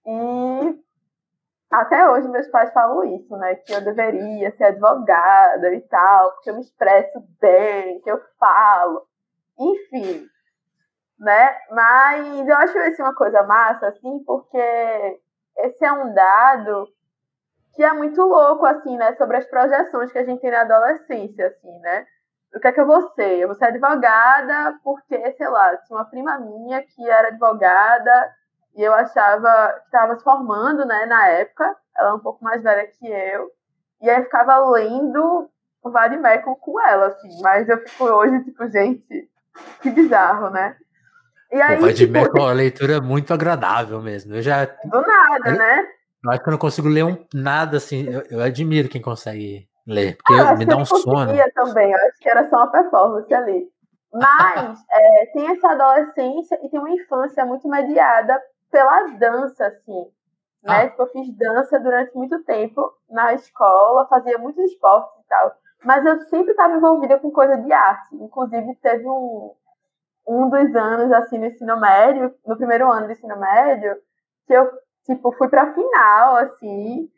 E 0.06 0.78
até 1.72 2.08
hoje 2.08 2.28
meus 2.28 2.46
pais 2.48 2.72
falam 2.72 3.04
isso, 3.16 3.36
né? 3.36 3.56
Que 3.56 3.72
eu 3.72 3.80
deveria 3.80 4.52
ser 4.56 4.64
advogada 4.64 5.74
e 5.74 5.80
tal, 5.82 6.32
porque 6.32 6.50
eu 6.50 6.54
me 6.54 6.60
expresso 6.60 7.20
bem, 7.40 8.00
que 8.00 8.10
eu 8.10 8.22
falo. 8.38 9.04
Enfim, 9.58 10.28
né? 11.18 11.56
Mas 11.70 12.48
eu 12.48 12.56
acho 12.56 12.78
esse 12.78 13.02
uma 13.02 13.14
coisa 13.14 13.42
massa, 13.42 13.88
assim, 13.88 14.22
porque 14.24 15.20
esse 15.58 15.84
é 15.84 15.92
um 15.92 16.12
dado 16.12 16.88
que 17.74 17.84
é 17.84 17.92
muito 17.92 18.22
louco, 18.22 18.64
assim, 18.64 18.96
né? 18.96 19.14
Sobre 19.16 19.36
as 19.36 19.46
projeções 19.46 20.10
que 20.10 20.18
a 20.18 20.24
gente 20.24 20.40
tem 20.40 20.50
na 20.50 20.62
adolescência, 20.62 21.48
assim, 21.48 21.78
né? 21.80 22.06
O 22.54 22.60
que 22.60 22.68
é 22.68 22.72
que 22.72 22.80
eu 22.80 22.86
vou 22.86 23.02
ser? 23.10 23.38
Eu 23.38 23.48
vou 23.48 23.56
ser 23.56 23.66
advogada 23.66 24.78
porque, 24.82 25.32
sei 25.32 25.48
lá, 25.48 25.76
tinha 25.78 25.98
uma 25.98 26.06
prima 26.06 26.38
minha 26.38 26.82
que 26.82 27.08
era 27.08 27.28
advogada 27.28 28.32
e 28.74 28.82
eu 28.82 28.94
achava 28.94 29.74
que 29.80 29.84
estava 29.86 30.16
se 30.16 30.24
formando, 30.24 30.86
né, 30.86 31.06
na 31.06 31.28
época. 31.28 31.76
Ela 31.96 32.10
é 32.10 32.14
um 32.14 32.20
pouco 32.20 32.42
mais 32.42 32.62
velha 32.62 32.86
que 32.86 33.06
eu. 33.06 33.50
E 34.00 34.08
aí 34.08 34.22
ficava 34.24 34.58
lendo 34.70 35.50
o 35.82 35.90
Vadimecum 35.90 36.54
com 36.56 36.80
ela, 36.80 37.06
assim. 37.08 37.42
Mas 37.42 37.68
eu 37.68 37.78
fico 37.78 38.04
hoje, 38.04 38.42
tipo, 38.44 38.66
gente, 38.68 39.30
que 39.82 39.90
bizarro, 39.90 40.50
né? 40.50 40.76
E 41.52 41.60
aí, 41.60 41.78
o 41.78 41.80
Vadimecum 41.82 42.26
tipo, 42.26 42.38
é 42.38 42.42
uma 42.42 42.52
leitura 42.52 43.00
muito 43.00 43.32
agradável 43.32 44.00
mesmo. 44.02 44.34
Eu 44.34 44.42
já... 44.42 44.64
Do 44.64 45.00
nada, 45.00 45.50
eu, 45.50 45.56
né? 45.56 45.86
Eu 46.24 46.30
acho 46.30 46.42
que 46.42 46.48
eu 46.48 46.52
não 46.52 46.58
consigo 46.58 46.88
ler 46.88 47.04
um, 47.04 47.24
nada, 47.32 47.76
assim. 47.76 48.06
Eu, 48.08 48.22
eu 48.30 48.40
admiro 48.42 48.88
quem 48.88 49.00
consegue 49.00 49.68
ler, 49.86 50.16
porque 50.16 50.34
ah, 50.34 50.56
me 50.56 50.66
dá 50.66 50.76
um 50.76 50.84
sono. 50.84 51.32
Eu 51.32 51.52
também, 51.52 51.92
eu 51.92 51.98
acho 51.98 52.18
que 52.18 52.28
era 52.28 52.48
só 52.48 52.56
uma 52.56 52.70
performance 52.70 53.32
ali. 53.32 53.68
Mas 54.12 54.78
é, 54.90 55.26
tem 55.32 55.50
essa 55.52 55.70
adolescência 55.70 56.58
e 56.62 56.68
tem 56.68 56.80
uma 56.80 56.90
infância 56.90 57.44
muito 57.44 57.68
mediada 57.68 58.40
pela 58.70 59.06
dança, 59.18 59.66
assim. 59.66 60.04
Né? 60.64 60.82
Ah. 60.82 60.88
Tipo, 60.88 61.02
eu 61.02 61.06
fiz 61.08 61.36
dança 61.36 61.78
durante 61.78 62.14
muito 62.14 62.42
tempo 62.44 62.92
na 63.08 63.34
escola, 63.34 64.08
fazia 64.08 64.36
muitos 64.38 64.64
esportes 64.64 65.24
e 65.24 65.28
tal. 65.28 65.52
Mas 65.84 66.04
eu 66.04 66.20
sempre 66.24 66.50
estava 66.50 66.74
envolvida 66.74 67.18
com 67.18 67.30
coisa 67.30 67.56
de 67.56 67.72
arte. 67.72 68.16
Inclusive, 68.16 68.74
teve 68.82 69.06
um, 69.06 69.52
um 70.26 70.50
dos 70.50 70.74
anos, 70.74 71.12
assim, 71.12 71.38
no 71.38 71.46
ensino 71.46 71.78
médio, 71.78 72.34
no 72.44 72.56
primeiro 72.56 72.90
ano 72.90 73.06
do 73.06 73.12
ensino 73.12 73.38
médio, 73.38 73.96
que 74.46 74.52
eu, 74.52 74.70
tipo, 75.04 75.32
fui 75.32 75.48
pra 75.48 75.72
final, 75.72 76.36
assim, 76.36 77.08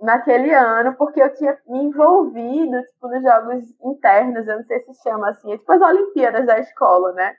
naquele 0.00 0.52
ano, 0.52 0.94
porque 0.94 1.22
eu 1.22 1.32
tinha 1.34 1.58
me 1.66 1.84
envolvido, 1.84 2.82
tipo, 2.82 3.08
nos 3.08 3.22
jogos 3.22 3.64
internos, 3.82 4.46
eu 4.46 4.56
não 4.58 4.64
sei 4.64 4.80
se 4.80 4.94
chama 5.02 5.30
assim, 5.30 5.52
é 5.52 5.58
tipo 5.58 5.72
as 5.72 5.80
Olimpíadas 5.80 6.46
da 6.46 6.58
escola, 6.58 7.12
né? 7.12 7.34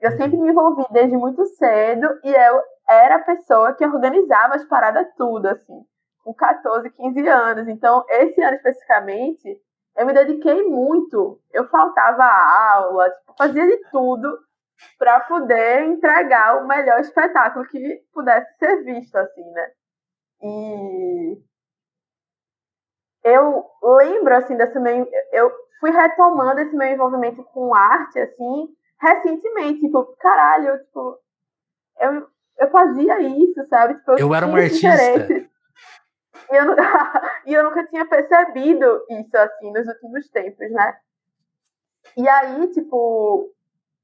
Eu 0.00 0.10
uhum. 0.10 0.16
sempre 0.16 0.36
me 0.36 0.50
envolvi 0.50 0.84
desde 0.90 1.16
muito 1.16 1.44
cedo 1.46 2.08
e 2.24 2.34
eu 2.34 2.60
era 2.88 3.16
a 3.16 3.22
pessoa 3.22 3.72
que 3.74 3.86
organizava 3.86 4.56
as 4.56 4.64
paradas 4.64 5.06
tudo, 5.16 5.46
assim, 5.46 5.80
com 6.24 6.34
14, 6.34 6.90
15 6.90 7.28
anos. 7.28 7.68
Então, 7.68 8.04
esse 8.08 8.42
ano 8.42 8.56
especificamente, 8.56 9.60
eu 9.96 10.06
me 10.06 10.12
dediquei 10.12 10.62
muito. 10.64 11.40
Eu 11.52 11.68
faltava 11.68 12.24
aula, 12.24 13.10
tipo, 13.10 13.34
fazia 13.38 13.66
de 13.66 13.76
tudo 13.90 14.38
para 14.98 15.20
poder 15.20 15.84
entregar 15.84 16.62
o 16.62 16.66
melhor 16.66 17.00
espetáculo 17.00 17.66
que 17.66 18.02
pudesse 18.12 18.56
ser 18.58 18.84
visto, 18.84 19.16
assim, 19.16 19.50
né? 19.52 19.70
E 20.42 21.42
eu 23.24 23.64
lembro, 23.82 24.34
assim, 24.36 24.56
desse 24.56 24.78
meu... 24.78 25.06
Eu 25.32 25.52
fui 25.80 25.90
retomando 25.90 26.60
esse 26.60 26.74
meu 26.76 26.88
envolvimento 26.88 27.42
com 27.44 27.74
arte, 27.74 28.18
assim, 28.18 28.68
recentemente. 29.00 29.80
Tipo, 29.80 30.16
caralho, 30.18 30.78
tipo... 30.84 31.18
Eu, 32.00 32.26
eu 32.58 32.70
fazia 32.70 33.20
isso, 33.20 33.64
sabe? 33.68 33.94
Tipo, 33.94 34.12
eu, 34.12 34.18
eu 34.18 34.34
era 34.34 34.46
um 34.46 34.54
artista. 34.54 34.88
E 36.50 36.56
eu, 36.56 36.64
e 37.46 37.54
eu 37.54 37.64
nunca 37.64 37.86
tinha 37.86 38.06
percebido 38.06 39.04
isso, 39.10 39.36
assim, 39.36 39.72
nos 39.72 39.86
últimos 39.86 40.28
tempos, 40.30 40.70
né? 40.70 40.96
E 42.16 42.28
aí, 42.28 42.68
tipo, 42.72 43.50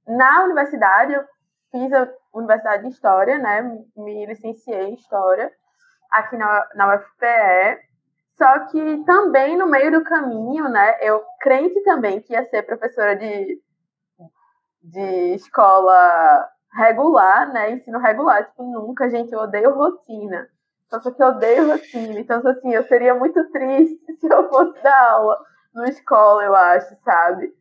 na 0.09 0.45
universidade, 0.45 1.13
eu 1.13 1.25
fiz 1.71 1.93
a 1.93 2.09
Universidade 2.33 2.83
de 2.85 2.89
História, 2.89 3.39
né? 3.39 3.63
Me 3.97 4.27
licenciei 4.27 4.87
em 4.87 4.95
História 4.95 5.53
aqui 6.11 6.37
na, 6.37 6.67
na 6.75 6.97
UFPE. 6.97 7.87
Só 8.37 8.67
que 8.67 9.05
também 9.05 9.57
no 9.57 9.67
meio 9.67 9.91
do 9.91 10.05
caminho, 10.05 10.69
né? 10.69 10.97
Eu 11.01 11.23
crente 11.41 11.83
também 11.83 12.21
que 12.21 12.33
ia 12.33 12.45
ser 12.45 12.63
professora 12.63 13.17
de, 13.17 13.61
de 14.83 15.35
escola 15.35 16.49
regular, 16.73 17.53
né? 17.53 17.73
Ensino 17.73 17.99
regular, 17.99 18.47
tipo, 18.47 18.63
nunca, 18.63 19.11
gente, 19.11 19.33
eu 19.33 19.41
odeio 19.41 19.75
rotina. 19.75 20.49
Só 20.89 21.01
que 21.01 21.23
eu 21.23 21.27
odeio 21.27 21.69
rotina. 21.69 22.19
Então, 22.19 22.41
assim, 22.47 22.73
eu 22.73 22.85
seria 22.85 23.15
muito 23.15 23.45
triste 23.51 24.13
se 24.17 24.27
eu 24.27 24.49
fosse 24.49 24.81
dar 24.83 25.11
aula 25.11 25.39
na 25.75 25.89
escola, 25.89 26.43
eu 26.45 26.55
acho, 26.55 26.97
sabe? 27.03 27.53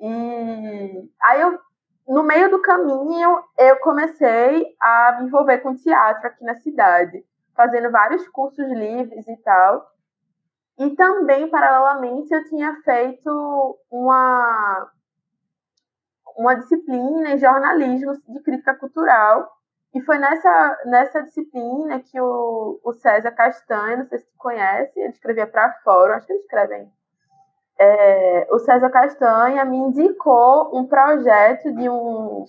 E 0.00 1.10
aí 1.22 1.40
eu, 1.40 1.58
no 2.06 2.22
meio 2.22 2.50
do 2.50 2.60
caminho, 2.60 3.42
eu 3.58 3.76
comecei 3.80 4.66
a 4.80 5.18
me 5.18 5.26
envolver 5.26 5.58
com 5.58 5.74
teatro 5.74 6.26
aqui 6.26 6.44
na 6.44 6.54
cidade, 6.56 7.24
fazendo 7.54 7.90
vários 7.90 8.26
cursos 8.28 8.66
livres 8.68 9.26
e 9.28 9.36
tal. 9.38 9.90
E 10.78 10.90
também, 10.96 11.48
paralelamente, 11.48 12.32
eu 12.32 12.44
tinha 12.48 12.74
feito 12.82 13.78
uma 13.90 14.90
uma 16.36 16.54
disciplina 16.54 17.30
em 17.30 17.38
jornalismo 17.38 18.12
de 18.28 18.40
crítica 18.42 18.74
cultural. 18.74 19.50
E 19.94 20.00
foi 20.00 20.18
nessa, 20.18 20.82
nessa 20.86 21.22
disciplina 21.22 22.00
que 22.00 22.18
o, 22.18 22.80
o 22.82 22.92
César 22.94 23.30
Castanho, 23.32 23.98
não 23.98 24.04
sei 24.06 24.18
se 24.18 24.24
você 24.24 24.32
conhece, 24.38 24.98
ele 24.98 25.10
escrevia 25.10 25.46
para 25.46 25.70
fora, 25.84 26.16
acho 26.16 26.26
que 26.26 26.32
ele 26.32 26.40
escreve 26.40 26.74
ainda. 26.74 27.01
É, 27.78 28.46
o 28.50 28.58
César 28.58 28.90
Castanha 28.90 29.64
me 29.64 29.76
indicou 29.76 30.70
um 30.78 30.86
projeto 30.86 31.72
de 31.74 31.88
um, 31.88 32.44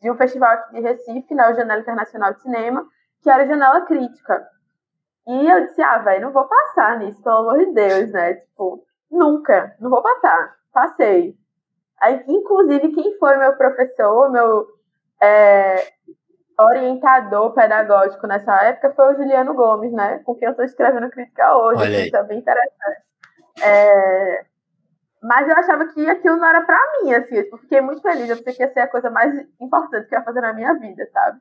de 0.00 0.10
um 0.10 0.16
festival 0.16 0.50
aqui 0.50 0.74
de 0.74 0.80
Recife, 0.80 1.34
na 1.34 1.52
Janela 1.52 1.80
Internacional 1.80 2.34
de 2.34 2.42
Cinema, 2.42 2.84
que 3.22 3.30
era 3.30 3.46
Janela 3.46 3.82
Crítica. 3.82 4.46
E 5.26 5.48
eu 5.48 5.66
disse, 5.66 5.80
ah, 5.80 5.98
velho, 5.98 6.22
não 6.22 6.32
vou 6.32 6.44
passar 6.48 6.98
nisso, 6.98 7.22
pelo 7.22 7.36
amor 7.36 7.58
de 7.58 7.72
Deus, 7.72 8.10
né? 8.10 8.34
Tipo, 8.34 8.84
nunca, 9.10 9.76
não 9.80 9.88
vou 9.88 10.02
passar. 10.02 10.56
Passei. 10.72 11.36
Aí, 12.00 12.24
inclusive, 12.26 12.92
quem 12.92 13.16
foi 13.18 13.36
meu 13.36 13.56
professor, 13.56 14.30
meu 14.32 14.66
é, 15.22 15.92
orientador 16.58 17.52
pedagógico 17.52 18.26
nessa 18.26 18.54
época 18.64 18.92
foi 18.94 19.12
o 19.12 19.16
Juliano 19.16 19.54
Gomes, 19.54 19.92
né? 19.92 20.18
Com 20.24 20.34
quem 20.34 20.46
eu 20.46 20.50
estou 20.50 20.64
escrevendo 20.64 21.10
crítica 21.10 21.56
hoje. 21.56 22.06
Isso 22.06 22.16
é 22.16 22.22
bem 22.24 22.38
interessante. 22.38 23.11
É, 23.62 24.44
mas 25.22 25.48
eu 25.48 25.54
achava 25.56 25.86
que 25.86 26.08
aquilo 26.08 26.36
não 26.36 26.48
era 26.48 26.62
para 26.62 26.78
mim, 27.00 27.14
assim. 27.14 27.36
Eu 27.36 27.58
fiquei 27.58 27.80
muito 27.80 28.02
feliz. 28.02 28.28
Eu 28.28 28.36
pensei 28.36 28.54
que 28.54 28.62
ia 28.62 28.72
ser 28.72 28.80
a 28.80 28.88
coisa 28.88 29.08
mais 29.08 29.32
importante 29.60 30.08
que 30.08 30.14
eu 30.14 30.18
ia 30.18 30.24
fazer 30.24 30.40
na 30.40 30.52
minha 30.52 30.74
vida, 30.74 31.08
sabe? 31.12 31.40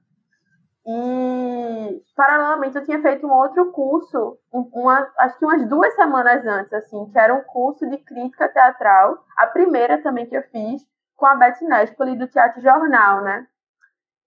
E, 0.85 2.03
paralelamente, 2.15 2.75
eu 2.75 2.83
tinha 2.83 3.01
feito 3.01 3.25
um 3.25 3.31
outro 3.31 3.71
curso, 3.71 4.39
uma, 4.51 5.11
acho 5.19 5.37
que 5.37 5.45
umas 5.45 5.67
duas 5.67 5.93
semanas 5.95 6.45
antes, 6.45 6.73
assim, 6.73 7.09
que 7.11 7.19
era 7.19 7.33
um 7.33 7.43
curso 7.43 7.87
de 7.87 7.97
crítica 7.97 8.49
teatral, 8.49 9.23
a 9.37 9.47
primeira 9.47 10.01
também 10.01 10.25
que 10.25 10.35
eu 10.35 10.41
fiz, 10.43 10.81
com 11.15 11.25
a 11.27 11.35
Beth 11.35 11.61
Nespoli, 11.61 12.17
do 12.17 12.27
Teatro 12.27 12.61
Jornal, 12.61 13.21
né? 13.21 13.47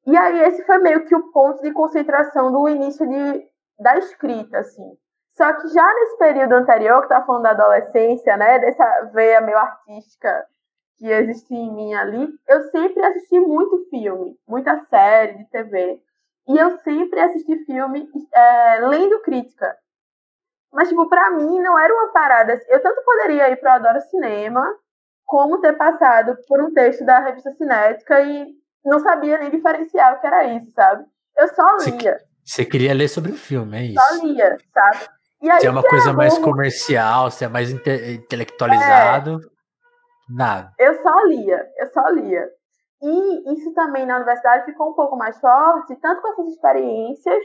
E 0.06 0.16
aí 0.16 0.42
esse 0.42 0.64
foi 0.64 0.78
meio 0.78 1.04
que 1.06 1.14
o 1.14 1.32
ponto 1.32 1.60
de 1.62 1.72
concentração 1.72 2.52
do 2.52 2.68
início 2.68 3.08
de, 3.08 3.48
da 3.80 3.96
escrita, 3.98 4.58
assim. 4.58 4.96
Só 5.36 5.52
que 5.52 5.68
já 5.68 5.94
nesse 5.94 6.16
período 6.16 6.52
anterior, 6.52 7.02
que 7.02 7.08
tá 7.08 7.22
falando 7.24 7.42
da 7.42 7.50
adolescência, 7.50 8.36
né, 8.36 8.58
dessa 8.60 9.10
veia 9.12 9.40
meio 9.40 9.58
artística 9.58 10.46
que 10.96 11.08
existia 11.10 11.58
em 11.58 11.74
mim 11.74 11.92
ali, 11.92 12.28
eu 12.48 12.62
sempre 12.70 13.04
assisti 13.04 13.40
muito 13.40 13.84
filme, 13.90 14.38
muita 14.46 14.78
série 14.84 15.38
de 15.38 15.50
TV. 15.50 16.00
E 16.46 16.56
eu 16.56 16.76
sempre 16.78 17.18
assisti 17.20 17.64
filme 17.64 18.08
é, 18.32 18.78
lendo 18.86 19.20
crítica. 19.22 19.76
Mas, 20.72 20.88
tipo, 20.88 21.08
pra 21.08 21.30
mim 21.30 21.60
não 21.60 21.78
era 21.78 21.92
uma 21.92 22.12
parada. 22.12 22.60
Eu 22.68 22.80
tanto 22.80 23.02
poderia 23.04 23.50
ir 23.50 23.56
pro 23.56 23.70
Adoro 23.70 24.00
Cinema, 24.02 24.64
como 25.24 25.60
ter 25.60 25.72
passado 25.72 26.36
por 26.46 26.60
um 26.60 26.72
texto 26.72 27.04
da 27.04 27.18
revista 27.20 27.50
Cinética 27.52 28.20
e 28.20 28.54
não 28.84 29.00
sabia 29.00 29.38
nem 29.38 29.50
diferenciar 29.50 30.14
o 30.14 30.20
que 30.20 30.26
era 30.26 30.44
isso, 30.44 30.70
sabe? 30.72 31.04
Eu 31.36 31.48
só 31.48 31.76
lia. 31.86 32.20
Você 32.44 32.64
queria 32.64 32.94
ler 32.94 33.08
sobre 33.08 33.32
o 33.32 33.36
filme, 33.36 33.76
é 33.78 33.82
isso? 33.84 34.00
Só 34.00 34.24
lia, 34.24 34.58
sabe? 34.72 35.08
Aí, 35.50 35.60
se 35.60 35.66
é 35.66 35.70
uma 35.70 35.82
coisa 35.82 36.12
mais 36.12 36.38
comercial, 36.38 37.30
se 37.30 37.44
é 37.44 37.48
mais 37.48 37.70
inte 37.70 37.90
intelectualizado, 38.14 39.40
é, 39.40 40.34
nada. 40.34 40.72
Eu 40.78 40.94
só 41.02 41.24
lia, 41.24 41.66
eu 41.78 41.86
só 41.88 42.08
lia. 42.08 42.48
E 43.02 43.54
isso 43.54 43.72
também 43.74 44.06
na 44.06 44.16
universidade 44.16 44.64
ficou 44.64 44.90
um 44.90 44.94
pouco 44.94 45.16
mais 45.16 45.38
forte, 45.38 45.94
tanto 45.96 46.22
com 46.22 46.28
essas 46.28 46.48
experiências, 46.48 47.42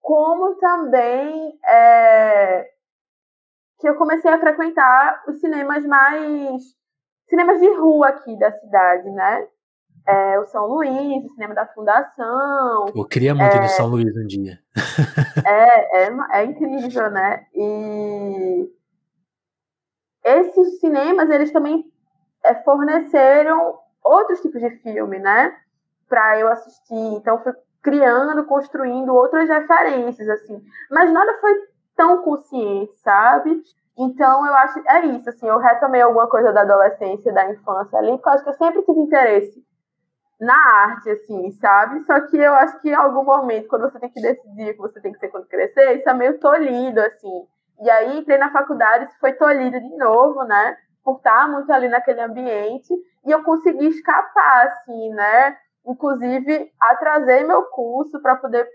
como 0.00 0.56
também 0.56 1.56
é, 1.64 2.66
que 3.78 3.88
eu 3.88 3.94
comecei 3.96 4.30
a 4.30 4.40
frequentar 4.40 5.22
os 5.28 5.40
cinemas 5.40 5.84
mais. 5.84 6.62
cinemas 7.28 7.60
de 7.60 7.68
rua 7.74 8.08
aqui 8.08 8.36
da 8.38 8.50
cidade, 8.50 9.10
né? 9.10 9.46
É, 10.06 10.38
o 10.40 10.46
São 10.46 10.66
Luís, 10.66 11.24
o 11.24 11.28
cinema 11.34 11.54
da 11.54 11.66
Fundação. 11.66 12.86
Eu 12.94 13.04
queria 13.04 13.34
muito 13.34 13.56
é, 13.56 13.60
no 13.60 13.68
São 13.68 13.86
Luís 13.88 14.16
um 14.16 14.26
dia. 14.26 14.58
é, 15.46 16.04
é, 16.04 16.12
é 16.32 16.44
incrível, 16.44 17.10
né? 17.10 17.46
E 17.54 18.68
esses 20.24 20.80
cinemas, 20.80 21.30
eles 21.30 21.52
também 21.52 21.84
é, 22.44 22.54
forneceram 22.56 23.78
outros 24.02 24.40
tipos 24.40 24.60
de 24.60 24.70
filme, 24.82 25.18
né? 25.20 25.54
Para 26.08 26.38
eu 26.38 26.48
assistir. 26.48 26.94
Então, 26.94 27.38
fui 27.38 27.52
criando, 27.80 28.44
construindo 28.44 29.14
outras 29.14 29.48
referências, 29.48 30.28
assim. 30.28 30.60
Mas 30.90 31.12
nada 31.12 31.32
foi 31.40 31.54
tão 31.96 32.22
consciente, 32.22 32.92
sabe? 33.04 33.62
Então, 33.96 34.44
eu 34.46 34.54
acho. 34.54 34.82
É 34.88 35.06
isso, 35.06 35.30
assim. 35.30 35.46
Eu 35.46 35.58
retomei 35.58 36.00
alguma 36.00 36.26
coisa 36.26 36.52
da 36.52 36.62
adolescência, 36.62 37.32
da 37.32 37.48
infância 37.50 37.98
ali, 37.98 38.10
porque 38.12 38.28
eu 38.28 38.32
acho 38.32 38.44
que 38.44 38.50
eu 38.50 38.54
sempre 38.54 38.82
tive 38.82 39.00
interesse 39.00 39.71
na 40.42 40.56
arte, 40.56 41.08
assim, 41.08 41.52
sabe? 41.52 42.00
Só 42.00 42.20
que 42.26 42.36
eu 42.36 42.52
acho 42.54 42.80
que 42.80 42.90
em 42.90 42.94
algum 42.94 43.22
momento, 43.22 43.68
quando 43.68 43.82
você 43.82 44.00
tem 44.00 44.10
que 44.10 44.20
decidir 44.20 44.70
o 44.70 44.74
que 44.74 44.80
você 44.80 45.00
tem 45.00 45.12
que 45.12 45.20
ser 45.20 45.28
quando 45.28 45.46
crescer, 45.46 45.96
isso 45.96 46.08
é 46.08 46.14
meio 46.14 46.38
tolhido, 46.40 47.00
assim. 47.00 47.46
E 47.80 47.88
aí 47.88 48.18
entrei 48.18 48.38
na 48.38 48.50
faculdade, 48.50 49.04
isso 49.04 49.20
foi 49.20 49.34
tolhido 49.34 49.78
de 49.78 49.96
novo, 49.96 50.42
né? 50.42 50.76
Por 51.04 51.18
estar 51.18 51.48
muito 51.48 51.72
ali 51.72 51.88
naquele 51.88 52.20
ambiente. 52.20 52.92
E 53.24 53.30
eu 53.30 53.44
consegui 53.44 53.86
escapar, 53.86 54.66
assim, 54.66 55.10
né? 55.10 55.56
Inclusive, 55.86 56.72
atrasei 56.80 57.44
meu 57.44 57.62
curso 57.66 58.20
para 58.20 58.34
poder 58.34 58.68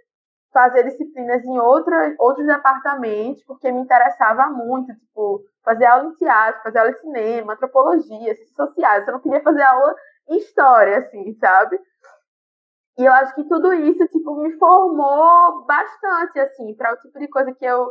fazer 0.54 0.84
disciplinas 0.84 1.44
em 1.44 1.60
outra, 1.60 2.16
outros 2.18 2.48
departamentos, 2.48 3.44
porque 3.44 3.70
me 3.74 3.82
interessava 3.82 4.48
muito, 4.48 4.94
tipo, 4.96 5.42
fazer 5.66 5.86
aula 5.86 6.06
em 6.06 6.14
teatro, 6.14 6.64
fazer 6.64 6.80
aula 6.80 6.94
de 6.94 7.02
cinema, 7.02 7.54
antropologia, 7.54 8.34
ciências 8.36 8.56
sociais. 8.56 9.06
Eu 9.06 9.14
não 9.14 9.20
queria 9.20 9.42
fazer 9.42 9.64
aula 9.64 9.94
história, 10.30 11.00
assim, 11.00 11.34
sabe? 11.36 11.80
E 12.98 13.06
eu 13.06 13.14
acho 13.14 13.36
que 13.36 13.44
tudo 13.44 13.74
isso, 13.74 14.06
tipo, 14.08 14.36
me 14.42 14.58
formou 14.58 15.66
bastante, 15.66 16.40
assim, 16.40 16.74
para 16.76 16.94
o 16.94 16.98
tipo 16.98 17.20
de 17.20 17.28
coisa 17.28 17.54
que 17.54 17.66
eu 17.66 17.88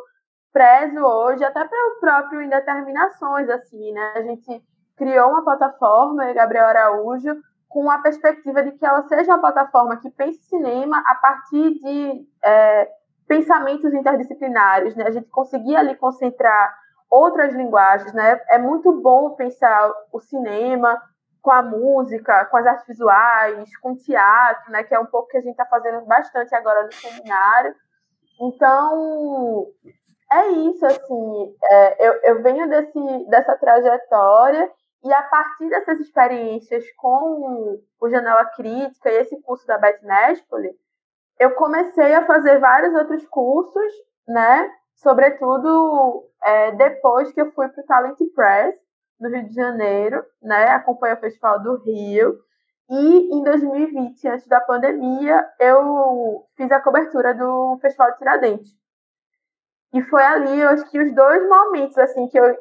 prezo 0.53 0.99
hoje, 0.99 1.45
até 1.45 1.65
para 1.65 1.89
o 1.89 2.01
próprio 2.01 2.43
Indeterminações, 2.43 3.49
assim, 3.49 3.93
né? 3.93 4.15
A 4.17 4.23
gente 4.23 4.63
criou 4.97 5.31
uma 5.31 5.45
plataforma, 5.45 6.33
Gabriel 6.33 6.67
Araújo, 6.67 7.37
com 7.69 7.91
a 7.91 7.99
perspectiva 7.99 8.63
de 8.63 8.73
que 8.73 8.85
ela 8.85 9.03
seja 9.03 9.33
uma 9.33 9.41
plataforma 9.41 9.99
que 9.99 10.11
pense 10.11 10.43
cinema 10.45 11.03
a 11.07 11.15
partir 11.15 11.75
de 11.75 12.27
é, 12.43 12.89
pensamentos 13.29 13.93
interdisciplinares, 13.93 14.97
né? 14.97 15.05
A 15.07 15.11
gente 15.11 15.29
conseguia 15.29 15.79
ali 15.79 15.95
concentrar 15.95 16.75
outras 17.11 17.55
linguagens, 17.55 18.13
né? 18.13 18.41
É 18.49 18.59
muito 18.59 18.93
bom 19.01 19.35
pensar 19.35 19.93
o 20.13 20.21
cinema 20.21 21.01
com 21.47 21.53
a 21.53 21.63
música, 21.63 22.45
com 22.47 22.57
as 22.57 22.67
artes 22.67 22.89
visuais, 22.89 23.77
com 23.77 23.93
o 23.93 23.97
teatro, 23.97 24.73
né, 24.73 24.83
que 24.83 24.93
é 24.93 24.99
um 24.99 25.07
pouco 25.07 25.29
que 25.29 25.37
a 25.37 25.41
gente 25.41 25.53
está 25.53 25.65
fazendo 25.65 26.05
bastante 26.05 26.53
agora 26.57 26.83
no 26.83 26.93
seminário. 26.93 27.73
Então, 28.41 29.69
é 30.33 30.49
isso, 30.49 30.85
assim, 30.85 31.55
é, 31.63 32.09
eu, 32.09 32.15
eu 32.25 32.43
venho 32.43 32.69
desse, 32.69 33.31
dessa 33.31 33.57
trajetória 33.57 34.69
e 35.05 35.15
a 35.15 35.23
partir 35.23 35.69
dessas 35.69 36.01
experiências 36.01 36.85
com 36.97 37.79
o 38.01 38.11
Janela 38.11 38.45
Crítica 38.47 39.09
e 39.09 39.19
esse 39.19 39.41
curso 39.43 39.65
da 39.69 39.79
Beth 39.79 40.01
Nespoli, 40.03 40.73
eu 41.39 41.53
comecei 41.53 42.13
a 42.13 42.27
fazer 42.27 42.59
vários 42.59 42.93
outros 42.93 43.25
cursos, 43.29 43.93
né, 44.27 44.69
sobretudo 44.97 46.29
é, 46.43 46.73
depois 46.73 47.31
que 47.31 47.41
eu 47.41 47.53
fui 47.53 47.69
para 47.69 47.85
o 47.85 47.87
Talent 47.87 48.19
Press, 48.35 48.86
no 49.21 49.29
Rio 49.29 49.49
de 49.49 49.55
Janeiro, 49.55 50.25
né? 50.43 50.69
Acompanhei 50.69 51.17
o 51.17 51.21
Festival 51.21 51.63
do 51.63 51.77
Rio. 51.77 52.39
E 52.89 53.35
em 53.35 53.43
2020, 53.43 54.29
antes 54.29 54.47
da 54.47 54.61
pandemia, 54.61 55.45
eu 55.59 56.47
fiz 56.57 56.71
a 56.71 56.81
cobertura 56.81 57.35
do 57.35 57.79
Festival 57.81 58.13
de 58.13 58.19
Tiradentes. 58.19 58.71
E 59.93 60.03
foi 60.03 60.23
ali, 60.23 60.61
eu 60.61 60.69
acho 60.69 60.89
que 60.91 61.01
os 61.01 61.15
dois 61.15 61.49
momentos, 61.49 61.99
assim, 61.99 62.29
que 62.29 62.39
eu. 62.39 62.57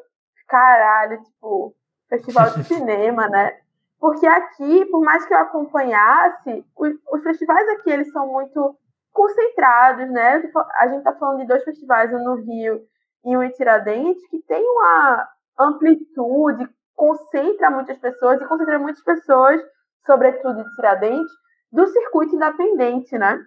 Caralho, 0.48 1.20
tipo, 1.24 1.74
festival 2.08 2.50
de 2.50 2.64
cinema, 2.64 3.28
né? 3.28 3.58
Porque 3.98 4.26
aqui, 4.26 4.84
por 4.86 5.00
mais 5.00 5.26
que 5.26 5.34
eu 5.34 5.38
acompanhasse, 5.38 6.64
os, 6.76 6.94
os 7.12 7.22
festivais 7.22 7.68
aqui, 7.70 7.90
eles 7.90 8.12
são 8.12 8.26
muito 8.28 8.76
concentrados, 9.12 10.08
né? 10.10 10.42
A 10.78 10.88
gente 10.88 11.02
tá 11.02 11.12
falando 11.14 11.40
de 11.40 11.46
dois 11.46 11.64
festivais, 11.64 12.12
um 12.12 12.22
no 12.22 12.34
Rio 12.34 12.80
e 13.24 13.36
um 13.36 13.42
em 13.42 13.50
Tiradentes, 13.50 14.26
que 14.28 14.40
tem 14.42 14.62
uma, 14.62 15.28
amplitude, 15.58 16.68
concentra 16.94 17.70
muitas 17.70 17.98
pessoas 17.98 18.40
e 18.40 18.46
concentra 18.46 18.78
muitas 18.78 19.02
pessoas, 19.02 19.60
sobretudo 20.04 20.62
de 20.62 20.74
Tiradentes, 20.74 21.32
do 21.70 21.86
circuito 21.86 22.34
independente, 22.34 23.16
né? 23.18 23.38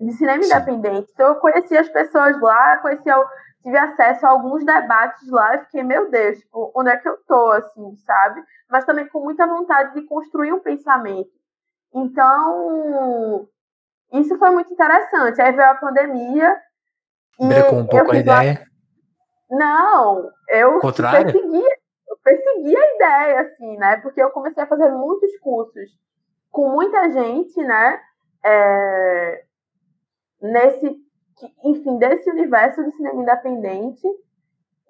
De 0.00 0.12
cinema 0.12 0.42
Sim. 0.42 0.50
independente. 0.50 1.10
Então 1.12 1.28
eu 1.28 1.36
conheci 1.36 1.76
as 1.76 1.88
pessoas 1.88 2.40
lá, 2.40 2.78
conheci, 2.78 3.08
tive 3.62 3.78
acesso 3.78 4.26
a 4.26 4.30
alguns 4.30 4.64
debates 4.64 5.28
lá 5.30 5.56
e 5.56 5.64
fiquei, 5.64 5.82
meu 5.82 6.10
Deus, 6.10 6.38
tipo, 6.38 6.72
onde 6.74 6.90
é 6.90 6.96
que 6.96 7.08
eu 7.08 7.16
tô, 7.26 7.50
assim, 7.52 7.96
sabe? 8.04 8.42
Mas 8.68 8.84
também 8.84 9.08
com 9.08 9.20
muita 9.20 9.46
vontade 9.46 9.94
de 9.94 10.06
construir 10.06 10.52
um 10.52 10.60
pensamento. 10.60 11.30
Então, 11.94 13.48
isso 14.12 14.36
foi 14.36 14.50
muito 14.50 14.72
interessante. 14.72 15.40
Aí 15.40 15.52
veio 15.52 15.70
a 15.70 15.76
pandemia. 15.76 16.56
Brecou 17.38 17.78
um 17.78 17.86
pouco 17.86 18.12
a 18.12 18.16
ideia. 18.16 18.66
Não, 19.50 20.30
eu 20.48 20.80
persegui, 21.32 21.64
eu 22.08 22.16
persegui 22.22 22.76
a 22.76 22.94
ideia, 22.94 23.40
assim, 23.40 23.76
né? 23.76 23.96
Porque 23.98 24.22
eu 24.22 24.30
comecei 24.30 24.62
a 24.62 24.66
fazer 24.66 24.90
muitos 24.90 25.36
cursos 25.38 25.90
com 26.50 26.70
muita 26.70 27.10
gente, 27.10 27.62
né? 27.62 28.00
É, 28.44 29.44
nesse, 30.40 30.96
enfim, 31.64 31.98
desse 31.98 32.30
universo 32.30 32.82
do 32.82 32.92
cinema 32.92 33.20
independente. 33.20 34.06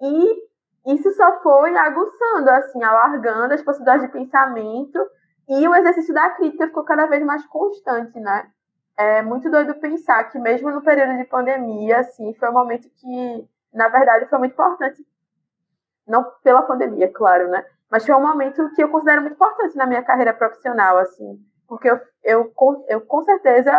E 0.01 0.93
isso 0.93 1.11
só 1.13 1.41
foi 1.41 1.75
aguçando, 1.75 2.49
assim, 2.51 2.83
alargando 2.83 3.53
as 3.53 3.61
possibilidades 3.61 4.05
de 4.05 4.11
pensamento. 4.11 4.99
E 5.49 5.67
o 5.67 5.75
exercício 5.75 6.13
da 6.13 6.29
crítica 6.29 6.67
ficou 6.67 6.83
cada 6.83 7.07
vez 7.07 7.23
mais 7.23 7.45
constante, 7.47 8.19
né? 8.19 8.47
É 8.97 9.21
muito 9.21 9.49
doido 9.49 9.75
pensar 9.75 10.23
que 10.25 10.39
mesmo 10.39 10.71
no 10.71 10.81
período 10.81 11.17
de 11.17 11.25
pandemia, 11.25 11.99
assim, 11.99 12.33
foi 12.35 12.49
um 12.49 12.53
momento 12.53 12.87
que 12.95 13.49
na 13.75 13.89
verdade, 13.89 14.25
foi 14.27 14.39
muito 14.39 14.53
importante. 14.53 15.05
Não 16.07 16.23
pela 16.43 16.63
pandemia, 16.63 17.11
claro, 17.11 17.49
né? 17.49 17.65
Mas 17.91 18.05
foi 18.05 18.15
um 18.15 18.21
momento 18.21 18.69
que 18.73 18.83
eu 18.83 18.89
considero 18.89 19.21
muito 19.21 19.35
importante 19.35 19.75
na 19.75 19.85
minha 19.85 20.03
carreira 20.03 20.33
profissional, 20.33 20.97
assim. 20.97 21.39
Porque 21.67 21.89
eu, 21.89 21.99
eu, 22.23 22.53
eu 22.87 23.01
com 23.01 23.23
certeza 23.23 23.71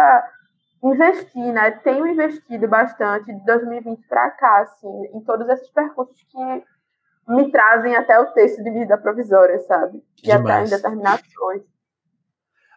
investi, 0.83 1.39
né? 1.39 1.71
Tenho 1.71 2.07
investido 2.07 2.69
bastante 2.69 3.33
de 3.33 3.45
2020 3.45 4.07
para 4.09 4.31
cá, 4.31 4.61
assim, 4.61 5.07
em 5.15 5.21
todos 5.21 5.49
esses 5.49 5.71
percursos 5.71 6.17
que 6.31 6.65
me 7.29 7.51
trazem 7.51 7.97
até 7.97 8.19
o 8.19 8.33
texto 8.33 8.63
de 8.63 8.71
medida 8.71 8.99
provisória, 8.99 9.59
sabe? 9.61 10.03
E 10.23 10.31
até 10.31 10.65
em 10.65 10.69
determinações. 10.69 11.63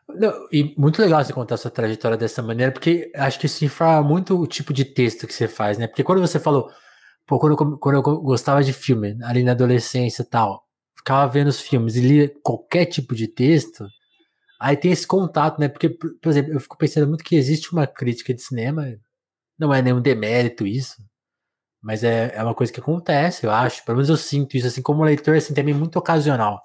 Não, 0.07 0.33
e 0.51 0.73
muito 0.75 0.99
legal 0.99 1.23
você 1.23 1.31
contar 1.31 1.57
sua 1.57 1.69
trajetória 1.69 2.17
dessa 2.17 2.41
maneira, 2.41 2.71
porque 2.71 3.11
acho 3.15 3.39
que 3.39 3.45
isso 3.45 3.63
informa 3.63 4.01
muito 4.01 4.39
o 4.39 4.47
tipo 4.47 4.73
de 4.73 4.83
texto 4.83 5.27
que 5.27 5.33
você 5.33 5.47
faz, 5.47 5.77
né? 5.77 5.87
Porque 5.87 6.03
quando 6.03 6.19
você 6.19 6.39
falou, 6.39 6.71
pô, 7.29 7.37
quando 7.37 7.53
eu, 7.53 7.77
quando 7.77 7.95
eu 7.95 8.01
gostava 8.01 8.63
de 8.63 8.73
filme, 8.73 9.15
ali 9.23 9.43
na 9.43 9.51
adolescência 9.51 10.23
e 10.23 10.25
tal, 10.25 10.65
ficava 10.97 11.31
vendo 11.31 11.47
os 11.47 11.61
filmes 11.61 11.95
e 11.95 12.01
lia 12.01 12.33
qualquer 12.43 12.87
tipo 12.87 13.13
de 13.15 13.27
texto, 13.27 13.85
aí 14.59 14.75
tem 14.75 14.91
esse 14.91 15.05
contato, 15.05 15.59
né? 15.59 15.69
Porque, 15.69 15.89
por 15.89 16.29
exemplo, 16.29 16.53
eu 16.53 16.59
fico 16.59 16.75
pensando 16.75 17.07
muito 17.07 17.23
que 17.23 17.35
existe 17.35 17.71
uma 17.71 17.85
crítica 17.85 18.33
de 18.33 18.41
cinema, 18.41 18.83
não 19.59 19.71
é 19.71 19.79
nenhum 19.79 20.01
demérito 20.01 20.65
isso, 20.65 20.95
mas 21.81 22.03
é, 22.03 22.33
é 22.35 22.43
uma 22.43 22.55
coisa 22.55 22.73
que 22.73 22.79
acontece, 22.79 23.45
eu 23.45 23.51
acho. 23.51 23.85
Pelo 23.85 23.97
menos 23.97 24.09
eu 24.09 24.17
sinto 24.17 24.57
isso, 24.57 24.67
assim, 24.67 24.81
como 24.81 25.03
leitor, 25.03 25.35
assim, 25.37 25.53
também 25.53 25.73
muito 25.73 25.99
ocasional. 25.99 26.59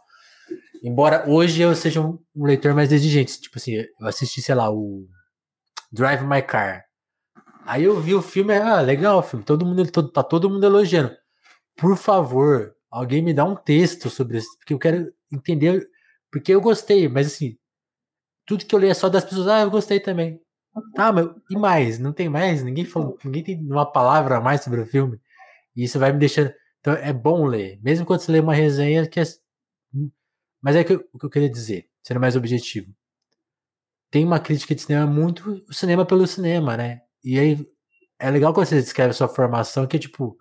Embora 0.83 1.29
hoje 1.29 1.61
eu 1.61 1.75
seja 1.75 2.01
um, 2.01 2.19
um 2.35 2.47
leitor 2.47 2.75
mais 2.75 2.91
exigente. 2.91 3.41
Tipo 3.41 3.59
assim, 3.59 3.75
eu 3.75 4.07
assisti, 4.07 4.41
sei 4.41 4.55
lá, 4.55 4.71
o 4.71 5.07
Drive 5.93 6.23
My 6.25 6.43
Car. 6.43 6.84
Aí 7.67 7.85
eu 7.85 8.01
vi 8.01 8.15
o 8.15 8.23
filme, 8.23 8.55
ah, 8.55 8.81
legal 8.81 9.19
o 9.19 9.23
filme, 9.23 9.45
todo 9.45 9.65
mundo, 9.67 9.91
todo, 9.91 10.11
tá 10.11 10.23
todo 10.23 10.51
mundo 10.51 10.65
elogiando. 10.65 11.17
Por 11.77 11.97
favor, 11.97 12.75
alguém 12.91 13.23
me 13.23 13.35
dá 13.35 13.45
um 13.45 13.57
texto 13.57 14.11
sobre 14.11 14.39
isso, 14.39 14.57
porque 14.59 14.75
eu 14.75 14.79
quero 14.79 15.13
entender, 15.33 15.89
porque 16.33 16.55
eu 16.55 16.61
gostei, 16.61 17.09
mas 17.09 17.29
assim, 17.29 17.59
tudo 18.47 18.67
que 18.67 18.75
eu 18.75 18.79
leio 18.79 18.91
é 18.93 18.95
só 18.95 19.09
das 19.09 19.25
pessoas, 19.25 19.49
ah, 19.49 19.61
eu 19.63 19.71
gostei 19.71 20.01
também. 20.01 20.41
Tá, 20.95 21.13
mas 21.13 21.29
e 21.51 21.57
mais? 21.57 21.99
Não 21.99 22.13
tem 22.13 22.29
mais? 22.29 22.63
Ninguém 22.63 22.85
falou, 22.85 23.19
ninguém 23.25 23.45
tem 23.45 23.61
uma 23.61 23.87
palavra 23.91 24.39
a 24.39 24.41
mais 24.41 24.63
sobre 24.63 24.81
o 24.81 24.87
filme. 24.87 25.21
E 25.77 25.85
isso 25.85 25.99
vai 25.99 26.13
me 26.13 26.19
deixando. 26.19 26.53
Então 26.81 26.95
é 26.95 27.13
bom 27.13 27.47
ler. 27.47 27.81
Mesmo 27.83 28.07
quando 28.07 28.21
você 28.21 28.33
lê 28.33 28.41
uma 28.41 28.55
resenha 28.55 29.07
que 29.09 29.21
é. 29.21 29.25
Mas 30.61 30.77
é 30.77 30.81
o 30.81 30.85
que 30.85 31.27
eu 31.27 31.31
queria 31.31 31.49
dizer, 31.49 31.89
sendo 32.03 32.21
mais 32.21 32.37
objetivo. 32.37 32.93
Tem 34.11 34.25
uma 34.25 34.41
crítica 34.41 34.75
de 34.75 34.83
cinema 34.83 35.07
muito 35.07 35.65
o 35.69 35.75
cinema 35.75 36.07
pelo 36.07 36.27
cinema, 36.27 36.77
né? 36.77 37.03
E 37.25 37.39
aí 37.39 37.67
é 38.19 38.31
legal 38.31 38.53
quando 38.53 38.67
você 38.67 38.81
descreve 38.81 39.11
a 39.11 39.15
sua 39.15 39.29
formação, 39.29 39.87
que 39.87 39.97
é 39.97 40.01
tipo 40.01 40.37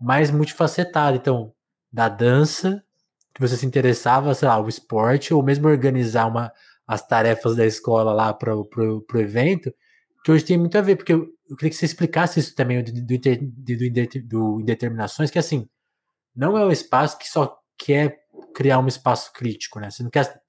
mais 0.00 0.30
multifacetada. 0.30 1.16
Então, 1.16 1.52
da 1.90 2.08
dança, 2.08 2.84
que 3.34 3.40
você 3.40 3.56
se 3.56 3.66
interessava, 3.66 4.34
sei 4.34 4.48
lá, 4.48 4.60
o 4.60 4.68
esporte, 4.68 5.32
ou 5.32 5.42
mesmo 5.42 5.68
organizar 5.68 6.26
uma, 6.26 6.52
as 6.86 7.06
tarefas 7.06 7.56
da 7.56 7.66
escola 7.66 8.12
lá 8.12 8.32
para 8.34 8.54
o 8.56 9.04
evento, 9.16 9.72
que 10.24 10.32
hoje 10.32 10.44
tem 10.44 10.58
muito 10.58 10.76
a 10.78 10.80
ver, 10.80 10.96
porque 10.96 11.12
eu, 11.12 11.28
eu 11.48 11.56
queria 11.56 11.70
que 11.70 11.76
você 11.76 11.84
explicasse 11.84 12.40
isso 12.40 12.54
também 12.54 12.82
do, 12.82 12.92
do, 12.92 13.18
do, 13.18 14.28
do 14.28 14.60
Indeterminações, 14.60 15.30
que 15.30 15.38
assim, 15.38 15.68
não 16.34 16.56
é 16.56 16.64
um 16.64 16.70
espaço 16.70 17.18
que 17.18 17.28
só 17.28 17.58
quer 17.78 18.18
criar 18.54 18.78
um 18.78 18.88
espaço 18.88 19.32
crítico, 19.32 19.78
né? 19.80 19.90
Você 19.90 20.02
não 20.02 20.10
quer. 20.10 20.40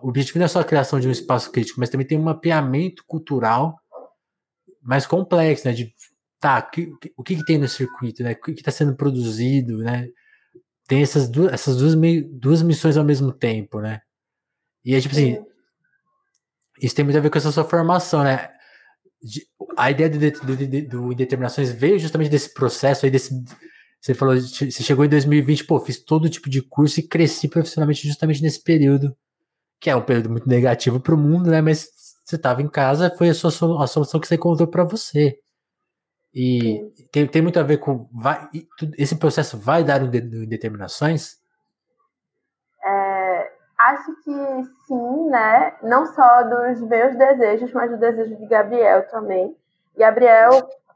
O 0.00 0.08
objetivo 0.08 0.38
não 0.38 0.46
é 0.46 0.48
só 0.48 0.60
a 0.60 0.64
criação 0.64 1.00
de 1.00 1.08
um 1.08 1.10
espaço 1.10 1.50
crítico, 1.50 1.80
mas 1.80 1.90
também 1.90 2.06
tem 2.06 2.18
um 2.18 2.22
mapeamento 2.22 3.04
cultural 3.06 3.76
mais 4.88 5.06
complexo, 5.06 5.68
né? 5.68 5.74
De 5.74 5.94
tá, 6.40 6.62
que, 6.62 6.90
o 7.14 7.22
que, 7.22 7.36
que 7.36 7.44
tem 7.44 7.58
no 7.58 7.68
circuito, 7.68 8.22
né? 8.22 8.32
O 8.32 8.40
que 8.40 8.52
está 8.52 8.70
sendo 8.70 8.96
produzido, 8.96 9.78
né? 9.78 10.08
Tem 10.88 11.02
essas 11.02 11.28
duas, 11.28 11.52
essas 11.52 11.76
duas, 11.76 11.94
duas 12.30 12.62
missões 12.62 12.96
ao 12.96 13.04
mesmo 13.04 13.30
tempo, 13.30 13.80
né? 13.80 14.00
E 14.82 14.94
é 14.94 15.00
tipo 15.00 15.14
assim, 15.14 15.44
isso 16.80 16.94
tem 16.94 17.04
muito 17.04 17.18
a 17.18 17.20
ver 17.20 17.28
com 17.28 17.36
essa 17.36 17.52
sua 17.52 17.64
formação, 17.64 18.24
né? 18.24 18.48
a 19.76 19.90
ideia 19.90 20.08
do, 20.08 20.18
do 20.88 21.12
Indeterminações 21.12 21.72
veio 21.72 21.98
justamente 21.98 22.30
desse 22.30 22.54
processo 22.54 23.04
aí, 23.04 23.10
desse. 23.10 23.34
Você 24.00 24.14
falou, 24.14 24.36
você 24.36 24.70
chegou 24.70 25.04
em 25.04 25.08
2020, 25.08 25.64
pô, 25.64 25.80
fiz 25.80 25.98
todo 25.98 26.30
tipo 26.30 26.48
de 26.48 26.62
curso 26.62 27.00
e 27.00 27.02
cresci 27.02 27.48
profissionalmente 27.48 28.06
justamente 28.06 28.40
nesse 28.40 28.62
período, 28.62 29.14
que 29.80 29.90
é 29.90 29.96
um 29.96 30.02
período 30.04 30.30
muito 30.30 30.48
negativo 30.48 31.00
para 31.00 31.14
o 31.14 31.18
mundo, 31.18 31.50
né? 31.50 31.60
Mas 31.60 31.88
você 32.28 32.36
estava 32.36 32.62
em 32.62 32.68
casa, 32.68 33.14
foi 33.16 33.30
a, 33.30 33.34
sua, 33.34 33.82
a 33.82 33.86
solução 33.86 34.20
que 34.20 34.26
você 34.26 34.34
encontrou 34.34 34.68
para 34.68 34.84
você. 34.84 35.38
E 36.34 36.92
tem, 37.10 37.26
tem 37.26 37.42
muito 37.42 37.58
a 37.58 37.62
ver 37.62 37.78
com. 37.78 38.08
Vai, 38.12 38.48
esse 38.98 39.16
processo 39.16 39.58
vai 39.58 39.82
dar 39.82 39.98
determinações? 40.06 41.38
Acho 43.78 44.12
que 44.22 44.64
sim, 44.86 45.30
né? 45.30 45.76
Não 45.84 46.04
só 46.06 46.42
dos 46.42 46.80
meus 46.80 47.16
desejos, 47.16 47.72
mas 47.72 47.88
do 47.90 47.96
desejo 47.96 48.34
de 48.34 48.46
Gabriel 48.46 49.06
também. 49.08 49.56
Gabriel, 49.96 50.50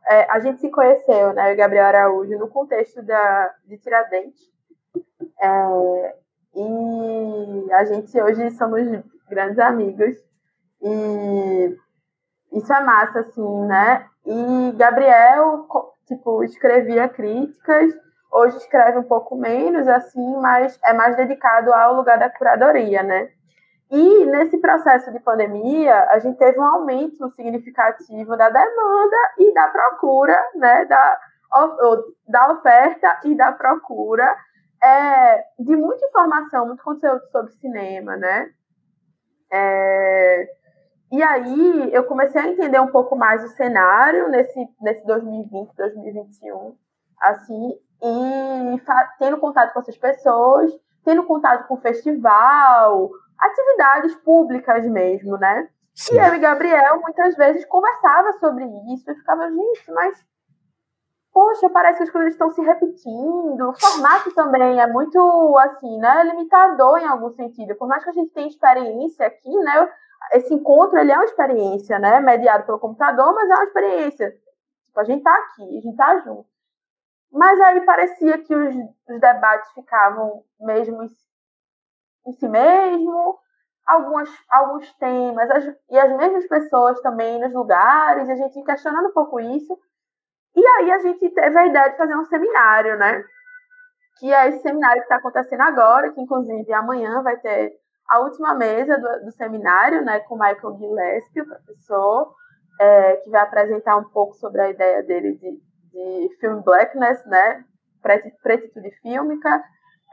é, 0.08 0.28
a 0.28 0.40
gente 0.40 0.60
se 0.60 0.68
conheceu, 0.68 1.32
né? 1.32 1.54
Gabriel 1.54 1.86
Araújo, 1.86 2.36
no 2.36 2.48
contexto 2.48 3.00
da, 3.02 3.54
de 3.64 3.78
Tiradentes. 3.78 4.50
É, 5.40 6.16
e 6.56 7.72
a 7.72 7.84
gente 7.84 8.20
hoje 8.20 8.50
somos 8.50 8.82
grandes 9.30 9.60
amigos. 9.60 10.16
E 10.82 11.78
isso 12.52 12.72
é 12.72 12.80
massa, 12.82 13.20
assim, 13.20 13.66
né? 13.66 14.06
E 14.26 14.72
Gabriel, 14.76 15.66
tipo, 16.06 16.44
escrevia 16.44 17.08
críticas 17.08 17.92
Hoje 18.32 18.56
escreve 18.56 18.98
um 18.98 19.02
pouco 19.02 19.36
menos, 19.36 19.86
assim, 19.86 20.36
mas 20.40 20.80
é 20.82 20.94
mais 20.94 21.14
dedicado 21.16 21.70
ao 21.74 21.94
lugar 21.94 22.18
da 22.18 22.30
curadoria, 22.30 23.02
né? 23.02 23.28
E 23.90 24.24
nesse 24.24 24.56
processo 24.56 25.12
de 25.12 25.20
pandemia, 25.20 26.06
a 26.08 26.18
gente 26.18 26.38
teve 26.38 26.58
um 26.58 26.64
aumento 26.64 27.30
significativo 27.32 28.34
da 28.34 28.48
demanda 28.48 29.16
e 29.38 29.52
da 29.52 29.68
procura, 29.68 30.42
né? 30.54 30.86
Da, 30.86 31.18
da 32.26 32.52
oferta 32.52 33.20
e 33.24 33.36
da 33.36 33.52
procura 33.52 34.34
é, 34.82 35.44
de 35.58 35.76
muita 35.76 36.06
informação, 36.06 36.66
muito 36.68 36.82
conteúdo 36.82 37.26
sobre 37.26 37.52
cinema, 37.52 38.16
né? 38.16 38.48
É, 39.52 40.48
e 41.12 41.22
aí 41.22 41.92
eu 41.92 42.04
comecei 42.04 42.40
a 42.40 42.48
entender 42.48 42.80
um 42.80 42.90
pouco 42.90 43.14
mais 43.14 43.44
o 43.44 43.48
cenário 43.48 44.28
nesse, 44.30 44.66
nesse 44.80 45.06
2020, 45.06 45.76
2021, 45.76 46.74
assim, 47.20 47.78
e 48.02 48.80
tendo 49.18 49.36
contato 49.36 49.74
com 49.74 49.80
essas 49.80 49.98
pessoas, 49.98 50.72
tendo 51.04 51.22
contato 51.24 51.68
com 51.68 51.74
o 51.74 51.80
festival, 51.80 53.10
atividades 53.38 54.14
públicas 54.16 54.86
mesmo, 54.86 55.36
né? 55.36 55.68
Sim. 55.94 56.14
E 56.14 56.18
eu 56.18 56.34
e 56.34 56.38
Gabriel 56.38 57.00
muitas 57.02 57.36
vezes 57.36 57.66
conversava 57.66 58.32
sobre 58.40 58.64
isso 58.94 59.10
e 59.10 59.14
ficava, 59.14 59.50
gente, 59.50 59.92
mas 59.92 60.24
poxa, 61.30 61.68
parece 61.68 61.98
que 61.98 62.04
as 62.04 62.10
coisas 62.10 62.32
estão 62.32 62.50
se 62.50 62.62
repetindo. 62.62 63.68
O 63.68 63.74
formato 63.74 64.34
também 64.34 64.80
é 64.80 64.86
muito 64.86 65.58
assim, 65.58 65.98
né? 65.98 66.24
Limitador 66.24 66.98
em 66.98 67.06
algum 67.06 67.30
sentido. 67.30 67.74
Por 67.74 67.88
mais 67.88 68.02
que 68.02 68.10
a 68.10 68.14
gente 68.14 68.32
tenha 68.32 68.48
experiência 68.48 69.26
aqui, 69.26 69.50
né? 69.50 69.88
Esse 70.32 70.54
encontro 70.54 70.98
ele 70.98 71.12
é 71.12 71.16
uma 71.16 71.24
experiência, 71.24 71.98
né? 71.98 72.20
Mediado 72.20 72.64
pelo 72.64 72.78
computador, 72.78 73.34
mas 73.34 73.50
é 73.50 73.54
uma 73.54 73.64
experiência. 73.64 74.30
Tipo, 74.86 75.00
a 75.00 75.04
gente 75.04 75.22
tá 75.22 75.34
aqui, 75.34 75.78
a 75.78 75.80
gente 75.80 75.96
tá 75.96 76.18
junto. 76.20 76.46
Mas 77.32 77.58
aí 77.60 77.80
parecia 77.80 78.38
que 78.38 78.54
os, 78.54 78.74
os 79.08 79.20
debates 79.20 79.72
ficavam 79.72 80.44
mesmo 80.60 81.02
em, 81.02 81.08
em 82.26 82.32
si 82.34 82.46
mesmo, 82.46 83.38
algumas, 83.86 84.28
alguns 84.50 84.92
temas, 84.94 85.50
as, 85.50 85.64
e 85.90 85.98
as 85.98 86.16
mesmas 86.16 86.46
pessoas 86.46 87.00
também 87.00 87.40
nos 87.40 87.52
lugares, 87.52 88.28
e 88.28 88.32
a 88.32 88.36
gente 88.36 88.62
questionando 88.62 89.08
um 89.08 89.12
pouco 89.12 89.40
isso. 89.40 89.78
E 90.54 90.66
aí 90.66 90.92
a 90.92 90.98
gente 90.98 91.30
teve 91.30 91.58
a 91.58 91.66
ideia 91.66 91.90
de 91.90 91.96
fazer 91.96 92.14
um 92.14 92.24
seminário, 92.26 92.98
né? 92.98 93.24
Que 94.18 94.32
é 94.32 94.48
esse 94.48 94.60
seminário 94.60 95.00
que 95.00 95.06
está 95.06 95.16
acontecendo 95.16 95.62
agora, 95.62 96.12
que 96.12 96.20
inclusive 96.20 96.70
amanhã 96.72 97.22
vai 97.22 97.38
ter 97.38 97.72
a 98.08 98.20
última 98.20 98.54
mesa 98.54 98.96
do, 98.98 99.26
do 99.26 99.32
seminário, 99.32 100.04
né, 100.04 100.20
com 100.20 100.34
Michael 100.34 100.76
Gillespie, 100.78 101.40
o 101.40 101.46
professor, 101.46 102.34
é, 102.80 103.16
que 103.16 103.30
vai 103.30 103.42
apresentar 103.42 103.96
um 103.96 104.04
pouco 104.04 104.34
sobre 104.34 104.60
a 104.60 104.70
ideia 104.70 105.02
dele 105.02 105.36
de 105.36 105.72
de 105.92 106.36
Film 106.40 106.60
Blackness, 106.62 107.24
né? 107.26 107.64
Pretitude 108.42 108.90
fílmica, 109.02 109.62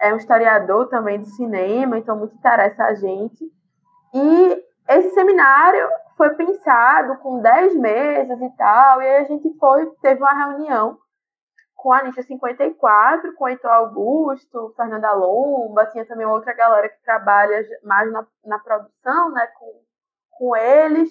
é 0.01 0.13
um 0.13 0.17
historiador 0.17 0.87
também 0.89 1.21
de 1.21 1.29
cinema, 1.35 1.97
então 1.97 2.17
muito 2.17 2.35
interessa 2.35 2.83
a 2.83 2.93
gente. 2.93 3.43
E 4.13 4.63
esse 4.89 5.09
seminário 5.11 5.87
foi 6.15 6.29
pensado 6.35 7.17
com 7.17 7.41
10 7.41 7.75
meses 7.75 8.41
e 8.41 8.49
tal, 8.57 9.01
e 9.01 9.05
aí 9.05 9.17
a 9.17 9.23
gente 9.23 9.49
foi, 9.57 9.87
teve 10.01 10.21
uma 10.21 10.33
reunião 10.33 10.97
com 11.79 11.93
a 11.93 11.99
Anitta 11.99 12.21
54, 12.21 13.33
com 13.35 13.45
o 13.45 13.47
Heitor 13.47 13.71
Augusto, 13.71 14.73
Fernanda 14.75 15.13
Lomba, 15.13 15.85
tinha 15.85 16.05
também 16.05 16.25
outra 16.25 16.53
galera 16.53 16.89
que 16.89 17.01
trabalha 17.03 17.65
mais 17.83 18.11
na, 18.11 18.27
na 18.43 18.59
produção, 18.59 19.31
né, 19.31 19.47
com, 19.47 19.81
com 20.31 20.55
eles. 20.57 21.09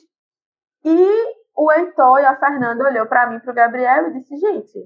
E 0.85 1.37
o 1.57 1.73
Heitor 1.73 2.21
e 2.21 2.27
a 2.27 2.37
Fernanda 2.37 2.85
olhou 2.85 3.07
para 3.07 3.31
mim, 3.31 3.41
para 3.41 3.51
o 3.51 3.55
Gabriel 3.55 4.09
e 4.09 4.12
disse: 4.12 4.37
gente, 4.37 4.79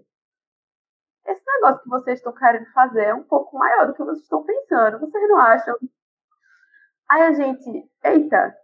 esse 1.27 1.45
negócio 1.55 1.83
que 1.83 1.89
vocês 1.89 2.19
estão 2.19 2.33
querendo 2.33 2.71
fazer 2.73 3.07
é 3.07 3.15
um 3.15 3.25
pouco 3.25 3.59
maior 3.59 3.89
do 3.89 3.95
que 3.95 4.05
vocês 4.05 4.23
estão 4.23 4.45
pensando. 4.45 5.01
Vocês 5.01 5.29
não 5.29 5.39
acham? 5.39 5.77
Aí 7.11 7.23
a 7.23 7.33
gente, 7.33 7.91
eita, 8.05 8.57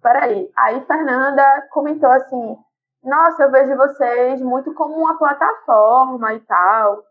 peraí. 0.00 0.48
Aí 0.56 0.86
Fernanda 0.86 1.68
comentou 1.70 2.10
assim: 2.10 2.56
nossa, 3.02 3.44
eu 3.44 3.50
vejo 3.50 3.76
vocês 3.76 4.40
muito 4.42 4.74
como 4.74 4.94
uma 4.96 5.16
plataforma 5.18 6.34
e 6.34 6.40
tal. 6.40 7.02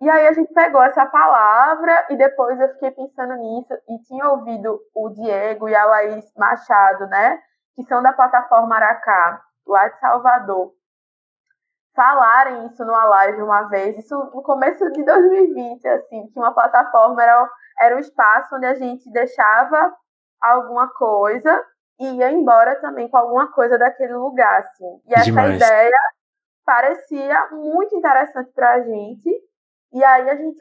E 0.00 0.10
aí 0.10 0.26
a 0.26 0.32
gente 0.32 0.52
pegou 0.52 0.82
essa 0.82 1.06
palavra 1.06 2.06
e 2.10 2.16
depois 2.16 2.60
eu 2.60 2.68
fiquei 2.74 2.90
pensando 2.90 3.34
nisso 3.34 3.72
e 3.88 3.98
tinha 4.02 4.28
ouvido 4.28 4.78
o 4.94 5.08
Diego 5.10 5.68
e 5.68 5.74
a 5.74 5.84
Laís 5.86 6.30
Machado, 6.36 7.06
né? 7.06 7.38
Que 7.74 7.82
são 7.84 8.02
da 8.02 8.12
plataforma 8.12 8.76
Aracá, 8.76 9.42
lá 9.66 9.88
de 9.88 9.98
Salvador, 9.98 10.72
falarem 11.94 12.66
isso 12.66 12.84
numa 12.84 13.04
live 13.04 13.42
uma 13.42 13.62
vez, 13.68 13.96
isso 13.98 14.14
no 14.34 14.42
começo 14.42 14.90
de 14.92 15.02
2020, 15.02 15.88
assim, 15.88 16.26
que 16.28 16.38
uma 16.38 16.52
plataforma 16.52 17.22
era, 17.22 17.50
era 17.80 17.96
um 17.96 17.98
espaço 17.98 18.54
onde 18.54 18.66
a 18.66 18.74
gente 18.74 19.10
deixava 19.10 19.94
alguma 20.42 20.88
coisa 20.92 21.64
e 21.98 22.16
ia 22.16 22.30
embora 22.30 22.76
também 22.80 23.08
com 23.08 23.16
alguma 23.16 23.50
coisa 23.52 23.78
daquele 23.78 24.14
lugar, 24.14 24.60
assim. 24.60 25.00
E 25.06 25.14
essa 25.14 25.24
Demais. 25.24 25.56
ideia 25.56 25.98
parecia 26.64 27.48
muito 27.52 27.96
interessante 27.96 28.50
para 28.52 28.74
a 28.74 28.80
gente. 28.82 29.30
E 29.92 30.04
aí 30.04 30.28
a 30.28 30.36
gente 30.36 30.58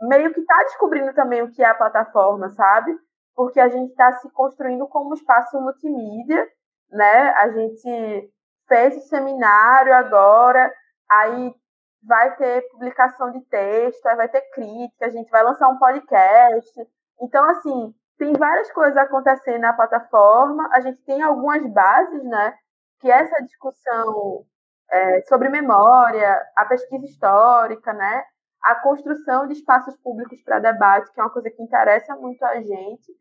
meio 0.00 0.32
que 0.32 0.40
está 0.40 0.56
descobrindo 0.64 1.12
também 1.12 1.42
o 1.42 1.50
que 1.50 1.62
é 1.62 1.66
a 1.66 1.74
plataforma, 1.74 2.48
sabe? 2.50 2.96
Porque 3.34 3.60
a 3.60 3.68
gente 3.68 3.90
está 3.90 4.12
se 4.14 4.30
construindo 4.30 4.86
como 4.88 5.14
espaço 5.14 5.60
multimídia, 5.60 6.46
né? 6.90 7.30
A 7.30 7.50
gente 7.50 8.32
fez 8.66 8.96
o 8.96 9.08
seminário 9.08 9.94
agora, 9.94 10.72
aí 11.10 11.54
vai 12.02 12.36
ter 12.36 12.68
publicação 12.70 13.30
de 13.32 13.40
texto, 13.42 14.06
aí 14.06 14.16
vai 14.16 14.28
ter 14.28 14.42
crítica, 14.52 15.06
a 15.06 15.10
gente 15.10 15.30
vai 15.30 15.42
lançar 15.42 15.68
um 15.68 15.78
podcast. 15.78 16.88
Então, 17.20 17.48
assim, 17.50 17.94
tem 18.18 18.32
várias 18.32 18.70
coisas 18.72 18.96
acontecendo 18.96 19.60
na 19.60 19.72
plataforma, 19.72 20.68
a 20.72 20.80
gente 20.80 21.00
tem 21.04 21.22
algumas 21.22 21.64
bases, 21.72 22.24
né? 22.24 22.54
Que 23.00 23.10
essa 23.10 23.42
discussão 23.44 24.44
é, 24.90 25.22
sobre 25.22 25.48
memória, 25.48 26.42
a 26.56 26.64
pesquisa 26.66 27.06
histórica, 27.06 27.92
né? 27.92 28.24
A 28.62 28.74
construção 28.76 29.46
de 29.46 29.54
espaços 29.54 29.96
públicos 29.98 30.42
para 30.42 30.58
debate, 30.58 31.12
que 31.12 31.20
é 31.20 31.22
uma 31.22 31.30
coisa 31.30 31.50
que 31.50 31.62
interessa 31.62 32.16
muito 32.16 32.42
a 32.44 32.56
gente. 32.60 33.12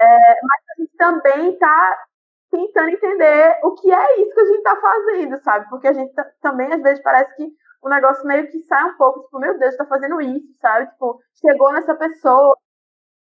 É, 0.00 0.06
mas 0.42 0.62
a 0.76 0.82
gente 0.82 0.96
também 0.96 1.52
está 1.52 2.04
tentando 2.50 2.88
entender 2.90 3.58
o 3.62 3.74
que 3.74 3.92
é 3.92 4.20
isso 4.20 4.34
que 4.34 4.40
a 4.40 4.46
gente 4.46 4.58
está 4.58 4.76
fazendo, 4.76 5.38
sabe? 5.38 5.68
Porque 5.68 5.88
a 5.88 5.92
gente 5.92 6.12
tá, 6.14 6.24
também, 6.40 6.72
às 6.72 6.82
vezes, 6.82 7.02
parece 7.02 7.34
que 7.36 7.48
o 7.82 7.88
negócio 7.88 8.26
meio 8.26 8.48
que 8.48 8.60
sai 8.60 8.84
um 8.84 8.96
pouco, 8.96 9.22
tipo, 9.22 9.38
meu 9.38 9.58
Deus, 9.58 9.72
está 9.72 9.84
fazendo 9.86 10.20
isso, 10.20 10.52
sabe? 10.60 10.90
Tipo, 10.90 11.20
chegou 11.34 11.72
nessa 11.72 11.94
pessoa, 11.94 12.56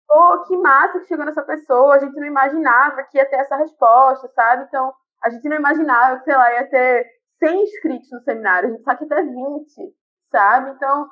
oh, 0.09 0.43
que 0.43 0.57
massa 0.57 0.99
que 0.99 1.07
chegou 1.07 1.25
nessa 1.25 1.43
pessoa, 1.43 1.95
a 1.95 1.99
gente 1.99 2.15
não 2.15 2.27
imaginava 2.27 3.03
que 3.03 3.17
ia 3.17 3.25
ter 3.29 3.37
essa 3.37 3.55
resposta, 3.55 4.27
sabe? 4.29 4.63
Então, 4.63 4.93
a 5.23 5.29
gente 5.29 5.47
não 5.49 5.57
imaginava 5.57 6.17
que, 6.17 6.25
sei 6.25 6.35
lá, 6.35 6.53
ia 6.53 6.69
ter 6.69 7.07
100 7.39 7.63
inscritos 7.63 8.11
no 8.11 8.21
seminário, 8.21 8.69
a 8.69 8.71
gente 8.71 8.83
sabe 8.83 8.99
que 8.99 9.13
até 9.13 9.23
20, 9.23 9.95
sabe? 10.31 10.71
Então, 10.71 11.07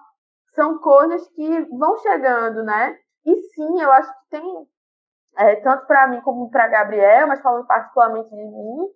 são 0.55 0.79
coisas 0.79 1.27
que 1.29 1.61
vão 1.77 1.97
chegando, 1.97 2.63
né? 2.63 2.97
E 3.25 3.35
sim, 3.53 3.81
eu 3.81 3.91
acho 3.91 4.11
que 4.11 4.29
tem 4.29 4.67
é, 5.37 5.55
tanto 5.57 5.87
para 5.87 6.07
mim 6.07 6.21
como 6.21 6.49
para 6.49 6.67
Gabriel, 6.67 7.27
mas 7.27 7.41
falando 7.41 7.65
particularmente 7.65 8.29
de 8.29 8.35
mim, 8.35 8.87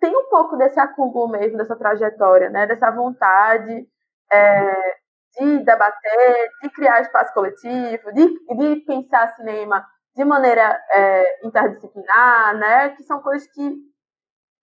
tem 0.00 0.16
um 0.16 0.28
pouco 0.28 0.56
desse 0.56 0.80
acúmulo 0.80 1.28
mesmo, 1.28 1.58
dessa 1.58 1.76
trajetória, 1.76 2.50
né? 2.50 2.66
dessa 2.66 2.90
vontade 2.90 3.86
é, 4.32 4.96
de 5.38 5.58
debater, 5.64 6.50
de 6.62 6.70
criar 6.70 7.00
espaço 7.00 7.32
coletivo, 7.32 8.12
de, 8.12 8.56
de 8.56 8.76
pensar 8.84 9.34
cinema 9.34 9.86
de 10.14 10.24
maneira 10.24 10.78
é, 10.90 11.46
interdisciplinar, 11.46 12.56
né? 12.56 12.90
que 12.90 13.02
são 13.04 13.20
coisas 13.22 13.48
que, 13.52 13.74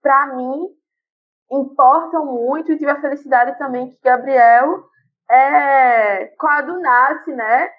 para 0.01 0.35
mim, 0.35 0.67
importam 1.51 2.25
muito 2.25 2.71
e 2.71 2.77
tive 2.77 2.91
a 2.91 3.01
felicidade 3.01 3.57
também 3.57 3.89
que 3.89 3.97
Gabriel, 4.03 4.83
é, 5.29 6.27
quando 6.37 6.79
nasce, 6.79 7.31
né, 7.33 7.69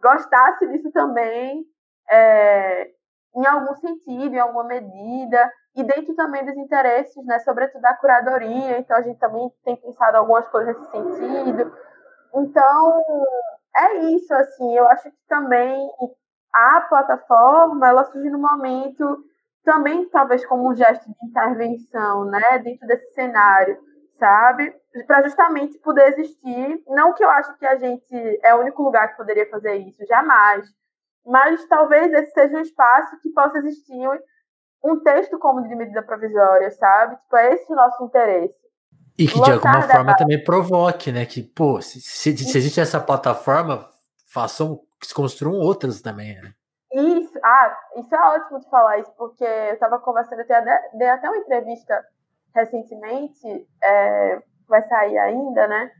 gostasse 0.00 0.66
disso 0.68 0.90
também, 0.92 1.64
é, 2.10 2.90
em 3.34 3.46
algum 3.46 3.74
sentido, 3.76 4.34
em 4.34 4.38
alguma 4.38 4.64
medida, 4.64 5.52
e 5.74 5.84
dentro 5.84 6.14
também 6.14 6.44
dos 6.44 6.56
interesses, 6.56 7.24
né, 7.26 7.38
sobretudo 7.40 7.82
da 7.82 7.94
curadoria, 7.94 8.78
então 8.78 8.96
a 8.96 9.02
gente 9.02 9.18
também 9.18 9.50
tem 9.64 9.76
pensado 9.76 10.16
algumas 10.16 10.48
coisas 10.48 10.78
nesse 10.78 10.90
sentido. 10.90 11.76
Então, 12.36 13.02
é 13.76 13.96
isso, 14.10 14.32
assim, 14.34 14.76
eu 14.76 14.86
acho 14.88 15.10
que 15.10 15.16
também 15.28 15.90
a 16.52 16.80
plataforma, 16.82 17.88
ela 17.88 18.04
surge 18.04 18.30
no 18.30 18.38
momento 18.38 19.24
também 19.64 20.08
talvez 20.10 20.44
como 20.46 20.70
um 20.70 20.74
gesto 20.74 21.04
de 21.04 21.26
intervenção, 21.26 22.24
né, 22.26 22.58
dentro 22.60 22.86
desse 22.86 23.12
cenário, 23.14 23.78
sabe? 24.12 24.72
Para 25.06 25.22
justamente 25.22 25.78
poder 25.78 26.08
existir, 26.10 26.82
não 26.86 27.12
que 27.14 27.24
eu 27.24 27.30
acho 27.30 27.56
que 27.58 27.66
a 27.66 27.76
gente 27.76 28.14
é 28.42 28.54
o 28.54 28.60
único 28.60 28.82
lugar 28.82 29.10
que 29.10 29.16
poderia 29.16 29.48
fazer 29.50 29.74
isso, 29.76 30.06
jamais, 30.06 30.66
mas 31.24 31.66
talvez 31.66 32.12
esse 32.12 32.32
seja 32.32 32.56
um 32.56 32.60
espaço 32.60 33.18
que 33.20 33.30
possa 33.30 33.58
existir 33.58 34.08
um 34.84 35.00
texto 35.00 35.38
como 35.38 35.66
de 35.66 35.74
medida 35.74 36.02
provisória, 36.02 36.70
sabe? 36.70 37.16
Tipo, 37.16 37.36
é 37.36 37.54
esse 37.54 37.72
o 37.72 37.76
nosso 37.76 38.04
interesse. 38.04 38.65
E 39.18 39.26
que 39.26 39.40
de 39.40 39.50
alguma 39.50 39.82
forma 39.82 40.16
também 40.16 40.42
provoque, 40.42 41.10
né? 41.10 41.24
Que, 41.24 41.42
pô, 41.42 41.80
se, 41.80 42.00
se, 42.00 42.36
se 42.36 42.58
existe 42.58 42.80
essa 42.80 43.00
plataforma, 43.00 43.88
façam, 44.32 44.80
se 45.02 45.14
construam 45.14 45.58
outras 45.58 46.00
também, 46.00 46.34
né? 46.40 46.52
Isso, 46.92 47.38
ah, 47.42 47.76
isso 47.96 48.14
é 48.14 48.18
ótimo 48.18 48.60
de 48.60 48.70
falar 48.70 48.98
isso, 48.98 49.12
porque 49.16 49.44
eu 49.44 49.74
estava 49.74 49.98
conversando, 49.98 50.40
eu 50.40 50.98
dei 50.98 51.08
até 51.08 51.28
uma 51.28 51.38
entrevista 51.38 52.04
recentemente, 52.54 53.66
é, 53.82 54.42
vai 54.68 54.82
sair 54.82 55.18
ainda, 55.18 55.66
né? 55.66 55.90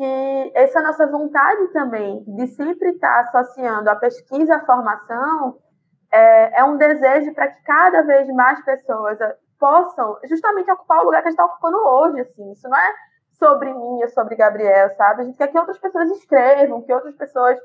que 0.00 0.52
essa 0.54 0.80
nossa 0.80 1.06
vontade 1.06 1.68
também 1.72 2.24
de 2.26 2.46
sempre 2.48 2.90
estar 2.90 3.20
associando 3.20 3.90
a 3.90 3.96
pesquisa 3.96 4.56
à 4.56 4.64
formação 4.64 5.58
é, 6.10 6.60
é 6.60 6.64
um 6.64 6.76
desejo 6.76 7.34
para 7.34 7.48
que 7.48 7.62
cada 7.62 8.02
vez 8.02 8.26
mais 8.28 8.64
pessoas 8.64 9.18
possam 9.60 10.18
justamente 10.24 10.70
ocupar 10.70 11.00
o 11.00 11.04
lugar 11.04 11.20
que 11.22 11.28
a 11.28 11.30
gente 11.30 11.38
está 11.38 11.44
ocupando 11.44 11.76
hoje, 11.76 12.20
assim. 12.22 12.50
Isso 12.52 12.68
não 12.68 12.76
é 12.76 12.94
sobre 13.32 13.72
mim, 13.72 14.02
é 14.02 14.08
sobre 14.08 14.34
Gabriel, 14.34 14.90
sabe? 14.96 15.22
A 15.22 15.24
gente 15.26 15.36
quer 15.36 15.48
que 15.48 15.58
outras 15.58 15.78
pessoas 15.78 16.10
escrevam, 16.10 16.82
que 16.82 16.92
outras 16.92 17.14
pessoas 17.14 17.58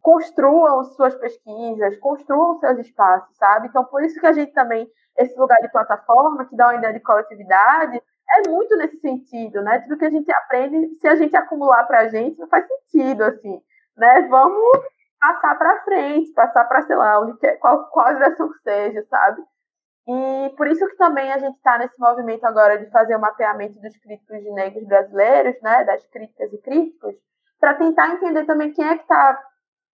construam 0.00 0.82
suas 0.84 1.14
pesquisas, 1.16 1.98
construam 1.98 2.58
seus 2.58 2.78
espaços, 2.78 3.36
sabe? 3.36 3.66
Então, 3.68 3.84
por 3.84 4.02
isso 4.02 4.18
que 4.18 4.26
a 4.26 4.32
gente 4.32 4.52
também, 4.52 4.88
esse 5.18 5.38
lugar 5.38 5.60
de 5.60 5.70
plataforma, 5.70 6.46
que 6.46 6.56
dá 6.56 6.68
uma 6.68 6.76
ideia 6.76 6.94
de 6.94 7.00
coletividade, 7.00 8.00
é 8.36 8.48
muito 8.48 8.76
nesse 8.76 8.98
sentido, 9.00 9.60
né? 9.62 9.80
Tudo 9.80 9.98
que 9.98 10.04
a 10.04 10.10
gente 10.10 10.30
aprende, 10.32 10.94
se 10.94 11.08
a 11.08 11.16
gente 11.16 11.36
acumular 11.36 11.84
para 11.84 12.00
a 12.00 12.08
gente, 12.08 12.38
não 12.38 12.48
faz 12.48 12.64
sentido, 12.66 13.24
assim, 13.24 13.60
né? 13.96 14.22
Vamos 14.28 14.78
passar 15.20 15.58
para 15.58 15.82
frente, 15.82 16.32
passar 16.32 16.64
para, 16.64 16.82
sei 16.82 16.96
lá, 16.96 17.20
qual, 17.60 17.88
qual 17.90 18.14
direção 18.14 18.50
que 18.52 18.58
seja, 18.60 19.04
sabe? 19.10 19.42
E 20.10 20.50
por 20.56 20.66
isso 20.66 20.84
que 20.88 20.96
também 20.96 21.32
a 21.32 21.38
gente 21.38 21.54
está 21.56 21.78
nesse 21.78 21.96
movimento 21.96 22.44
agora 22.44 22.76
de 22.78 22.90
fazer 22.90 23.14
o 23.14 23.20
mapeamento 23.20 23.80
dos 23.80 23.96
críticos 23.98 24.40
de 24.40 24.50
negros 24.50 24.84
brasileiros, 24.88 25.54
né? 25.62 25.84
Das 25.84 26.04
críticas 26.08 26.52
e 26.52 26.58
críticos, 26.58 27.14
para 27.60 27.74
tentar 27.74 28.08
entender 28.08 28.44
também 28.44 28.72
quem 28.72 28.84
é 28.84 28.96
que 28.96 29.02
está 29.02 29.40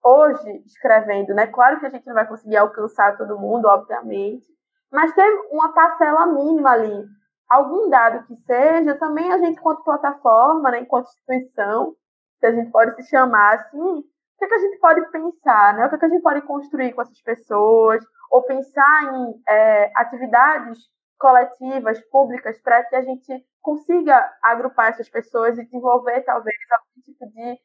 hoje 0.03 0.63
escrevendo, 0.65 1.35
né? 1.35 1.47
Claro 1.49 1.79
que 1.81 1.87
a 1.87 1.91
gente 1.91 2.07
não 2.07 2.15
vai 2.15 2.27
conseguir 2.27 2.57
alcançar 2.57 3.19
todo 3.19 3.39
mundo, 3.39 3.67
obviamente, 3.67 4.47
mas 4.91 5.13
tem 5.13 5.49
uma 5.51 5.75
parcela 5.75 6.27
mínima 6.27 6.71
ali 6.71 7.05
algum 7.49 7.89
dado 7.91 8.27
que 8.27 8.37
seja, 8.37 8.97
também 8.97 9.31
a 9.31 9.39
gente, 9.39 9.59
enquanto 9.59 9.85
plataforma, 9.85 10.71
né, 10.71 10.81
enquanto 10.81 11.09
instituição, 11.09 11.95
se 12.41 12.47
a 12.47 12.53
gente 12.53 12.71
pode 12.71 12.95
se 12.97 13.09
chamar 13.09 13.55
assim, 13.55 13.79
o 13.79 14.05
que, 14.39 14.45
é 14.45 14.49
que 14.49 14.55
a 14.55 14.59
gente 14.59 14.79
pode 14.79 15.11
pensar, 15.11 15.75
né? 15.75 15.87
O 15.87 15.89
que, 15.89 15.95
é 15.95 15.99
que 15.99 16.05
a 16.05 16.09
gente 16.09 16.23
pode 16.23 16.43
construir 16.43 16.93
com 16.93 17.03
essas 17.03 17.21
pessoas, 17.23 18.05
ou 18.31 18.43
pensar 18.43 19.15
em 19.15 19.43
é, 19.49 19.93
atividades 19.95 20.79
coletivas, 21.19 22.01
públicas, 22.11 22.61
para 22.61 22.85
que 22.85 22.97
a 22.97 23.03
gente 23.03 23.45
consiga 23.63 24.31
agrupar 24.43 24.91
essas 24.91 25.09
pessoas 25.09 25.59
e 25.59 25.65
desenvolver, 25.65 26.21
talvez, 26.23 26.57
algum 26.71 27.03
tipo 27.03 27.27
de, 27.27 27.59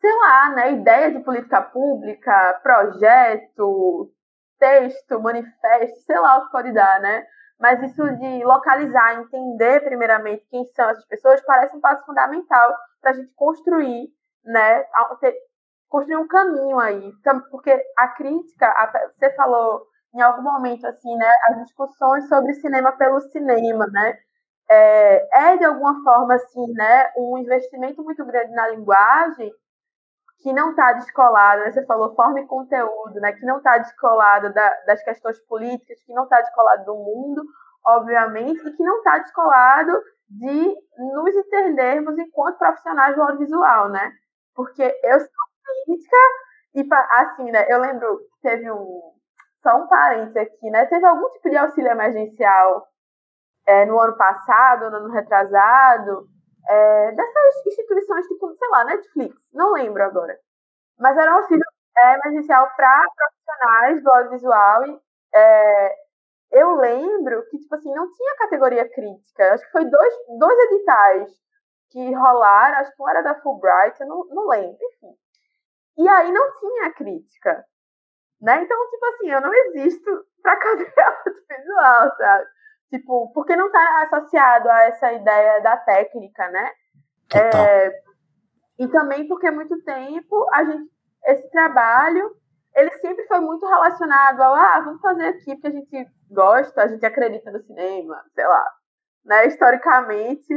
sei 0.00 0.16
lá, 0.18 0.50
né, 0.54 0.72
ideia 0.72 1.10
de 1.10 1.20
política 1.20 1.60
pública, 1.60 2.60
projeto, 2.62 4.12
texto, 4.58 5.20
manifesto, 5.20 6.00
sei 6.00 6.18
lá 6.18 6.38
o 6.38 6.46
que 6.46 6.52
pode 6.52 6.72
dar, 6.72 7.00
né? 7.00 7.26
mas 7.60 7.82
isso 7.82 8.02
de 8.16 8.42
localizar, 8.42 9.20
entender 9.20 9.84
primeiramente 9.84 10.46
quem 10.50 10.66
são 10.68 10.88
essas 10.88 11.04
pessoas, 11.04 11.42
parece 11.42 11.76
um 11.76 11.80
passo 11.80 12.04
fundamental 12.06 12.74
para 13.02 13.10
a 13.10 13.14
gente 13.14 13.30
construir, 13.34 14.08
né, 14.42 14.86
construir 15.90 16.16
um 16.16 16.26
caminho 16.26 16.78
aí, 16.78 17.12
porque 17.50 17.70
a 17.98 18.08
crítica, 18.08 18.72
você 19.12 19.30
falou 19.34 19.82
em 20.14 20.20
algum 20.22 20.42
momento 20.42 20.86
assim, 20.86 21.14
né, 21.16 21.30
as 21.48 21.64
discussões 21.64 22.28
sobre 22.28 22.54
cinema 22.54 22.92
pelo 22.92 23.20
cinema, 23.20 23.86
né, 23.88 24.18
é, 24.70 25.50
é 25.52 25.56
de 25.58 25.64
alguma 25.64 26.02
forma 26.02 26.34
assim, 26.34 26.72
né, 26.72 27.12
um 27.16 27.36
investimento 27.38 28.02
muito 28.02 28.24
grande 28.24 28.52
na 28.54 28.68
linguagem 28.68 29.52
que 30.42 30.52
não 30.52 30.70
está 30.70 30.92
descolado, 30.94 31.62
né? 31.62 31.70
você 31.70 31.84
falou 31.84 32.14
forma 32.14 32.40
e 32.40 32.46
conteúdo, 32.46 33.20
né? 33.20 33.32
que 33.32 33.44
não 33.44 33.58
está 33.58 33.76
descolado 33.76 34.52
da, 34.52 34.74
das 34.86 35.02
questões 35.02 35.38
políticas, 35.40 36.02
que 36.02 36.14
não 36.14 36.24
está 36.24 36.40
descolado 36.40 36.84
do 36.86 36.94
mundo, 36.94 37.44
obviamente, 37.84 38.66
e 38.66 38.72
que 38.72 38.82
não 38.82 38.98
está 38.98 39.18
descolado 39.18 39.92
de 40.30 40.74
nos 40.96 41.34
entendermos 41.34 42.16
enquanto 42.18 42.58
profissionais 42.58 43.16
do 43.16 43.22
audiovisual, 43.22 43.90
né? 43.90 44.12
Porque 44.54 44.82
eu 44.82 45.20
sou 45.20 45.49
crítica 45.64 46.16
e, 46.74 46.88
assim, 47.10 47.50
né, 47.50 47.66
eu 47.68 47.80
lembro 47.80 48.18
que 48.18 48.48
teve 48.48 48.70
um, 48.70 49.12
só 49.62 49.76
um 49.76 49.88
parênteses 49.88 50.36
aqui, 50.36 50.70
né, 50.70 50.86
teve 50.86 51.04
algum 51.06 51.28
tipo 51.30 51.50
de 51.50 51.56
auxílio 51.56 51.90
emergencial 51.90 52.86
é, 53.66 53.84
no 53.86 53.98
ano 53.98 54.16
passado, 54.16 54.90
no 54.90 54.96
ano 54.98 55.10
retrasado, 55.12 56.28
é, 56.68 57.12
dessas 57.12 57.66
instituições, 57.66 58.26
tipo, 58.26 58.54
sei 58.56 58.68
lá, 58.68 58.84
Netflix, 58.84 59.34
não 59.52 59.72
lembro 59.72 60.02
agora. 60.02 60.38
Mas 60.98 61.16
era 61.16 61.32
um 61.32 61.38
auxílio 61.38 61.64
é, 61.98 62.14
emergencial 62.14 62.68
para 62.76 63.04
profissionais 63.16 64.02
do 64.02 64.10
audiovisual 64.10 64.86
e 64.86 65.00
é, 65.34 65.94
eu 66.52 66.74
lembro 66.76 67.44
que, 67.48 67.58
tipo 67.58 67.74
assim, 67.74 67.92
não 67.94 68.10
tinha 68.10 68.36
categoria 68.36 68.88
crítica. 68.88 69.54
Acho 69.54 69.64
que 69.64 69.72
foi 69.72 69.84
dois, 69.84 70.14
dois 70.38 70.58
editais 70.70 71.30
que 71.90 72.12
rolaram, 72.14 72.78
acho 72.78 72.94
que 72.94 73.02
um 73.02 73.08
era 73.08 73.22
da 73.22 73.34
Fulbright, 73.40 74.00
eu 74.00 74.06
não, 74.06 74.26
não 74.28 74.48
lembro, 74.48 74.78
enfim. 74.94 75.14
E 76.00 76.08
aí 76.08 76.32
não 76.32 76.50
tinha 76.58 76.94
crítica. 76.94 77.62
Né? 78.40 78.62
Então, 78.62 78.88
tipo 78.88 79.04
assim, 79.06 79.30
eu 79.30 79.40
não 79.42 79.52
existo 79.52 80.24
para 80.42 80.56
cadeia 80.56 80.92
audiovisual, 81.26 82.16
sabe? 82.16 82.46
Tipo, 82.88 83.30
porque 83.34 83.54
não 83.54 83.66
está 83.66 84.02
associado 84.04 84.70
a 84.70 84.84
essa 84.84 85.12
ideia 85.12 85.60
da 85.60 85.76
técnica, 85.76 86.48
né? 86.48 86.70
É, 87.34 88.02
e 88.78 88.88
também 88.88 89.28
porque 89.28 89.46
há 89.46 89.52
muito 89.52 89.80
tempo 89.84 90.46
a 90.54 90.64
gente, 90.64 90.90
esse 91.26 91.50
trabalho, 91.50 92.34
ele 92.74 92.90
sempre 92.96 93.26
foi 93.26 93.40
muito 93.40 93.66
relacionado 93.66 94.40
ao, 94.40 94.54
ah, 94.54 94.80
vamos 94.80 95.02
fazer 95.02 95.26
aqui 95.26 95.54
porque 95.54 95.68
a 95.68 95.70
gente 95.70 96.06
gosta, 96.30 96.82
a 96.82 96.88
gente 96.88 97.04
acredita 97.04 97.50
no 97.52 97.60
cinema, 97.60 98.24
sei 98.30 98.46
lá, 98.46 98.72
né? 99.26 99.46
Historicamente, 99.46 100.54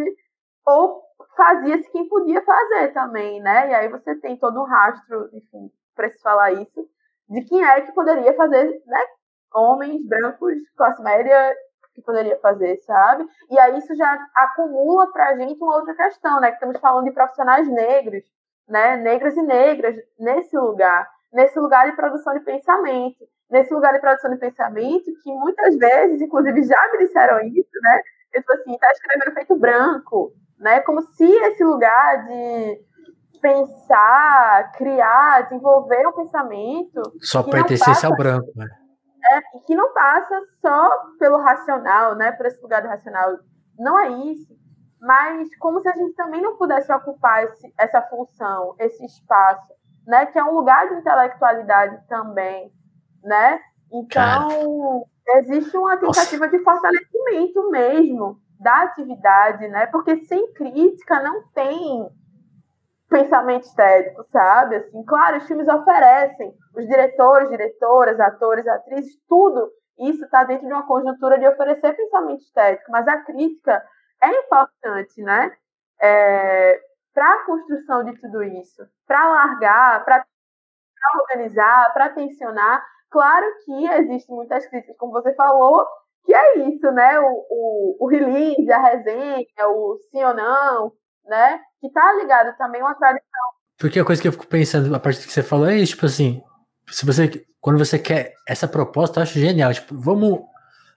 ou 0.65 1.01
fazia-se 1.35 1.89
quem 1.91 2.07
podia 2.07 2.41
fazer 2.43 2.93
também, 2.93 3.41
né? 3.41 3.69
E 3.69 3.73
aí 3.73 3.89
você 3.89 4.15
tem 4.15 4.37
todo 4.37 4.59
um 4.61 4.65
rastro, 4.65 5.29
enfim, 5.33 5.71
para 5.95 6.09
se 6.09 6.19
falar 6.21 6.51
isso, 6.53 6.87
de 7.29 7.43
quem 7.45 7.63
é 7.63 7.81
que 7.81 7.91
poderia 7.91 8.33
fazer, 8.33 8.81
né? 8.85 8.99
Homens 9.53 10.05
brancos, 10.07 10.53
classe 10.75 11.01
média, 11.01 11.55
que 11.93 12.01
poderia 12.01 12.37
fazer, 12.39 12.77
sabe? 12.79 13.25
E 13.49 13.59
aí 13.59 13.77
isso 13.77 13.95
já 13.95 14.27
acumula 14.35 15.11
para 15.11 15.29
a 15.29 15.37
gente 15.37 15.61
uma 15.61 15.75
outra 15.75 15.93
questão, 15.95 16.39
né? 16.39 16.49
Que 16.49 16.55
estamos 16.55 16.79
falando 16.79 17.05
de 17.05 17.11
profissionais 17.11 17.67
negros, 17.67 18.23
né? 18.67 18.97
Negras 18.97 19.35
e 19.37 19.41
negras 19.41 19.95
nesse 20.19 20.57
lugar, 20.57 21.07
nesse 21.31 21.59
lugar 21.59 21.89
de 21.89 21.95
produção 21.95 22.33
de 22.33 22.39
pensamento, 22.41 23.23
nesse 23.49 23.73
lugar 23.73 23.93
de 23.93 23.99
produção 23.99 24.31
de 24.31 24.37
pensamento 24.37 25.05
que 25.23 25.31
muitas 25.31 25.75
vezes, 25.77 26.21
inclusive, 26.21 26.63
já 26.63 26.91
me 26.91 26.97
disseram 26.99 27.39
isso, 27.41 27.79
né? 27.81 28.01
Eu, 28.33 28.41
tipo 28.41 28.53
assim, 28.53 28.77
tá 28.77 28.91
escrevendo 28.91 29.33
feito 29.33 29.55
branco, 29.55 30.33
né? 30.59 30.79
Como 30.81 31.01
se 31.01 31.25
esse 31.25 31.63
lugar 31.63 32.25
de 32.25 32.81
pensar, 33.41 34.71
criar, 34.71 35.41
desenvolver 35.41 36.07
um 36.07 36.13
pensamento 36.13 37.01
só 37.19 37.43
pertencesse 37.43 38.05
ao 38.05 38.15
branco, 38.15 38.49
né? 38.55 38.65
É, 39.31 39.59
que 39.65 39.75
não 39.75 39.93
passa 39.93 40.39
só 40.61 40.89
pelo 41.19 41.37
racional, 41.37 42.15
né? 42.15 42.31
Por 42.31 42.45
esse 42.45 42.61
lugar 42.61 42.81
do 42.81 42.87
racional. 42.87 43.37
Não 43.77 43.99
é 43.99 44.09
isso. 44.09 44.53
Mas 45.01 45.53
como 45.57 45.81
se 45.81 45.89
a 45.89 45.93
gente 45.93 46.15
também 46.15 46.41
não 46.41 46.57
pudesse 46.57 46.91
ocupar 46.93 47.43
esse, 47.43 47.73
essa 47.77 48.01
função, 48.03 48.75
esse 48.79 49.03
espaço, 49.05 49.67
né? 50.07 50.25
Que 50.25 50.39
é 50.39 50.43
um 50.43 50.53
lugar 50.53 50.87
de 50.87 50.95
intelectualidade 50.95 51.99
também, 52.07 52.71
né? 53.23 53.59
Então, 53.91 55.05
Cara. 55.27 55.39
existe 55.39 55.75
uma 55.77 55.97
tentativa 55.97 56.45
Nossa. 56.45 56.57
de 56.57 56.63
fortalecimento 56.63 57.69
mesmo 57.69 58.41
da 58.59 58.83
atividade, 58.83 59.67
né? 59.67 59.87
Porque 59.87 60.17
sem 60.25 60.53
crítica 60.53 61.21
não 61.21 61.47
tem 61.49 62.09
pensamento 63.09 63.63
estético, 63.63 64.23
sabe? 64.25 64.77
Assim, 64.77 65.03
claro, 65.03 65.37
os 65.37 65.47
filmes 65.47 65.67
oferecem, 65.67 66.53
os 66.75 66.87
diretores, 66.87 67.49
diretoras, 67.49 68.19
atores, 68.19 68.67
atrizes, 68.67 69.15
tudo 69.27 69.71
isso 69.99 70.25
está 70.25 70.43
dentro 70.43 70.67
de 70.67 70.73
uma 70.73 70.87
conjuntura 70.87 71.37
de 71.37 71.47
oferecer 71.47 71.95
pensamento 71.95 72.41
estético, 72.41 72.91
mas 72.91 73.07
a 73.07 73.21
crítica 73.21 73.83
é 74.21 74.29
importante, 74.39 75.21
né? 75.21 75.51
É, 76.01 76.81
para 77.13 77.31
a 77.31 77.45
construção 77.45 78.03
de 78.03 78.19
tudo 78.19 78.41
isso, 78.41 78.83
para 79.05 79.29
largar, 79.29 80.03
para 80.03 80.25
organizar, 81.21 81.93
para 81.93 82.09
tensionar. 82.09 82.83
Claro 83.11 83.45
que 83.63 83.87
existem 83.87 84.35
muitas 84.35 84.65
críticas, 84.65 84.97
como 84.97 85.11
você 85.11 85.33
falou, 85.35 85.85
que 86.25 86.33
é 86.33 86.69
isso, 86.69 86.91
né? 86.91 87.19
O, 87.19 87.45
o, 87.49 87.97
o 88.01 88.07
release, 88.07 88.71
a 88.71 88.81
resenha, 88.81 89.45
o 89.67 89.97
sim 90.09 90.23
ou 90.23 90.33
não, 90.33 90.91
né? 91.25 91.59
Que 91.81 91.89
tá 91.91 92.13
ligado 92.13 92.55
também 92.57 92.81
uma 92.81 92.95
tradição. 92.95 93.23
Porque 93.77 93.99
a 93.99 94.05
coisa 94.05 94.21
que 94.21 94.27
eu 94.27 94.31
fico 94.31 94.47
pensando, 94.47 94.93
a 94.95 94.99
partir 94.99 95.21
do 95.21 95.27
que 95.27 95.33
você 95.33 95.43
falou, 95.43 95.67
é 95.67 95.77
isso, 95.77 95.93
tipo 95.93 96.05
assim, 96.05 96.41
se 96.89 97.05
você, 97.05 97.45
quando 97.59 97.77
você 97.77 97.97
quer 97.97 98.33
essa 98.47 98.67
proposta, 98.67 99.19
eu 99.19 99.23
acho 99.23 99.39
genial, 99.39 99.73
tipo, 99.73 99.95
vamos 99.95 100.41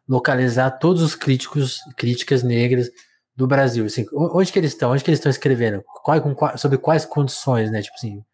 localizar 0.09 0.70
todos 0.79 1.03
os 1.03 1.14
críticos, 1.14 1.81
críticas 1.97 2.43
negras 2.43 2.91
do 3.35 3.47
Brasil, 3.47 3.85
assim, 3.85 4.07
onde 4.14 4.53
que 4.53 4.59
eles 4.59 4.72
estão, 4.72 4.93
onde 4.93 5.03
que 5.03 5.11
eles 5.11 5.18
estão 5.18 5.31
escrevendo, 5.31 5.83
qual, 6.03 6.20
com, 6.20 6.57
sobre 6.57 6.79
quais 6.79 7.05
condições, 7.05 7.70
né, 7.70 7.83
tipo 7.83 7.97
assim, 7.97 8.24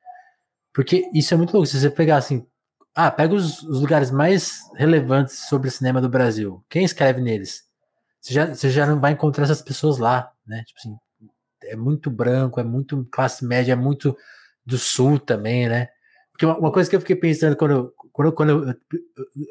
porque 0.72 1.08
isso 1.12 1.34
é 1.34 1.36
muito 1.36 1.52
louco, 1.52 1.66
se 1.66 1.80
você 1.80 1.90
pegar 1.90 2.18
assim, 2.18 2.46
ah, 2.94 3.10
pega 3.10 3.34
os, 3.34 3.62
os, 3.62 3.80
lugares 3.80 4.10
mais 4.10 4.60
relevantes 4.74 5.48
sobre 5.48 5.68
o 5.68 5.70
cinema 5.70 6.00
do 6.00 6.08
Brasil. 6.08 6.62
Quem 6.68 6.84
escreve 6.84 7.20
neles? 7.20 7.64
Você 8.20 8.34
já, 8.34 8.46
você 8.46 8.70
já 8.70 8.86
não 8.86 9.00
vai 9.00 9.12
encontrar 9.12 9.44
essas 9.44 9.62
pessoas 9.62 9.98
lá, 9.98 10.30
né? 10.46 10.62
Tipo 10.66 10.78
assim, 10.78 10.96
é 11.64 11.76
muito 11.76 12.10
branco, 12.10 12.60
é 12.60 12.64
muito 12.64 13.06
classe 13.10 13.44
média, 13.44 13.72
é 13.72 13.76
muito 13.76 14.16
do 14.64 14.78
sul 14.78 15.18
também, 15.18 15.68
né? 15.68 15.88
Porque 16.30 16.44
uma, 16.44 16.58
uma 16.58 16.72
coisa 16.72 16.88
que 16.88 16.94
eu 16.94 17.00
fiquei 17.00 17.16
pensando 17.16 17.56
quando 17.56 17.70
eu, 17.70 17.94
quando, 18.12 18.28
eu, 18.28 18.32
quando 18.32 18.50
eu, 18.50 18.68
eu, 18.68 18.76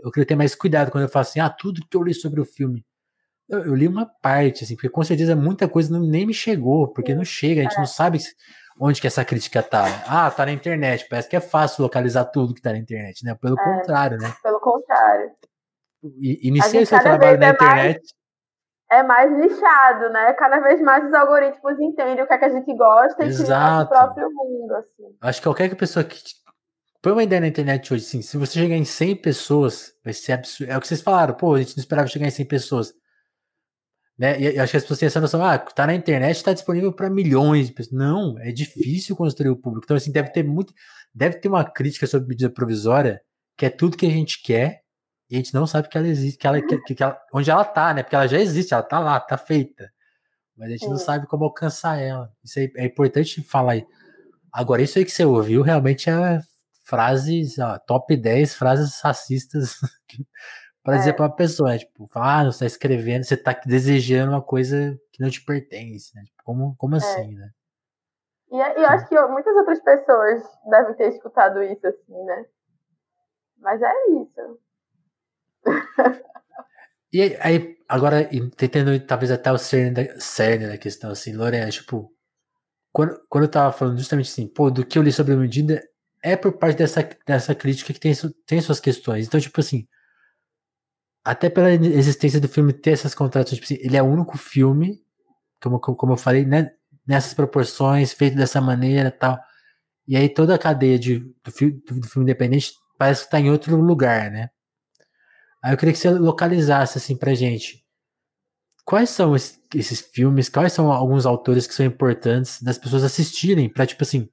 eu, 0.03 0.11
queria 0.11 0.25
ter 0.25 0.35
mais 0.35 0.53
cuidado 0.55 0.91
quando 0.91 1.03
eu 1.03 1.09
falo 1.09 1.21
assim, 1.21 1.39
ah, 1.39 1.49
tudo 1.49 1.85
que 1.87 1.97
eu 1.97 2.03
li 2.03 2.13
sobre 2.13 2.39
o 2.39 2.45
filme. 2.45 2.85
Eu, 3.49 3.65
eu 3.65 3.75
li 3.75 3.87
uma 3.87 4.05
parte, 4.05 4.63
assim, 4.63 4.75
porque 4.75 4.89
com 4.89 5.03
certeza 5.03 5.35
muita 5.35 5.67
coisa 5.67 5.91
não, 5.91 6.05
nem 6.05 6.25
me 6.25 6.33
chegou, 6.33 6.87
porque 6.87 7.15
não 7.15 7.25
chega, 7.25 7.61
a 7.61 7.63
gente 7.63 7.77
não 7.77 7.85
sabe 7.87 8.19
onde 8.81 8.99
que 8.99 9.05
essa 9.05 9.23
crítica 9.23 9.61
tá. 9.61 9.85
Ah, 10.07 10.31
tá 10.31 10.45
na 10.45 10.51
internet. 10.51 11.07
Parece 11.07 11.29
que 11.29 11.35
é 11.35 11.39
fácil 11.39 11.83
localizar 11.83 12.25
tudo 12.25 12.53
que 12.55 12.61
tá 12.61 12.71
na 12.71 12.79
internet, 12.79 13.23
né? 13.23 13.35
Pelo 13.39 13.55
é, 13.59 13.63
contrário, 13.63 14.17
né? 14.17 14.33
Pelo 14.41 14.59
contrário. 14.59 15.31
Iniciei 16.19 16.83
seu 16.87 16.99
trabalho 16.99 17.39
na 17.39 17.47
é 17.47 17.49
internet. 17.51 18.01
Mais, 18.89 19.01
é 19.01 19.03
mais 19.03 19.31
nichado, 19.31 20.09
né? 20.09 20.33
Cada 20.33 20.59
vez 20.59 20.81
mais 20.81 21.05
os 21.05 21.13
algoritmos 21.13 21.79
entendem 21.79 22.23
o 22.23 22.27
que 22.27 22.33
é 22.33 22.37
que 22.39 22.45
a 22.45 22.49
gente 22.49 22.75
gosta 22.75 23.23
Exato. 23.23 23.43
e 23.43 23.45
criam 23.45 23.83
o 23.83 23.87
próprio 23.87 24.29
mundo, 24.33 24.73
assim. 24.73 25.15
Acho 25.21 25.39
que 25.39 25.47
qualquer 25.47 25.75
pessoa 25.75 26.03
que 26.03 26.19
põe 27.03 27.11
uma 27.11 27.23
ideia 27.23 27.41
na 27.41 27.47
internet 27.47 27.93
hoje, 27.93 28.03
assim, 28.03 28.23
se 28.23 28.35
você 28.35 28.59
chegar 28.59 28.75
em 28.75 28.83
100 28.83 29.17
pessoas, 29.17 29.93
vai 30.03 30.13
ser 30.13 30.33
absurdo. 30.33 30.71
É 30.71 30.77
o 30.77 30.81
que 30.81 30.87
vocês 30.87 31.01
falaram, 31.03 31.35
pô, 31.35 31.53
a 31.53 31.59
gente 31.59 31.77
não 31.77 31.81
esperava 31.81 32.07
chegar 32.07 32.25
em 32.25 32.31
100 32.31 32.47
pessoas. 32.47 32.93
Né? 34.21 34.39
E 34.39 34.59
acho 34.59 34.69
que 34.69 34.77
as 34.77 34.83
pessoas 34.83 34.99
têm 34.99 35.07
essa 35.07 35.19
noção, 35.19 35.43
ah, 35.43 35.57
tá 35.57 35.87
na 35.87 35.95
internet, 35.95 36.35
está 36.35 36.53
disponível 36.53 36.93
para 36.93 37.09
milhões 37.09 37.65
de 37.65 37.73
pessoas. 37.73 37.97
Não, 37.97 38.37
é 38.37 38.51
difícil 38.51 39.15
construir 39.15 39.49
o 39.49 39.57
público. 39.57 39.85
Então, 39.85 39.97
assim, 39.97 40.11
deve 40.11 40.29
ter 40.29 40.43
muito. 40.43 40.71
Deve 41.11 41.39
ter 41.39 41.47
uma 41.47 41.63
crítica 41.63 42.05
sobre 42.05 42.27
medida 42.27 42.47
provisória, 42.47 43.19
que 43.57 43.65
é 43.65 43.69
tudo 43.71 43.97
que 43.97 44.05
a 44.05 44.11
gente 44.11 44.39
quer, 44.43 44.83
e 45.27 45.33
a 45.33 45.37
gente 45.39 45.51
não 45.55 45.65
sabe 45.65 45.89
que 45.89 45.97
ela 45.97 46.07
existe, 46.07 46.37
que 46.37 46.45
ela, 46.45 46.61
que, 46.61 46.93
que 46.93 47.01
ela, 47.01 47.19
onde 47.33 47.49
ela 47.49 47.65
tá, 47.65 47.95
né? 47.95 48.03
Porque 48.03 48.15
ela 48.15 48.27
já 48.27 48.39
existe, 48.39 48.75
ela 48.75 48.83
tá 48.83 48.99
lá, 48.99 49.19
tá 49.19 49.39
feita. 49.39 49.91
Mas 50.55 50.67
a 50.67 50.71
gente 50.73 50.87
não 50.87 50.97
sabe 50.97 51.25
como 51.25 51.45
alcançar 51.45 51.97
ela. 51.99 52.31
Isso 52.43 52.59
é, 52.59 52.69
é 52.77 52.85
importante 52.85 53.41
falar 53.41 53.71
aí. 53.71 53.87
Agora, 54.53 54.83
isso 54.83 54.99
aí 54.99 55.05
que 55.05 55.09
você 55.11 55.25
ouviu 55.25 55.63
realmente 55.63 56.11
é 56.11 56.39
frases, 56.83 57.57
ó, 57.57 57.79
top 57.79 58.15
10 58.15 58.53
frases 58.53 59.01
racistas 59.01 59.77
para 60.83 60.95
é. 60.95 60.99
dizer 60.99 61.13
para 61.13 61.25
uma 61.25 61.35
pessoa, 61.35 61.69
né? 61.69 61.79
tipo, 61.79 62.09
ah, 62.15 62.43
você 62.43 62.49
está 62.49 62.65
escrevendo, 62.65 63.23
você 63.23 63.35
está 63.35 63.53
desejando 63.65 64.31
uma 64.31 64.41
coisa 64.41 64.99
que 65.11 65.21
não 65.21 65.29
te 65.29 65.43
pertence, 65.43 66.15
né? 66.15 66.23
Tipo, 66.23 66.43
como, 66.43 66.75
como 66.77 66.95
é. 66.95 66.97
assim, 66.97 67.35
né? 67.35 67.49
E, 68.51 68.57
e 68.57 68.83
eu 68.83 68.89
acho 68.89 69.07
que 69.07 69.19
muitas 69.27 69.55
outras 69.55 69.79
pessoas 69.81 70.43
devem 70.69 70.95
ter 70.95 71.09
escutado 71.09 71.63
isso 71.63 71.85
assim, 71.87 72.23
né? 72.25 72.45
Mas 73.57 73.81
é 73.81 73.93
isso. 74.21 74.59
e 77.13 77.21
aí, 77.39 77.77
agora, 77.87 78.27
tentando 78.57 78.99
talvez 79.05 79.31
até 79.31 79.51
o 79.51 79.57
cerne 79.57 79.91
da, 79.91 80.19
cerne 80.19 80.67
da 80.67 80.77
questão, 80.77 81.11
assim, 81.11 81.33
Lorena, 81.33 81.69
tipo, 81.69 82.11
quando, 82.91 83.21
quando 83.29 83.43
eu 83.45 83.51
tava 83.51 83.71
falando 83.71 83.97
justamente 83.97 84.29
assim, 84.31 84.47
pô, 84.47 84.69
do 84.69 84.85
que 84.85 84.97
eu 84.97 85.03
li 85.03 85.11
sobre 85.11 85.33
a 85.33 85.37
medida, 85.37 85.81
é 86.23 86.35
por 86.35 86.53
parte 86.53 86.77
dessa, 86.77 87.07
dessa 87.25 87.55
crítica 87.55 87.93
que 87.93 87.99
tem, 87.99 88.13
tem 88.45 88.61
suas 88.61 88.79
questões. 88.79 89.27
Então, 89.27 89.39
tipo 89.39 89.59
assim, 89.59 89.87
até 91.23 91.49
pela 91.49 91.71
existência 91.71 92.39
do 92.39 92.47
filme 92.49 92.73
ter 92.73 92.91
essas 92.91 93.15
contratações, 93.15 93.59
tipo 93.61 93.73
assim, 93.73 93.83
ele 93.85 93.97
é 93.97 94.03
o 94.03 94.05
único 94.07 94.37
filme, 94.37 95.01
como, 95.61 95.79
como 95.79 96.13
eu 96.13 96.17
falei, 96.17 96.45
né, 96.45 96.71
nessas 97.05 97.33
proporções, 97.33 98.13
feito 98.13 98.35
dessa 98.35 98.61
maneira 98.61 99.11
tal. 99.11 99.39
E 100.07 100.17
aí 100.17 100.29
toda 100.29 100.55
a 100.55 100.59
cadeia 100.59 100.99
de, 100.99 101.19
do, 101.43 101.51
filme, 101.51 101.81
do 101.85 102.07
filme 102.07 102.23
independente 102.25 102.73
parece 102.97 103.21
que 103.21 103.27
está 103.27 103.39
em 103.39 103.49
outro 103.51 103.75
lugar, 103.77 104.31
né? 104.31 104.49
Aí 105.63 105.73
eu 105.73 105.77
queria 105.77 105.93
que 105.93 105.99
você 105.99 106.09
localizasse 106.11 106.97
assim 106.97 107.15
pra 107.15 107.33
gente. 107.35 107.83
quais 108.85 109.09
são 109.09 109.35
esses 109.35 110.01
filmes, 110.01 110.49
quais 110.49 110.73
são 110.73 110.91
alguns 110.91 111.25
autores 111.25 111.67
que 111.67 111.73
são 111.73 111.85
importantes 111.85 112.61
das 112.61 112.77
pessoas 112.77 113.03
assistirem, 113.03 113.69
para 113.69 113.85
tipo 113.85 114.03
assim, 114.03 114.29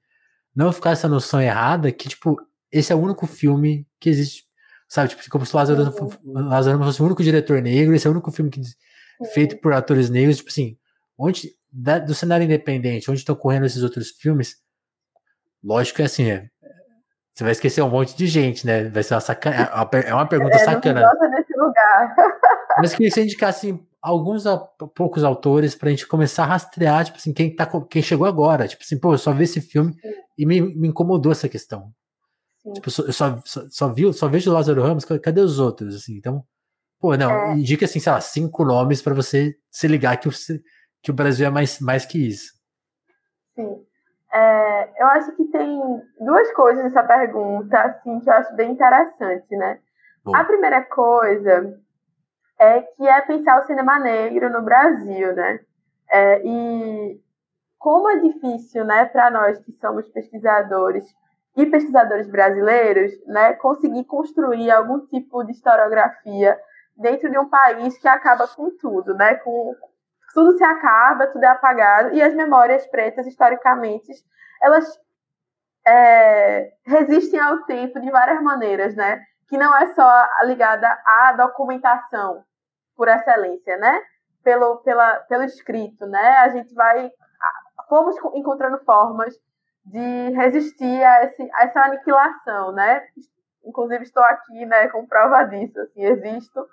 não 0.55 0.73
ficar 0.73 0.93
essa 0.93 1.09
noção 1.09 1.41
errada 1.41 1.93
que, 1.93 2.09
tipo, 2.09 2.37
esse 2.73 2.93
é 2.93 2.97
o 2.97 3.01
único 3.01 3.27
filme 3.27 3.87
que 4.01 4.09
existe, 4.11 4.45
sabe? 4.89 5.11
Tipo, 5.11 5.23
como 5.31 5.45
se 5.45 5.55
o 5.55 5.57
Lázaro. 5.57 6.19
Lázaro 6.25 6.83
fosse 6.83 7.03
o 7.03 7.05
único 7.05 7.23
diretor 7.23 7.61
negro, 7.61 7.95
esse 7.95 8.07
é 8.07 8.11
o 8.11 8.13
único 8.13 8.33
filme 8.33 8.51
que, 8.51 8.61
feito 9.33 9.59
por 9.59 9.73
atores 9.73 10.09
negros, 10.09 10.39
tipo 10.39 10.49
assim, 10.49 10.77
onde, 11.17 11.53
da, 11.71 11.99
do 11.99 12.15
cenário 12.15 12.45
independente, 12.45 13.11
onde 13.11 13.21
estão 13.21 13.37
correndo 13.37 13.67
esses 13.67 13.83
outros 13.83 14.11
filmes, 14.11 14.57
lógico 15.63 15.97
que 15.97 16.03
é 16.03 16.07
assim, 16.07 16.31
é, 16.31 16.49
você 17.39 17.45
vai 17.45 17.53
esquecer 17.53 17.83
um 17.83 17.89
monte 17.89 18.17
de 18.17 18.27
gente, 18.27 18.67
né? 18.67 18.89
Vai 18.89 19.03
ser 19.03 19.15
uma 19.15 19.21
sacana, 19.21 19.71
é 20.05 20.13
uma 20.13 20.27
pergunta 20.27 20.57
é, 20.57 20.59
sacana. 20.59 21.03
Lugar. 21.57 22.17
Mas 22.79 22.93
queria 22.93 23.09
que 23.09 23.15
você 23.15 23.23
indicasse 23.23 23.71
assim, 23.71 23.87
alguns 24.03 24.45
a, 24.45 24.57
poucos 24.57 25.23
autores 25.23 25.75
pra 25.75 25.91
gente 25.91 26.07
começar 26.07 26.45
a 26.45 26.47
rastrear, 26.47 27.05
tipo 27.05 27.19
assim, 27.19 27.33
quem, 27.33 27.55
tá, 27.55 27.65
quem 27.89 28.03
chegou 28.03 28.27
agora. 28.27 28.67
Tipo 28.67 28.83
assim, 28.83 28.99
pô, 28.99 29.15
eu 29.15 29.19
só 29.19 29.33
vi 29.33 29.45
esse 29.45 29.61
filme 29.61 29.95
e 30.37 30.45
me, 30.45 30.61
me 30.61 30.89
incomodou 30.89 31.31
essa 31.31 31.49
questão. 31.49 31.93
Tipo, 32.75 32.89
eu 32.89 33.13
só, 33.13 33.41
só, 33.45 33.63
só, 33.71 33.89
vi, 33.93 34.13
só 34.13 34.29
vejo 34.29 34.51
o 34.51 34.55
Lázaro 34.55 34.83
Ramos, 34.83 35.05
cadê 35.05 35.41
os 35.41 35.59
outros? 35.59 35.95
Assim, 35.95 36.17
então, 36.17 36.43
pô, 37.01 37.17
não, 37.17 37.31
é. 37.31 37.55
indica 37.55 37.85
assim, 37.85 38.01
sei 38.01 38.13
lá, 38.13 38.21
cinco 38.21 38.65
nomes 38.65 39.03
para 39.03 39.15
você 39.15 39.55
se 39.71 39.87
ligar 39.87 40.19
que 40.19 40.29
o, 40.29 40.33
que 41.03 41.11
o 41.11 41.15
Brasil 41.15 41.47
é 41.47 41.51
mais, 41.51 41.81
mais 41.81 42.05
que 42.05 42.29
isso. 42.29 42.53
Sim. 43.55 43.85
É, 44.33 45.03
eu 45.03 45.07
acho 45.09 45.33
que 45.37 45.45
tem 45.47 45.81
duas 46.21 46.53
coisas 46.53 46.85
nessa 46.85 47.03
pergunta, 47.03 47.81
assim, 47.81 48.21
que 48.21 48.29
eu 48.29 48.35
acho 48.35 48.55
bem 48.55 48.73
interessante, 48.73 49.57
né? 49.57 49.79
Bom. 50.25 50.37
A 50.37 50.45
primeira 50.45 50.83
coisa 50.83 51.81
é 52.59 52.83
que 52.83 53.07
é 53.07 53.21
pensar 53.23 53.61
o 53.61 53.67
cinema 53.67 53.99
negro 53.99 54.51
no 54.51 54.63
Brasil, 54.63 55.35
né? 55.35 55.61
É, 56.11 56.43
e 56.45 57.21
como 57.79 58.11
é 58.11 58.19
difícil, 58.19 58.85
né, 58.85 59.05
para 59.05 59.31
nós 59.31 59.59
que 59.61 59.73
somos 59.73 60.09
pesquisadores 60.09 61.07
e 61.59 61.67
pesquisadores 61.67 62.31
brasileiros, 62.31 63.13
né, 63.27 63.55
conseguir 63.55 64.05
construir 64.05 64.71
algum 64.71 65.01
tipo 65.07 65.43
de 65.43 65.53
historiografia 65.53 66.57
dentro 66.97 67.29
de 67.29 67.39
um 67.39 67.49
país 67.49 67.99
que 67.99 68.07
acaba 68.07 68.47
com 68.47 68.71
tudo, 68.77 69.13
né, 69.15 69.35
com 69.37 69.75
tudo 70.33 70.57
se 70.57 70.63
acaba, 70.63 71.27
tudo 71.27 71.43
é 71.43 71.49
apagado 71.49 72.15
e 72.15 72.23
as 72.23 72.33
memórias 72.33 72.87
pretas 72.87 73.27
historicamente 73.27 74.13
elas 74.63 74.85
é, 75.85 76.73
resistem 76.87 77.41
ao 77.41 77.65
tempo 77.65 78.01
de 78.01 78.11
várias 78.11 78.41
maneiras, 78.43 78.95
né? 78.95 79.21
Que 79.49 79.57
não 79.57 79.75
é 79.77 79.87
só 79.95 80.27
ligada 80.45 80.87
à 81.07 81.33
documentação, 81.33 82.45
por 82.95 83.09
excelência, 83.09 83.77
né? 83.79 84.03
Pelo, 84.43 84.79
pela, 84.79 85.21
pelo 85.21 85.45
escrito, 85.45 86.07
né? 86.07 86.37
A 86.39 86.49
gente 86.51 86.75
vai 86.75 87.11
fomos 87.89 88.17
encontrando 88.35 88.79
formas 88.85 89.35
de 89.91 90.31
resistir 90.31 91.05
a, 91.05 91.25
esse, 91.25 91.51
a 91.55 91.65
essa 91.65 91.81
aniquilação, 91.83 92.73
né? 92.73 93.07
Inclusive 93.65 94.05
estou 94.05 94.23
aqui, 94.23 94.65
né, 94.67 94.89
com 94.89 95.07
prova 95.07 95.45
disso, 95.45 95.79
assim, 95.81 96.03
existo 96.05 96.67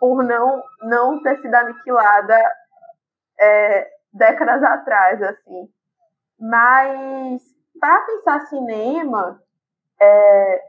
por 0.00 0.22
não 0.22 0.62
não 0.82 1.22
ter 1.22 1.40
sido 1.40 1.54
aniquilada 1.54 2.36
é, 3.38 3.90
décadas 4.12 4.62
atrás, 4.62 5.22
assim. 5.22 5.68
Mas 6.38 7.42
para 7.78 8.00
pensar 8.00 8.40
cinema, 8.46 9.40
é, 10.00 10.62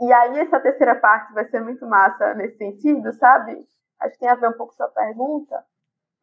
e 0.00 0.12
aí 0.12 0.40
essa 0.40 0.60
terceira 0.60 0.94
parte 0.94 1.32
vai 1.32 1.44
ser 1.46 1.60
muito 1.60 1.86
massa 1.86 2.34
nesse 2.34 2.58
sentido, 2.58 3.12
sabe? 3.14 3.66
acho 4.00 4.14
que 4.14 4.20
tem 4.20 4.28
a 4.28 4.34
ver 4.34 4.48
um 4.48 4.52
pouco 4.52 4.72
com 4.72 4.76
sua 4.76 4.88
pergunta, 4.88 5.64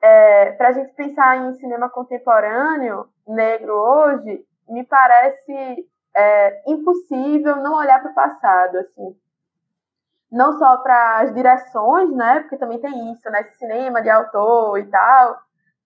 é, 0.02 0.52
para 0.54 0.70
a 0.70 0.72
gente 0.72 0.94
pensar 0.94 1.38
em 1.38 1.54
cinema 1.54 1.90
contemporâneo 1.90 3.08
negro 3.28 3.74
hoje, 3.74 4.46
me 4.68 4.84
parece 4.86 5.88
é, 6.16 6.64
impossível 6.72 7.58
não 7.58 7.76
olhar 7.76 8.02
para 8.02 8.12
o 8.12 8.16
passado, 8.16 8.78
assim. 8.78 9.16
Não 10.32 10.58
só 10.58 10.78
para 10.78 11.20
as 11.20 11.34
direções, 11.34 12.12
né? 12.16 12.40
Porque 12.42 12.58
também 12.58 12.80
tem 12.80 13.12
isso, 13.12 13.30
né? 13.30 13.42
Esse 13.42 13.58
cinema 13.58 14.02
de 14.02 14.10
autor 14.10 14.80
e 14.80 14.86
tal, 14.90 15.40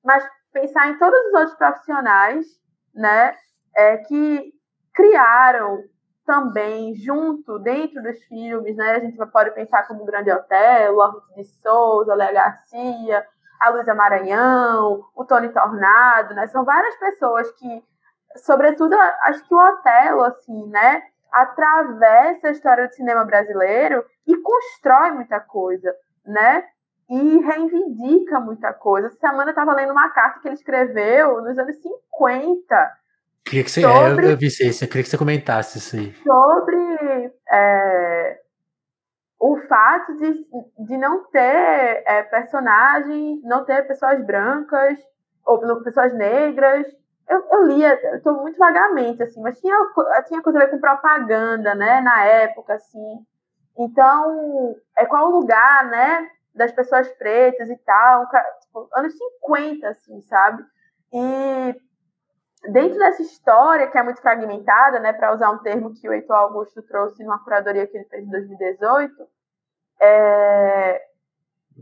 mas 0.04 0.28
pensar 0.54 0.88
em 0.88 0.98
todos 0.98 1.20
os 1.28 1.34
outros 1.34 1.58
profissionais, 1.58 2.46
né? 2.94 3.36
É, 3.76 3.98
que 3.98 4.54
criaram 4.94 5.84
também 6.26 6.94
junto, 6.96 7.58
dentro 7.60 8.04
dos 8.04 8.22
filmes, 8.26 8.76
né? 8.76 8.92
A 8.96 9.00
gente 9.00 9.18
pode 9.28 9.52
pensar 9.52 9.88
como 9.88 10.04
o 10.04 10.06
Grande 10.06 10.30
a 10.30 10.36
Ruth 10.36 11.36
de 11.36 11.44
Souza, 11.46 12.12
a 12.12 12.16
Léa 12.16 12.34
Garcia, 12.34 13.26
a 13.60 13.70
Luísa 13.70 13.96
Maranhão, 13.96 15.06
o 15.16 15.24
Tony 15.24 15.50
Tornado, 15.50 16.36
né? 16.36 16.46
São 16.48 16.66
várias 16.66 16.96
pessoas 16.98 17.50
que, 17.54 17.84
sobretudo, 18.36 18.94
acho 19.24 19.48
que 19.48 19.54
o 19.54 19.58
Otelo, 19.58 20.24
assim, 20.24 20.68
né? 20.68 21.04
Atravessa 21.32 22.48
a 22.48 22.52
história 22.52 22.88
do 22.88 22.94
cinema 22.94 23.26
brasileiro 23.26 24.04
e 24.26 24.36
constrói 24.38 25.12
muita 25.12 25.40
coisa, 25.40 25.94
né? 26.26 26.64
E 27.10 27.38
reivindica 27.40 28.40
muita 28.40 28.74
coisa. 28.74 29.08
Essa 29.08 29.18
semana 29.18 29.46
eu 29.46 29.50
estava 29.50 29.74
lendo 29.74 29.92
uma 29.92 30.10
carta 30.10 30.40
que 30.40 30.48
ele 30.48 30.56
escreveu 30.56 31.42
nos 31.42 31.58
anos 31.58 31.76
50, 31.82 32.98
Queria 33.48 33.64
que 33.64 33.72
você, 33.72 33.82
sobre, 33.82 34.28
é, 34.28 34.32
eu, 34.34 34.38
vi 34.38 34.48
isso, 34.48 34.84
eu 34.84 34.88
queria 34.90 35.04
que 35.04 35.10
você 35.10 35.18
comentasse 35.18 35.78
isso 35.78 35.96
aí. 35.96 36.14
Sobre 36.22 37.34
é, 37.50 38.42
o 39.40 39.56
fato 39.56 40.18
de, 40.18 40.34
de 40.86 40.98
não 40.98 41.24
ter 41.32 42.04
é, 42.06 42.24
personagens, 42.24 43.42
não 43.44 43.64
ter 43.64 43.88
pessoas 43.88 44.22
brancas, 44.26 45.00
ou 45.46 45.82
pessoas 45.82 46.14
negras. 46.14 46.86
Eu, 47.30 47.46
eu 47.52 47.64
lia, 47.68 48.00
eu 48.14 48.22
tô 48.22 48.34
muito 48.34 48.58
vagamente, 48.58 49.22
assim, 49.22 49.42
mas 49.42 49.60
tinha, 49.60 49.76
tinha 50.28 50.42
coisa 50.42 50.60
a 50.60 50.66
ver 50.66 50.72
com 50.72 50.80
propaganda, 50.80 51.76
né, 51.76 52.00
na 52.00 52.24
época, 52.24 52.76
assim. 52.76 53.26
Então, 53.78 54.76
é 54.98 55.06
qual 55.06 55.28
o 55.28 55.40
lugar, 55.40 55.86
né, 55.86 56.30
das 56.56 56.72
pessoas 56.72 57.08
pretas 57.14 57.70
e 57.70 57.78
tal, 57.80 58.28
tipo, 58.62 58.90
anos 58.96 59.14
50, 59.42 59.90
assim, 59.90 60.22
sabe? 60.22 60.64
E 61.14 61.76
dentro 62.72 62.98
dessa 62.98 63.22
história, 63.22 63.88
que 63.88 63.98
é 63.98 64.04
muito 64.04 64.22
fragmentada, 64.22 65.00
né, 65.00 65.14
para 65.14 65.34
usar 65.34 65.52
um 65.52 65.60
termo 65.60 65.94
que 65.94 66.08
o 66.08 66.14
Heitor 66.14 66.36
Augusto 66.36 66.82
trouxe 66.82 67.24
numa 67.24 67.44
curadoria 67.44 67.88
que 67.88 67.98
ele 67.98 68.06
fez 68.06 68.26
em 68.26 68.32
2018, 68.32 69.14
é, 70.02 71.02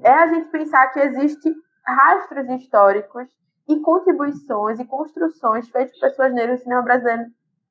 é 0.03 0.11
a 0.11 0.27
gente 0.27 0.49
pensar 0.49 0.87
que 0.87 0.99
existe 0.99 1.53
rastros 1.85 2.49
históricos 2.49 3.27
e 3.67 3.79
contribuições 3.79 4.79
e 4.79 4.85
construções 4.85 5.69
feitas 5.69 5.93
por 5.93 6.07
pessoas 6.07 6.33
negras 6.33 6.59
no 6.59 6.63
cinema 6.63 6.81
brasileiro 6.81 7.23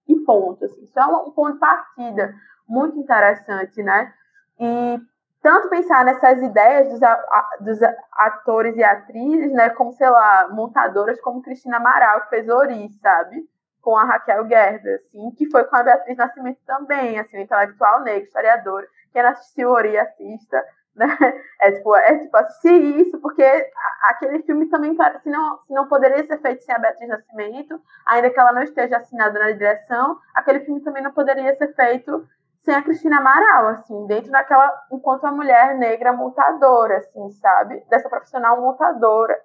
e 0.08 0.16
ponto. 0.20 0.64
Assim. 0.64 0.82
Isso 0.82 0.98
é 0.98 1.06
um 1.06 1.30
ponto 1.30 1.54
de 1.54 1.60
partida 1.60 2.34
muito 2.68 2.98
interessante, 2.98 3.82
né? 3.82 4.12
E 4.58 5.00
tanto 5.42 5.68
pensar 5.68 6.04
nessas 6.04 6.42
ideias 6.42 6.88
dos, 6.88 7.00
dos, 7.60 7.78
atores 8.12 8.76
e 8.76 8.82
atrizes, 8.82 9.52
né, 9.52 9.68
como, 9.70 9.92
sei 9.92 10.08
lá, 10.08 10.48
montadoras 10.50 11.20
como 11.20 11.42
Cristina 11.42 11.76
Amaral, 11.76 12.22
que 12.22 12.30
fez 12.30 12.48
Ori, 12.48 12.88
sabe? 13.02 13.46
Com 13.82 13.94
a 13.94 14.04
Raquel 14.04 14.48
Gerber, 14.48 14.96
assim, 14.96 15.30
que 15.32 15.50
foi 15.50 15.64
com 15.64 15.76
a 15.76 15.82
Beatriz 15.82 16.16
Nascimento 16.16 16.60
também, 16.66 17.18
assim, 17.18 17.42
intelectual 17.42 18.02
negro, 18.02 18.24
historiadora. 18.24 18.86
Quem 19.12 19.22
não 19.22 19.30
assistiu 19.30 19.68
Ori, 19.68 19.98
assista, 19.98 20.64
né? 20.94 21.06
É 21.60 21.72
tipo, 21.72 21.94
é 21.96 22.18
tipo 22.18 22.36
assistir 22.36 23.00
isso, 23.00 23.18
porque 23.20 23.42
aquele 24.02 24.42
filme 24.42 24.66
também, 24.66 24.96
se 25.22 25.30
não, 25.30 25.58
não 25.70 25.88
poderia 25.88 26.24
ser 26.24 26.38
feito 26.38 26.62
sem 26.62 26.74
a 26.74 26.78
Beatriz 26.78 27.08
Nascimento, 27.08 27.80
ainda 28.06 28.30
que 28.30 28.38
ela 28.38 28.52
não 28.52 28.62
esteja 28.62 28.98
assinada 28.98 29.38
na 29.38 29.50
direção, 29.52 30.18
aquele 30.34 30.60
filme 30.60 30.80
também 30.82 31.02
não 31.02 31.12
poderia 31.12 31.54
ser 31.56 31.74
feito 31.74 32.26
sem 32.58 32.74
a 32.74 32.82
Cristina 32.82 33.18
Amaral, 33.18 33.68
assim, 33.68 34.06
dentro 34.06 34.30
daquela, 34.30 34.72
enquanto 34.90 35.24
a 35.24 35.32
mulher 35.32 35.74
negra 35.76 36.12
montadora, 36.12 36.98
assim, 36.98 37.30
sabe? 37.32 37.84
Dessa 37.90 38.08
profissional 38.08 38.60
montadora. 38.60 39.38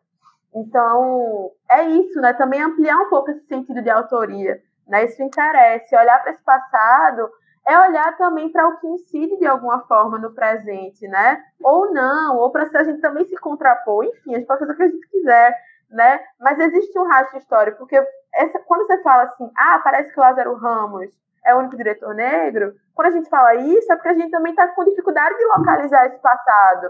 Então, 0.55 1.51
é 1.69 1.83
isso, 1.83 2.19
né? 2.21 2.33
Também 2.33 2.61
ampliar 2.61 2.97
um 2.97 3.09
pouco 3.09 3.29
esse 3.31 3.45
sentido 3.45 3.81
de 3.81 3.89
autoria, 3.89 4.61
né? 4.87 5.03
Isso 5.03 5.21
interessa. 5.21 5.99
Olhar 5.99 6.21
para 6.21 6.31
esse 6.31 6.43
passado 6.43 7.29
é 7.69 7.87
olhar 7.87 8.17
também 8.17 8.51
para 8.51 8.67
o 8.67 8.77
que 8.79 8.87
incide 8.87 9.37
de 9.37 9.45
alguma 9.45 9.81
forma 9.85 10.17
no 10.17 10.33
presente, 10.33 11.07
né? 11.07 11.39
Ou 11.63 11.93
não, 11.93 12.37
ou 12.37 12.51
para 12.51 12.67
se 12.67 12.75
a 12.75 12.83
gente 12.83 12.99
também 12.99 13.23
se 13.25 13.35
contrapor, 13.37 14.03
enfim, 14.05 14.33
a 14.33 14.37
gente 14.39 14.47
pode 14.47 14.61
fazer 14.61 14.73
o 14.73 14.75
que 14.75 14.83
a 14.83 14.87
gente 14.87 15.07
quiser, 15.07 15.55
né? 15.91 16.19
Mas 16.39 16.59
existe 16.59 16.97
um 16.97 17.07
rastro 17.07 17.37
histórico, 17.37 17.77
porque 17.77 18.03
essa, 18.33 18.57
quando 18.65 18.87
você 18.87 18.99
fala 19.03 19.23
assim, 19.23 19.51
ah, 19.55 19.79
parece 19.83 20.11
que 20.11 20.19
Lázaro 20.19 20.55
Ramos 20.55 21.11
é 21.45 21.53
o 21.53 21.59
único 21.59 21.77
diretor 21.77 22.15
negro, 22.15 22.73
quando 22.95 23.09
a 23.09 23.11
gente 23.11 23.29
fala 23.29 23.53
isso, 23.53 23.91
é 23.93 23.95
porque 23.95 24.09
a 24.09 24.15
gente 24.15 24.31
também 24.31 24.51
está 24.51 24.67
com 24.69 24.83
dificuldade 24.83 25.37
de 25.37 25.45
localizar 25.45 26.07
esse 26.07 26.19
passado. 26.19 26.89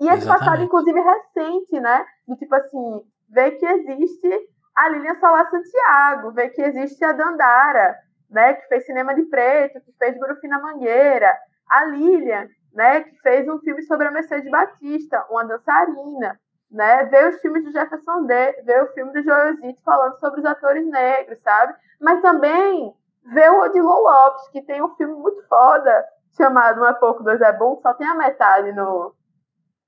E 0.00 0.08
esse 0.08 0.18
Exatamente. 0.18 0.38
passado, 0.38 0.62
inclusive, 0.64 1.00
recente, 1.00 1.80
né? 1.80 2.04
Do 2.26 2.36
tipo 2.36 2.54
assim, 2.54 3.00
ver 3.30 3.52
que 3.52 3.64
existe 3.64 4.28
a 4.76 4.88
Lilian 4.88 5.14
Solar 5.14 5.48
Santiago, 5.48 6.32
ver 6.32 6.50
que 6.50 6.62
existe 6.62 7.02
a 7.04 7.12
Dandara, 7.12 7.96
né? 8.30 8.54
Que 8.54 8.66
fez 8.68 8.86
Cinema 8.86 9.14
de 9.14 9.22
Preto, 9.24 9.80
que 9.80 9.92
fez 9.98 10.18
Grufina 10.18 10.58
Mangueira. 10.58 11.32
A 11.68 11.84
Lilian, 11.84 12.48
né? 12.72 13.02
Que 13.02 13.16
fez 13.20 13.48
um 13.48 13.58
filme 13.60 13.82
sobre 13.82 14.06
a 14.06 14.10
Mercedes 14.10 14.50
Batista, 14.50 15.24
uma 15.30 15.44
dançarina. 15.44 16.38
né? 16.70 17.04
Ver 17.04 17.28
os 17.28 17.40
filmes 17.40 17.64
do 17.64 17.72
Jefferson 17.72 18.26
D, 18.26 18.62
ver 18.64 18.82
o 18.82 18.92
filme 18.92 19.12
do 19.12 19.22
Joel 19.22 19.56
Zito 19.56 19.82
falando 19.82 20.18
sobre 20.18 20.40
os 20.40 20.46
atores 20.46 20.86
negros, 20.86 21.40
sabe? 21.40 21.74
Mas 22.00 22.20
também 22.20 22.94
ver 23.32 23.50
o 23.50 23.60
Odilon 23.62 24.00
Lopes, 24.00 24.48
que 24.48 24.62
tem 24.62 24.82
um 24.82 24.94
filme 24.96 25.14
muito 25.14 25.42
foda, 25.48 26.04
chamado 26.36 26.80
Um 26.80 26.86
é 26.86 26.92
Pouco, 26.94 27.22
Dois 27.22 27.40
é 27.40 27.52
Bom, 27.52 27.76
que 27.76 27.82
só 27.82 27.94
tem 27.94 28.06
a 28.06 28.14
metade 28.14 28.72
no... 28.72 29.14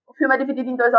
O 0.06 0.14
filme 0.14 0.34
é 0.34 0.38
dividido 0.38 0.70
em 0.70 0.76
dois, 0.76 0.92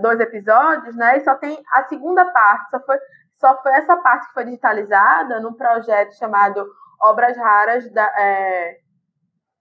dois 0.00 0.20
episódios, 0.20 0.94
né? 0.94 1.16
E 1.16 1.24
só 1.24 1.34
tem 1.34 1.60
a 1.72 1.84
segunda 1.84 2.24
parte, 2.26 2.70
só 2.70 2.80
foi, 2.80 2.98
só 3.40 3.60
foi 3.62 3.72
essa 3.72 3.96
parte 3.96 4.28
que 4.28 4.34
foi 4.34 4.44
digitalizada 4.44 5.40
num 5.40 5.54
projeto 5.54 6.14
chamado 6.16 6.64
Obras 7.02 7.36
Raras 7.38 7.90
da, 7.90 8.04
é, 8.18 8.78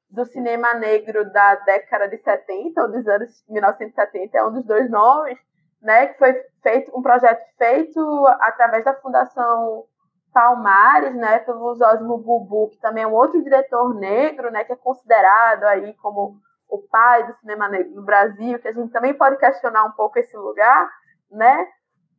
do 0.09 0.25
cinema 0.25 0.73
negro 0.73 1.31
da 1.31 1.55
década 1.55 2.09
de 2.09 2.17
70 2.17 2.81
ou 2.81 2.91
dos 2.91 3.07
anos 3.07 3.43
1970, 3.47 4.37
é 4.37 4.43
um 4.43 4.51
dos 4.51 4.65
dois 4.65 4.89
nomes, 4.89 5.39
né, 5.81 6.07
que 6.07 6.17
foi 6.17 6.33
feito 6.61 6.91
um 6.97 7.01
projeto 7.01 7.41
feito 7.57 8.27
através 8.41 8.83
da 8.83 8.93
Fundação 8.95 9.85
Palmares, 10.33 11.15
né, 11.15 11.39
pelo 11.39 11.73
Zosimo 11.75 12.17
Bubu, 12.17 12.69
que 12.71 12.77
também 12.79 13.03
é 13.03 13.07
um 13.07 13.13
outro 13.13 13.41
diretor 13.41 13.95
negro, 13.95 14.51
né, 14.51 14.65
que 14.65 14.73
é 14.73 14.75
considerado 14.75 15.63
aí 15.63 15.93
como 15.95 16.37
o 16.67 16.79
pai 16.79 17.25
do 17.25 17.33
cinema 17.35 17.69
negro 17.69 17.95
no 17.95 18.03
Brasil, 18.03 18.59
que 18.59 18.67
a 18.67 18.73
gente 18.73 18.91
também 18.91 19.13
pode 19.13 19.37
questionar 19.37 19.85
um 19.85 19.91
pouco 19.91 20.19
esse 20.19 20.35
lugar, 20.35 20.89
né, 21.31 21.65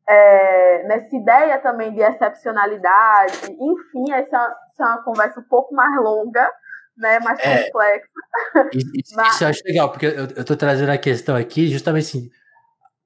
é, 0.09 0.83
nessa 0.85 1.15
ideia 1.15 1.59
também 1.59 1.93
de 1.93 2.01
excepcionalidade, 2.01 3.53
enfim, 3.53 4.13
essa, 4.13 4.57
essa 4.73 4.83
é 4.83 4.87
uma 4.87 5.03
conversa 5.03 5.41
um 5.41 5.45
pouco 5.45 5.75
mais 5.75 5.95
longa, 6.03 6.51
né, 6.97 7.19
mais 7.21 7.39
é, 7.41 7.65
complexa. 7.65 8.09
Isso, 8.73 9.17
Mas... 9.17 9.35
isso 9.35 9.45
eu 9.45 9.49
acho 9.49 9.63
legal, 9.65 9.91
porque 9.91 10.07
eu, 10.07 10.27
eu 10.37 10.45
tô 10.45 10.57
trazendo 10.57 10.91
a 10.91 10.99
questão 10.99 11.37
aqui 11.37 11.69
justamente 11.69 12.05
assim, 12.05 12.31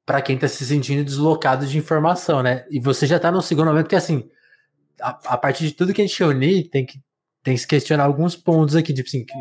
para 0.05 0.21
quem 0.21 0.35
está 0.35 0.49
se 0.49 0.65
sentindo 0.67 1.05
deslocado 1.05 1.67
de 1.67 1.79
informação, 1.79 2.43
né? 2.43 2.67
E 2.71 2.79
você 2.79 3.07
já 3.07 3.17
está 3.17 3.31
no 3.31 3.41
segundo 3.41 3.69
momento 3.69 3.89
que 3.89 3.97
assim, 3.97 4.29
a, 5.01 5.19
a, 5.27 5.39
partir 5.39 5.65
de 5.65 5.73
tudo 5.73 5.95
que 5.95 6.03
a 6.03 6.07
gente 6.07 6.19
reunir, 6.19 6.69
tem 6.69 6.85
que 6.85 6.99
tem 7.43 7.55
que 7.55 7.61
se 7.61 7.67
questionar 7.67 8.05
alguns 8.05 8.35
pontos 8.35 8.75
aqui, 8.75 8.93
tipo 8.93 9.07
assim, 9.07 9.25
que, 9.25 9.35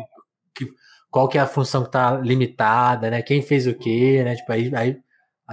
que, 0.54 0.70
qual 1.10 1.26
que 1.26 1.38
é 1.38 1.40
a 1.40 1.46
função 1.46 1.82
que 1.82 1.88
está 1.88 2.18
limitada, 2.18 3.10
né? 3.10 3.22
Quem 3.22 3.40
fez 3.40 3.66
o 3.66 3.74
quê, 3.74 4.22
né? 4.22 4.36
Tipo, 4.36 4.52
aí, 4.52 4.70
aí 4.74 5.00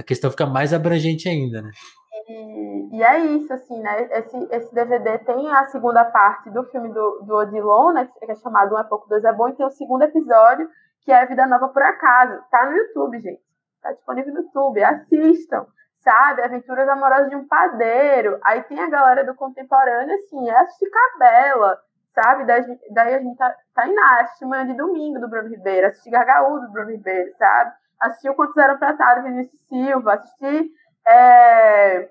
a 0.01 0.03
questão 0.03 0.31
fica 0.31 0.45
mais 0.45 0.73
abrangente 0.73 1.29
ainda, 1.29 1.61
né? 1.61 1.71
E, 2.27 2.97
e, 2.97 3.03
é 3.03 3.19
isso, 3.19 3.53
assim, 3.53 3.79
né? 3.79 4.07
Esse, 4.11 4.47
esse 4.51 4.73
DVD 4.73 5.19
tem 5.19 5.51
a 5.53 5.65
segunda 5.65 6.03
parte 6.05 6.49
do 6.49 6.63
filme 6.65 6.89
do, 6.89 7.21
do 7.23 7.35
Odilon, 7.35 7.93
né? 7.93 8.07
Que 8.19 8.31
é 8.31 8.35
chamado 8.35 8.75
Um 8.75 8.79
é 8.79 8.83
Pouco, 8.83 9.07
Dois 9.07 9.23
é 9.23 9.31
Bom, 9.31 9.49
e 9.49 9.53
tem 9.53 9.65
o 9.65 9.71
segundo 9.71 10.03
episódio, 10.03 10.67
que 11.01 11.11
é 11.11 11.25
Vida 11.25 11.45
Nova 11.47 11.69
por 11.69 11.81
Acaso. 11.81 12.41
Tá 12.49 12.65
no 12.65 12.75
YouTube, 12.75 13.19
gente. 13.19 13.41
Tá 13.81 13.91
disponível 13.93 14.33
no 14.33 14.41
YouTube, 14.41 14.83
assistam, 14.83 15.65
sabe? 15.97 16.43
Aventuras 16.43 16.87
Amorosas 16.89 17.29
de 17.29 17.35
um 17.35 17.47
Padeiro. 17.47 18.39
Aí 18.43 18.63
tem 18.63 18.79
a 18.79 18.89
galera 18.89 19.23
do 19.23 19.35
contemporâneo, 19.35 20.15
assim, 20.15 20.49
é 20.49 20.59
assistir 20.59 20.89
Cabela, 20.89 21.79
sabe? 22.09 22.45
Daí, 22.45 22.79
daí 22.91 23.15
a 23.15 23.19
gente 23.19 23.37
tá, 23.37 23.55
tá 23.73 23.87
indo 23.87 23.99
assistir 23.99 24.45
Manhã 24.45 24.67
de 24.67 24.73
Domingo 24.73 25.19
do 25.19 25.27
Bruno 25.27 25.49
Ribeiro, 25.49 25.87
assistir 25.87 26.11
Gargaúdo 26.11 26.67
do 26.67 26.71
Bruno 26.71 26.91
Ribeiro, 26.91 27.31
sabe? 27.37 27.71
Assistir 28.01 28.29
o 28.29 28.35
Quantos 28.35 28.57
Eram 28.57 28.77
Pratados, 28.77 29.23
Vinícius 29.23 29.61
Silva, 29.67 30.13
assistir. 30.13 30.71
É... 31.07 32.09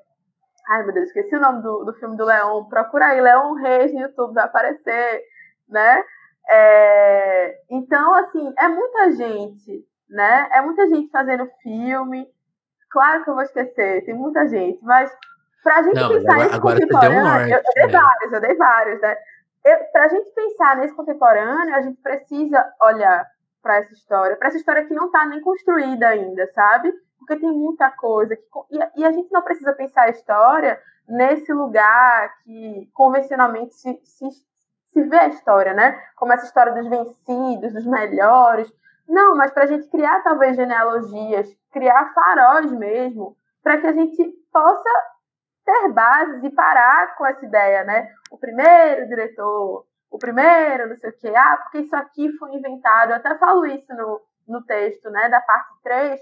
Ai, 0.69 0.85
meu 0.85 0.95
Deus, 0.95 1.07
esqueci 1.09 1.35
o 1.35 1.41
nome 1.41 1.63
do, 1.63 1.85
do 1.85 1.95
filme 1.95 2.17
do 2.17 2.25
Leão. 2.25 2.69
Procura 2.69 3.07
aí, 3.07 3.21
Leão 3.21 3.55
Reis 3.55 3.93
no 3.93 4.01
YouTube, 4.01 4.35
vai 4.35 4.45
aparecer, 4.45 5.23
né? 5.69 6.05
É... 6.49 7.59
Então, 7.71 8.15
assim, 8.15 8.53
é 8.59 8.69
muita 8.69 9.13
gente 9.13 9.91
né? 10.11 10.49
É 10.53 10.61
muita 10.61 10.89
gente 10.89 11.11
fazendo 11.11 11.49
filme. 11.63 12.27
Claro 12.91 13.23
que 13.23 13.31
eu 13.31 13.35
vou 13.35 13.45
esquecer, 13.45 14.05
tem 14.05 14.15
muita 14.15 14.49
gente, 14.49 14.83
mas 14.83 15.11
pra 15.63 15.83
gente 15.83 15.95
Não, 15.95 16.09
pensar 16.09 16.33
agora, 16.33 16.49
nesse 16.49 16.61
contemporâneo, 16.61 17.23
norte, 17.23 17.51
eu, 17.53 17.59
eu, 17.59 17.75
dei 17.75 17.87
né? 17.87 17.93
vários, 17.93 18.33
eu 18.33 18.41
dei 18.41 18.57
vários, 18.57 19.01
né? 19.01 19.17
Eu, 19.65 19.79
pra 19.93 20.09
gente 20.09 20.31
pensar 20.31 20.77
nesse 20.77 20.95
contemporâneo, 20.95 21.75
a 21.75 21.83
gente 21.83 22.01
precisa 22.03 22.75
olhar 22.83 23.25
para 23.63 23.77
essa 23.77 23.93
história, 23.93 24.37
para 24.37 24.49
essa 24.49 24.57
história 24.57 24.85
que 24.85 24.95
não 24.95 25.07
está 25.07 25.27
nem 25.27 25.41
construída 25.41 26.09
ainda, 26.09 26.47
sabe? 26.53 26.93
Porque 27.19 27.37
tem 27.37 27.51
muita 27.51 27.91
coisa 27.91 28.35
que, 28.35 28.43
e, 28.71 29.01
e, 29.01 29.05
a 29.05 29.13
gente 29.13 29.31
não 29.31 29.43
precisa 29.43 29.73
pensar 29.73 30.03
a 30.03 30.11
história 30.11 30.81
nesse 31.09 31.53
lugar 31.53 32.35
que 32.43 32.91
convencionalmente 32.95 33.75
se, 33.75 34.01
se, 34.05 34.29
se 34.89 35.03
vê 35.05 35.19
a 35.19 35.29
história, 35.29 35.75
né? 35.75 36.01
Como 36.17 36.33
essa 36.33 36.47
história 36.47 36.73
dos 36.73 36.89
vencidos, 36.89 37.73
dos 37.73 37.87
melhores, 37.87 38.73
não, 39.11 39.37
mas 39.37 39.51
para 39.51 39.65
a 39.65 39.67
gente 39.67 39.89
criar 39.89 40.23
talvez 40.23 40.55
genealogias, 40.55 41.49
criar 41.73 42.15
faróis 42.15 42.71
mesmo, 42.71 43.37
para 43.61 43.79
que 43.79 43.87
a 43.89 43.93
gente 43.93 44.25
possa 44.53 44.91
ter 45.65 45.93
bases 45.93 46.45
e 46.45 46.51
parar 46.51 47.17
com 47.17 47.27
essa 47.27 47.45
ideia, 47.45 47.83
né? 47.83 48.09
O 48.31 48.39
primeiro 48.39 49.09
diretor, 49.09 49.85
o 50.11 50.19
primeiro, 50.19 50.89
não 50.89 50.97
sei 50.97 51.11
o 51.11 51.17
quê, 51.17 51.33
ah, 51.35 51.59
porque 51.63 51.79
isso 51.79 51.95
aqui 51.95 52.31
foi 52.37 52.55
inventado. 52.55 53.11
Eu 53.11 53.17
até 53.17 53.37
falo 53.39 53.65
isso 53.67 53.95
no, 53.95 54.21
no 54.49 54.63
texto, 54.65 55.09
né, 55.11 55.29
da 55.29 55.41
parte 55.41 55.71
3, 55.83 56.21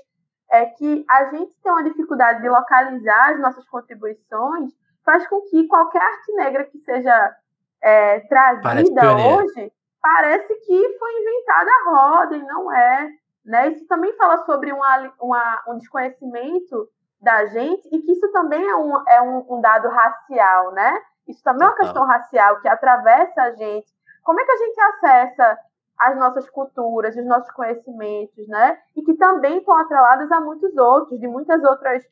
é 0.50 0.66
que 0.66 1.04
a 1.08 1.24
gente 1.30 1.54
tem 1.62 1.72
uma 1.72 1.84
dificuldade 1.84 2.42
de 2.42 2.48
localizar 2.48 3.30
as 3.30 3.40
nossas 3.40 3.66
contribuições, 3.68 4.72
faz 5.04 5.26
com 5.26 5.40
que 5.42 5.66
qualquer 5.66 6.02
arte 6.02 6.32
negra 6.34 6.64
que 6.64 6.78
seja 6.78 7.36
é, 7.82 8.20
trazida 8.20 9.16
hoje 9.16 9.72
parece 10.00 10.54
que 10.54 10.98
foi 10.98 11.20
inventada 11.20 11.70
a 11.70 11.90
roda 11.90 12.36
e 12.36 12.42
não 12.42 12.72
é. 12.72 13.08
Né? 13.44 13.68
Isso 13.68 13.86
também 13.86 14.14
fala 14.16 14.44
sobre 14.44 14.72
uma, 14.72 15.12
uma, 15.20 15.62
um 15.68 15.78
desconhecimento 15.78 16.88
da 17.20 17.46
gente 17.46 17.88
e 17.90 18.00
que 18.00 18.12
isso 18.12 18.30
também 18.32 18.62
é 18.66 18.76
um, 18.76 19.08
é 19.08 19.22
um, 19.22 19.56
um 19.56 19.60
dado 19.60 19.88
racial, 19.88 20.72
né? 20.72 21.02
Isso 21.28 21.42
também 21.42 21.66
é 21.66 21.70
uma 21.70 21.76
questão 21.76 22.04
racial 22.04 22.60
que 22.60 22.68
atravessa 22.68 23.42
a 23.42 23.50
gente. 23.52 23.86
Como 24.24 24.40
é 24.40 24.44
que 24.44 24.50
a 24.50 24.56
gente 24.56 24.80
acessa 24.80 25.58
as 25.98 26.16
nossas 26.16 26.48
culturas, 26.48 27.16
os 27.16 27.26
nossos 27.26 27.50
conhecimentos, 27.50 28.46
né? 28.48 28.78
E 28.96 29.02
que 29.02 29.14
também 29.14 29.58
estão 29.58 29.76
atreladas 29.76 30.30
a 30.30 30.40
muitos 30.40 30.76
outros, 30.76 31.18
de 31.18 31.26
muitas 31.26 31.62
outras 31.64 32.04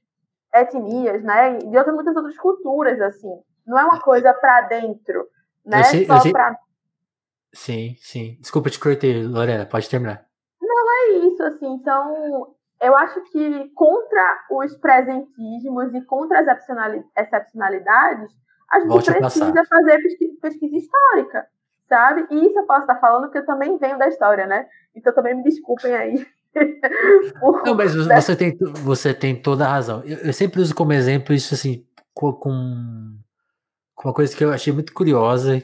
etnias, 0.53 1.23
né? 1.23 1.59
De 1.59 1.77
outras, 1.77 1.95
muitas 1.95 2.17
outras 2.17 2.37
culturas, 2.37 3.01
assim. 3.01 3.41
Não 3.67 3.79
é 3.79 3.85
uma 3.85 4.01
coisa 4.01 4.35
para 4.35 4.63
dentro, 4.63 5.27
né? 5.65 5.83
Sei, 5.85 6.05
Só 6.05 6.21
para 6.31 6.59
Sim, 7.53 7.97
sim. 8.01 8.37
Desculpa 8.41 8.69
te 8.69 8.79
cortei, 8.79 9.23
Lorena, 9.23 9.65
pode 9.65 9.89
terminar. 9.89 10.27
Não, 10.61 10.91
é 10.91 11.09
isso, 11.27 11.43
assim. 11.43 11.73
Então, 11.75 12.55
eu 12.81 12.95
acho 12.97 13.23
que 13.31 13.71
contra 13.71 14.45
os 14.51 14.77
presentismos 14.77 15.95
e 15.95 16.03
contra 16.03 16.41
as 16.41 16.47
excepcionalidades, 17.17 18.31
a 18.71 18.81
gente 18.81 18.89
Volte 18.89 19.13
precisa 19.13 19.61
a 19.61 19.65
fazer 19.65 20.03
pesquisa, 20.03 20.39
pesquisa, 20.41 20.77
histórica, 20.77 21.47
sabe? 21.89 22.27
E 22.31 22.47
isso 22.47 22.59
eu 22.59 22.67
posso 22.67 22.81
estar 22.83 22.97
falando 22.97 23.25
porque 23.25 23.39
eu 23.39 23.47
também 23.47 23.79
venho 23.79 23.99
da 23.99 24.09
história, 24.09 24.47
né? 24.47 24.67
Então 24.95 25.15
também 25.15 25.35
me 25.35 25.43
desculpem 25.43 25.95
aí. 25.95 26.27
Não, 27.65 27.75
mas 27.75 27.95
você 27.95 28.35
tem, 28.35 28.57
você 28.83 29.13
tem 29.13 29.41
toda 29.41 29.67
a 29.67 29.69
razão. 29.69 30.03
Eu, 30.05 30.19
eu 30.19 30.33
sempre 30.33 30.61
uso 30.61 30.75
como 30.75 30.93
exemplo 30.93 31.35
isso 31.35 31.55
assim, 31.55 31.87
com, 32.15 32.33
com, 32.33 32.51
uma 34.05 34.15
coisa 34.15 34.35
que 34.35 34.43
eu 34.43 34.53
achei 34.53 34.73
muito 34.73 34.93
curiosa, 34.93 35.61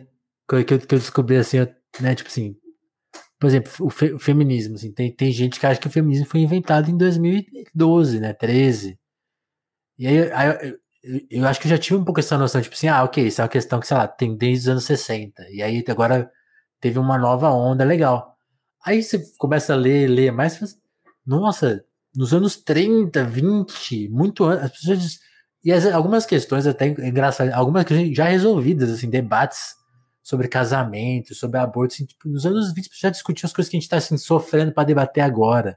que 0.48 0.54
eu, 0.54 0.64
que 0.64 0.74
eu 0.74 0.98
descobri 0.98 1.36
assim, 1.36 1.58
né? 2.00 2.14
Tipo 2.14 2.28
assim, 2.28 2.56
por 3.40 3.46
exemplo, 3.46 3.72
o, 3.80 3.90
fe, 3.90 4.12
o, 4.12 4.18
feminismo, 4.18 4.74
assim, 4.74 4.92
tem, 4.92 5.10
tem 5.10 5.32
gente 5.32 5.58
que 5.58 5.66
acha 5.66 5.80
que 5.80 5.86
o 5.86 5.90
feminismo 5.90 6.26
foi 6.26 6.40
inventado 6.40 6.90
em 6.90 6.96
2012, 6.96 8.20
né? 8.20 8.32
13. 8.32 8.98
E 9.98 10.06
aí, 10.06 10.32
aí 10.32 10.78
eu, 11.30 11.46
acho 11.46 11.60
que 11.60 11.66
eu 11.66 11.70
já 11.70 11.78
tive 11.78 11.96
um 11.96 12.04
pouco 12.04 12.20
essa 12.20 12.38
noção, 12.38 12.60
tipo 12.60 12.74
assim, 12.74 12.88
ah, 12.88 13.02
ok, 13.02 13.26
isso 13.26 13.40
é 13.40 13.44
uma 13.44 13.48
questão 13.48 13.80
que, 13.80 13.86
sei 13.86 13.96
lá, 13.96 14.06
tem 14.06 14.36
desde 14.36 14.64
os 14.64 14.68
anos 14.68 14.84
60. 14.84 15.48
E 15.50 15.62
aí 15.62 15.84
agora 15.88 16.30
teve 16.80 16.98
uma 16.98 17.18
nova 17.18 17.50
onda 17.50 17.84
legal. 17.84 18.36
Aí 18.84 19.02
você 19.02 19.22
começa 19.38 19.72
a 19.72 19.76
ler, 19.76 20.08
ler 20.08 20.32
mais, 20.32 20.60
nossa, 21.26 21.84
nos 22.14 22.32
anos 22.32 22.56
30, 22.56 23.24
20, 23.24 24.08
muito 24.10 24.44
antes, 24.44 24.64
as 24.64 24.72
pessoas. 24.72 25.20
E 25.64 25.72
as, 25.72 25.86
algumas 25.86 26.26
questões 26.26 26.66
até 26.66 26.88
engraçadas, 26.88 27.54
algumas 27.54 27.84
que 27.84 28.14
já 28.14 28.24
resolvidas, 28.24 28.90
assim, 28.90 29.08
debates 29.08 29.74
sobre 30.22 30.48
casamento, 30.48 31.34
sobre 31.34 31.58
aborto. 31.58 31.94
Assim, 31.94 32.06
tipo, 32.06 32.28
nos 32.28 32.46
anos 32.46 32.72
20 32.72 32.90
já 33.00 33.10
discutiam 33.10 33.46
as 33.48 33.52
coisas 33.52 33.70
que 33.70 33.76
a 33.76 33.78
gente 33.80 33.86
está 33.86 33.96
assim, 33.96 34.16
sofrendo 34.16 34.72
para 34.72 34.84
debater 34.84 35.22
agora. 35.22 35.76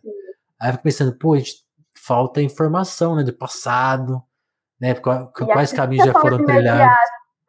Aí 0.60 0.70
eu 0.70 0.74
fico 0.74 0.84
pensando, 0.84 1.16
pô, 1.18 1.34
a 1.34 1.40
gente, 1.40 1.66
falta 1.96 2.42
informação 2.42 3.16
né, 3.16 3.24
do 3.24 3.34
passado, 3.34 4.22
né? 4.94 4.96
Quais 5.54 5.74
caminhos 5.74 6.06
já 6.06 6.14
foram 6.14 6.44
trilhados. 6.46 6.96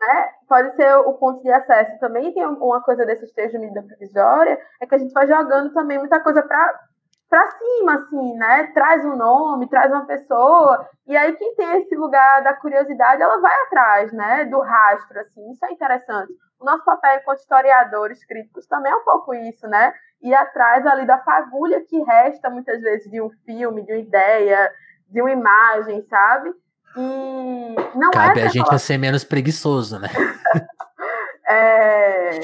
Né? 0.01 0.29
Pode 0.49 0.75
ser 0.77 0.95
o 0.97 1.15
ponto 1.15 1.43
de 1.43 1.51
acesso. 1.51 1.99
Também 1.99 2.33
tem 2.33 2.47
uma 2.47 2.81
coisa 2.83 3.05
desses 3.05 3.33
textos 3.33 3.61
de 3.61 3.67
medida 3.67 3.83
provisória, 3.83 4.59
é 4.81 4.87
que 4.87 4.95
a 4.95 4.99
gente 4.99 5.13
vai 5.13 5.27
jogando 5.27 5.73
também 5.73 5.99
muita 5.99 6.21
coisa 6.21 6.43
para 6.43 6.81
para 7.29 7.45
cima, 7.49 7.95
assim, 7.95 8.35
né? 8.37 8.71
Traz 8.73 9.05
um 9.05 9.17
nome, 9.17 9.69
traz 9.69 9.91
uma 9.91 10.07
pessoa, 10.07 10.89
e 11.07 11.17
aí 11.17 11.33
quem 11.33 11.55
tem 11.57 11.79
esse 11.79 11.95
lugar 11.97 12.43
da 12.43 12.55
curiosidade, 12.55 13.21
ela 13.21 13.41
vai 13.41 13.55
atrás, 13.63 14.13
né? 14.13 14.45
Do 14.45 14.61
rastro, 14.61 15.21
assim, 15.21 15.51
isso 15.51 15.65
é 15.65 15.73
interessante. 15.73 16.33
O 16.61 16.65
nosso 16.65 16.85
papel 16.85 17.19
enquanto 17.19 17.41
historiadores 17.41 18.25
críticos 18.25 18.67
também 18.67 18.93
é 18.93 18.97
um 18.97 19.05
pouco 19.05 19.35
isso, 19.35 19.67
né? 19.67 19.93
Ir 20.23 20.35
atrás 20.35 20.87
ali 20.87 21.05
da 21.05 21.19
fagulha 21.19 21.81
que 21.83 22.01
resta 22.03 22.49
muitas 22.49 22.81
vezes 22.81 23.11
de 23.11 23.21
um 23.21 23.31
filme, 23.45 23.85
de 23.85 23.93
uma 23.93 23.99
ideia, 23.99 24.73
de 25.09 25.21
uma 25.21 25.31
imagem, 25.31 26.03
sabe? 26.03 26.55
E 26.97 27.99
não 27.99 28.11
Cabe 28.11 28.41
é 28.41 28.45
a 28.45 28.49
gente 28.49 28.65
falar... 28.65 28.77
a 28.77 28.79
ser 28.79 28.99
menos 28.99 29.25
preguiçoso, 29.25 29.99
né? 29.99 30.09
é, 31.49 32.41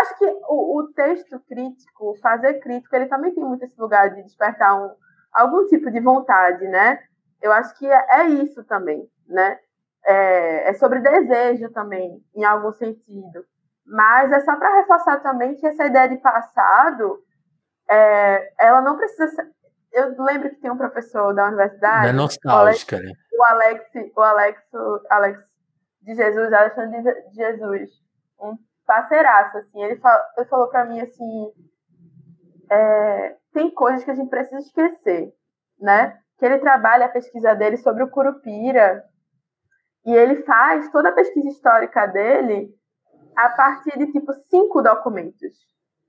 acho 0.00 0.18
que 0.18 0.26
o, 0.48 0.78
o, 0.78 0.92
texto 0.92 1.40
crítico, 1.48 2.16
fazer 2.20 2.54
crítico, 2.54 2.94
ele 2.94 3.06
também 3.06 3.34
tem 3.34 3.44
muito 3.44 3.64
esse 3.64 3.80
lugar 3.80 4.10
de 4.14 4.22
despertar 4.22 4.74
um, 4.76 4.90
algum 5.32 5.66
tipo 5.66 5.90
de 5.90 6.00
vontade, 6.00 6.66
né? 6.68 7.00
Eu 7.42 7.52
acho 7.52 7.76
que 7.78 7.86
é, 7.86 8.20
é 8.20 8.28
isso 8.28 8.62
também, 8.64 9.08
né? 9.26 9.58
É, 10.06 10.70
é, 10.70 10.74
sobre 10.74 11.00
desejo 11.00 11.70
também, 11.70 12.22
em 12.34 12.44
algum 12.44 12.72
sentido. 12.72 13.44
Mas 13.86 14.32
é 14.32 14.40
só 14.40 14.56
para 14.56 14.80
reforçar 14.80 15.20
também 15.20 15.54
que 15.56 15.66
essa 15.66 15.86
ideia 15.86 16.08
de 16.08 16.16
passado, 16.18 17.22
é, 17.88 18.52
ela 18.58 18.80
não 18.80 18.96
precisa 18.96 19.28
ser... 19.28 19.46
Eu 19.92 20.14
lembro 20.24 20.50
que 20.50 20.56
tem 20.56 20.70
um 20.70 20.76
professor 20.76 21.32
da 21.34 21.46
universidade... 21.46 22.02
Não 22.02 22.08
é 22.08 22.12
nostálgica, 22.12 22.98
né? 22.98 23.12
O 23.36 23.42
Alex, 23.44 23.86
o 24.16 24.20
Alex, 24.20 24.62
o 24.72 25.00
Alex 25.10 25.42
de 26.02 26.14
Jesus, 26.14 26.52
Alexandre 26.52 27.02
de 27.02 27.34
Jesus, 27.34 27.90
um 28.40 28.56
parceiraço, 28.86 29.56
assim, 29.58 29.82
ele, 29.82 29.96
fal, 29.96 30.20
ele 30.36 30.46
falou 30.46 30.68
para 30.68 30.84
mim, 30.84 31.00
assim, 31.00 31.52
é, 32.70 33.36
tem 33.52 33.70
coisas 33.70 34.04
que 34.04 34.10
a 34.10 34.14
gente 34.14 34.28
precisa 34.28 34.58
esquecer, 34.58 35.32
né? 35.80 36.18
Que 36.38 36.44
ele 36.44 36.58
trabalha 36.58 37.06
a 37.06 37.10
pesquisa 37.10 37.54
dele 37.54 37.76
sobre 37.76 38.02
o 38.02 38.10
Curupira, 38.10 39.04
e 40.04 40.14
ele 40.14 40.42
faz 40.42 40.90
toda 40.90 41.08
a 41.08 41.12
pesquisa 41.14 41.48
histórica 41.48 42.06
dele 42.06 42.68
a 43.34 43.48
partir 43.48 43.98
de, 43.98 44.12
tipo, 44.12 44.32
cinco 44.50 44.82
documentos, 44.82 45.56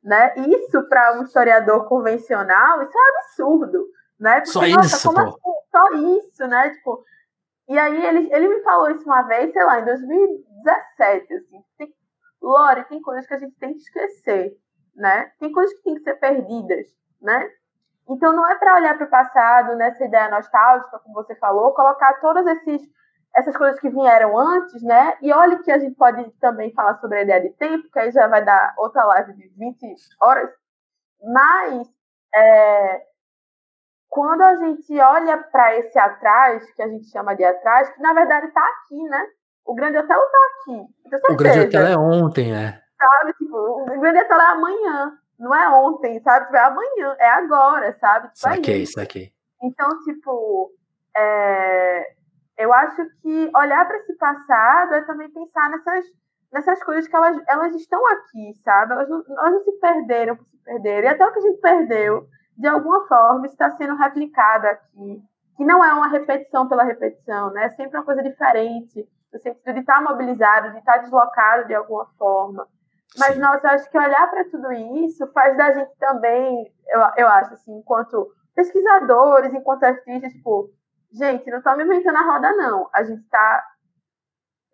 né? 0.03 0.34
Isso, 0.36 0.84
para 0.89 1.17
um 1.17 1.23
historiador 1.23 1.88
convencional, 1.88 2.82
isso 2.84 2.91
é 2.93 2.99
um 2.99 3.17
absurdo, 3.17 3.88
né? 4.19 4.36
Porque, 4.41 4.51
Só 4.51 4.67
nossa, 4.67 4.95
isso, 4.95 5.07
como 5.07 5.23
pô. 5.23 5.30
assim? 5.30 5.55
Só 5.71 6.17
isso, 6.17 6.47
né? 6.47 6.69
Tipo, 6.71 7.03
e 7.68 7.78
aí 7.78 8.05
ele, 8.05 8.34
ele 8.34 8.47
me 8.47 8.61
falou 8.61 8.91
isso 8.91 9.03
uma 9.05 9.24
vez, 9.24 9.51
sei 9.51 9.63
lá, 9.63 9.80
em 9.80 9.86
2017, 9.86 11.34
assim, 11.34 11.63
tem, 11.78 11.93
Lore, 12.41 12.86
tem 12.86 13.01
coisas 13.01 13.26
que 13.26 13.34
a 13.34 13.39
gente 13.39 13.55
tem 13.57 13.74
que 13.74 13.80
esquecer, 13.80 14.55
né? 14.95 15.32
Tem 15.39 15.51
coisas 15.51 15.76
que 15.78 15.84
tem 15.84 15.95
que 15.95 16.01
ser 16.01 16.16
perdidas, 16.16 16.86
né? 17.22 17.49
Então 18.07 18.34
não 18.34 18.47
é 18.47 18.55
para 18.55 18.76
olhar 18.76 18.95
para 18.97 19.07
o 19.07 19.09
passado, 19.09 19.76
nessa 19.76 20.05
ideia 20.05 20.30
nostálgica, 20.30 20.99
como 20.99 21.16
você 21.16 21.36
falou, 21.36 21.74
colocar 21.74 22.13
todas 22.22 22.45
esses, 22.45 22.82
essas 23.36 23.57
coisas 23.57 23.80
que 23.80 23.89
vieram 23.89 24.38
antes, 24.38 24.84
né? 24.84 25.18
E 25.22 25.34
olha 25.34 25.57
que 25.63 25.72
a 25.72 25.80
gente 25.80 25.95
pode 25.95 26.30
também 26.39 26.72
falar 26.74 26.99
sobre 26.99 27.18
a 27.18 27.22
ideia 27.24 27.41
de 27.41 27.49
tempo, 27.57 27.89
que 27.91 27.99
aí 27.99 28.11
já 28.11 28.28
vai 28.28 28.45
dar 28.45 28.76
outra 28.78 29.03
live 29.05 29.34
de 29.34 29.47
20 29.57 29.95
horas. 30.22 30.51
Mas 31.24 31.88
é, 32.36 33.01
quando 34.16 34.41
a 34.43 34.55
gente 34.55 34.97
olha 34.97 35.38
para 35.38 35.78
esse 35.78 35.99
atrás, 35.99 36.72
que 36.72 36.82
a 36.82 36.88
gente 36.88 37.09
chama 37.09 37.36
de 37.36 37.43
atrás, 37.43 37.89
que 37.89 38.01
na 38.01 38.13
verdade 38.13 38.47
está 38.47 38.61
aqui, 38.61 39.03
né? 39.09 39.28
O 39.66 39.76
Grande 39.76 39.97
Hotel 39.97 40.18
está 40.18 40.38
aqui. 40.47 41.34
O 41.34 41.36
Grande 41.36 41.59
Hotel 41.59 41.86
é 41.86 41.97
ontem, 41.97 42.53
né? 42.53 42.82
Sabe? 42.97 43.34
Tipo, 43.34 43.57
o 43.57 43.99
Grande 43.99 44.20
Hotel 44.20 44.39
é 44.39 44.45
amanhã. 44.45 45.18
Não 45.38 45.53
é 45.53 45.68
ontem, 45.68 46.22
sabe? 46.22 46.45
Tipo, 46.45 46.55
é 46.55 46.61
amanhã, 46.61 47.16
é 47.20 47.30
agora, 47.30 47.91
sabe? 47.91 48.28
Tipo, 48.28 48.39
saquei, 48.39 48.84
é 48.84 48.86
saquei. 48.86 49.34
Então, 49.61 49.89
tipo, 50.05 50.72
é... 51.18 52.13
eu 52.57 52.72
acho 52.72 53.05
que 53.22 53.51
olhar 53.53 53.86
para 53.86 53.97
esse 53.97 54.16
passado 54.16 54.93
é 54.93 55.01
também 55.01 55.30
pensar 55.30 55.70
nessas, 55.72 56.05
nessas 56.53 56.82
coisas 56.84 57.05
que 57.05 57.16
elas, 57.18 57.38
elas 57.49 57.76
estão 57.76 58.01
aqui, 58.13 58.53
sabe? 58.63 58.93
Elas 58.93 59.09
não, 59.09 59.22
elas 59.28 59.51
não 59.51 59.61
se 59.61 59.74
perderam 59.74 60.38
se 60.38 60.57
perderam. 60.63 61.05
E 61.05 61.11
até 61.11 61.28
o 61.28 61.34
que 61.34 61.39
a 61.39 61.41
gente 61.41 61.59
perdeu, 61.59 62.30
de 62.58 62.68
alguma 62.68 63.08
forma, 63.08 63.45
está 63.45 63.72
sendo 63.72 63.95
replicado 63.95 64.68
aqui. 64.68 65.22
Que 65.58 65.66
não 65.66 65.84
é 65.84 65.93
uma 65.93 66.08
repetição 66.08 66.68
pela 66.68 66.84
repetição, 66.84 67.51
né? 67.51 67.66
É 67.66 67.70
sempre 67.70 67.97
uma 67.97 68.06
coisa 68.06 68.22
diferente 68.22 69.08
no 69.32 69.39
sentido 69.39 69.74
de 69.74 69.80
estar 69.80 70.01
mobilizado, 70.01 70.72
de 70.72 70.80
estar 70.80 70.97
deslocado 70.97 71.68
de 71.68 71.74
alguma 71.74 72.06
forma. 72.18 72.68
Mas, 73.18 73.38
nossa, 73.38 73.68
eu 73.68 73.72
acho 73.72 73.89
que 73.89 73.97
olhar 73.97 74.30
para 74.30 74.49
tudo 74.49 74.72
isso 75.06 75.26
faz 75.32 75.56
da 75.58 75.74
gente 75.74 75.91
também, 75.97 76.74
eu, 76.88 77.01
eu 77.18 77.28
acho, 77.28 77.53
assim, 77.53 77.78
enquanto 77.78 78.30
pesquisadores, 78.53 79.53
enquanto 79.53 79.84
artistas, 79.84 80.32
tipo, 80.34 80.70
gente, 81.14 81.49
não 81.49 81.60
estamos 81.60 81.86
inventando 81.86 82.18
a 82.18 82.34
roda, 82.34 82.51
não. 82.53 82.89
A 82.93 83.03
gente 83.03 83.22
está 83.22 83.64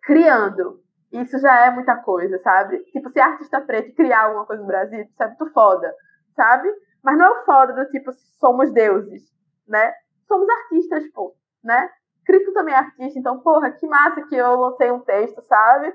criando. 0.02 0.80
Isso 1.12 1.38
já 1.38 1.66
é 1.66 1.70
muita 1.70 1.96
coisa, 1.96 2.38
sabe? 2.38 2.78
Tipo, 2.84 3.10
ser 3.10 3.20
artista 3.20 3.60
preto 3.60 3.94
criar 3.94 4.24
alguma 4.24 4.46
coisa 4.46 4.62
no 4.62 4.68
Brasil, 4.68 5.02
isso 5.02 5.22
é 5.22 5.26
muito 5.26 5.46
foda, 5.52 5.94
sabe? 6.34 6.68
Mas 7.02 7.18
não 7.18 7.26
é 7.26 7.30
o 7.30 7.44
foda 7.44 7.72
do 7.72 7.90
tipo, 7.90 8.12
somos 8.38 8.72
deuses, 8.72 9.22
né? 9.66 9.92
Somos 10.26 10.48
artistas, 10.48 11.04
pô, 11.12 11.34
né? 11.62 11.90
Crítico 12.24 12.52
também 12.52 12.74
é 12.74 12.78
artista, 12.78 13.18
então, 13.18 13.40
porra, 13.40 13.72
que 13.72 13.86
massa 13.86 14.22
que 14.22 14.36
eu 14.36 14.54
lancei 14.54 14.90
um 14.90 15.00
texto, 15.00 15.42
sabe? 15.42 15.92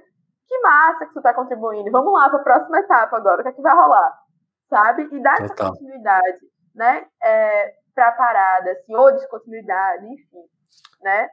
Que 0.48 0.60
massa 0.60 1.06
que 1.06 1.14
tu 1.14 1.22
tá 1.22 1.34
contribuindo. 1.34 1.92
Vamos 1.92 2.12
lá 2.12 2.30
para 2.30 2.40
a 2.40 2.44
próxima 2.44 2.80
etapa 2.80 3.16
agora, 3.16 3.42
o 3.42 3.44
que 3.44 3.50
é 3.50 3.54
que 3.54 3.62
vai 3.62 3.74
rolar? 3.74 4.14
Sabe? 4.70 5.08
E 5.12 5.20
dar 5.22 5.42
essa 5.42 5.56
continuidade, 5.56 6.40
né? 6.76 7.08
É, 7.24 7.74
para 7.96 8.10
a 8.10 8.12
parada, 8.12 8.72
assim, 8.72 8.96
ou 8.96 9.12
descontinuidade, 9.14 10.06
enfim, 10.06 10.44
né? 11.02 11.30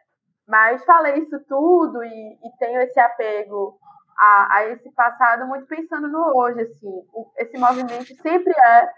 Mas 0.46 0.84
falei 0.84 1.18
isso 1.18 1.38
tudo 1.48 2.04
e, 2.04 2.08
e 2.08 2.56
tenho 2.58 2.80
esse 2.80 2.98
apego 3.00 3.78
a, 4.18 4.56
a, 4.56 4.66
esse 4.68 4.90
passado 4.92 5.46
muito 5.46 5.66
pensando 5.66 6.08
no 6.08 6.36
hoje, 6.36 6.62
assim. 6.62 7.02
Esse 7.36 7.58
movimento 7.58 8.14
sempre 8.22 8.52
é, 8.52 8.88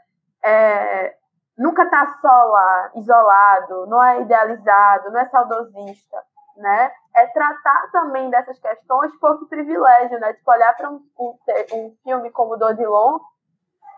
é 0.47 1.17
nunca 1.57 1.85
está 1.85 2.19
só 2.21 2.29
lá, 2.29 2.91
isolado, 2.97 3.87
não 3.87 4.03
é 4.03 4.21
idealizado, 4.21 5.11
não 5.11 5.21
é 5.21 5.25
saudosista, 5.27 6.23
né? 6.57 6.91
É 7.17 7.27
tratar 7.29 7.91
também 7.91 8.29
dessas 8.31 8.59
questões 8.59 9.11
que 9.13 9.47
privilégio, 9.47 10.21
né? 10.21 10.35
Tipo, 10.35 10.51
olhar 10.51 10.77
para 10.77 10.91
um, 10.91 11.01
um, 11.19 11.39
um, 11.73 11.97
filme 12.03 12.31
como 12.31 12.57
Dodilon 12.57 13.19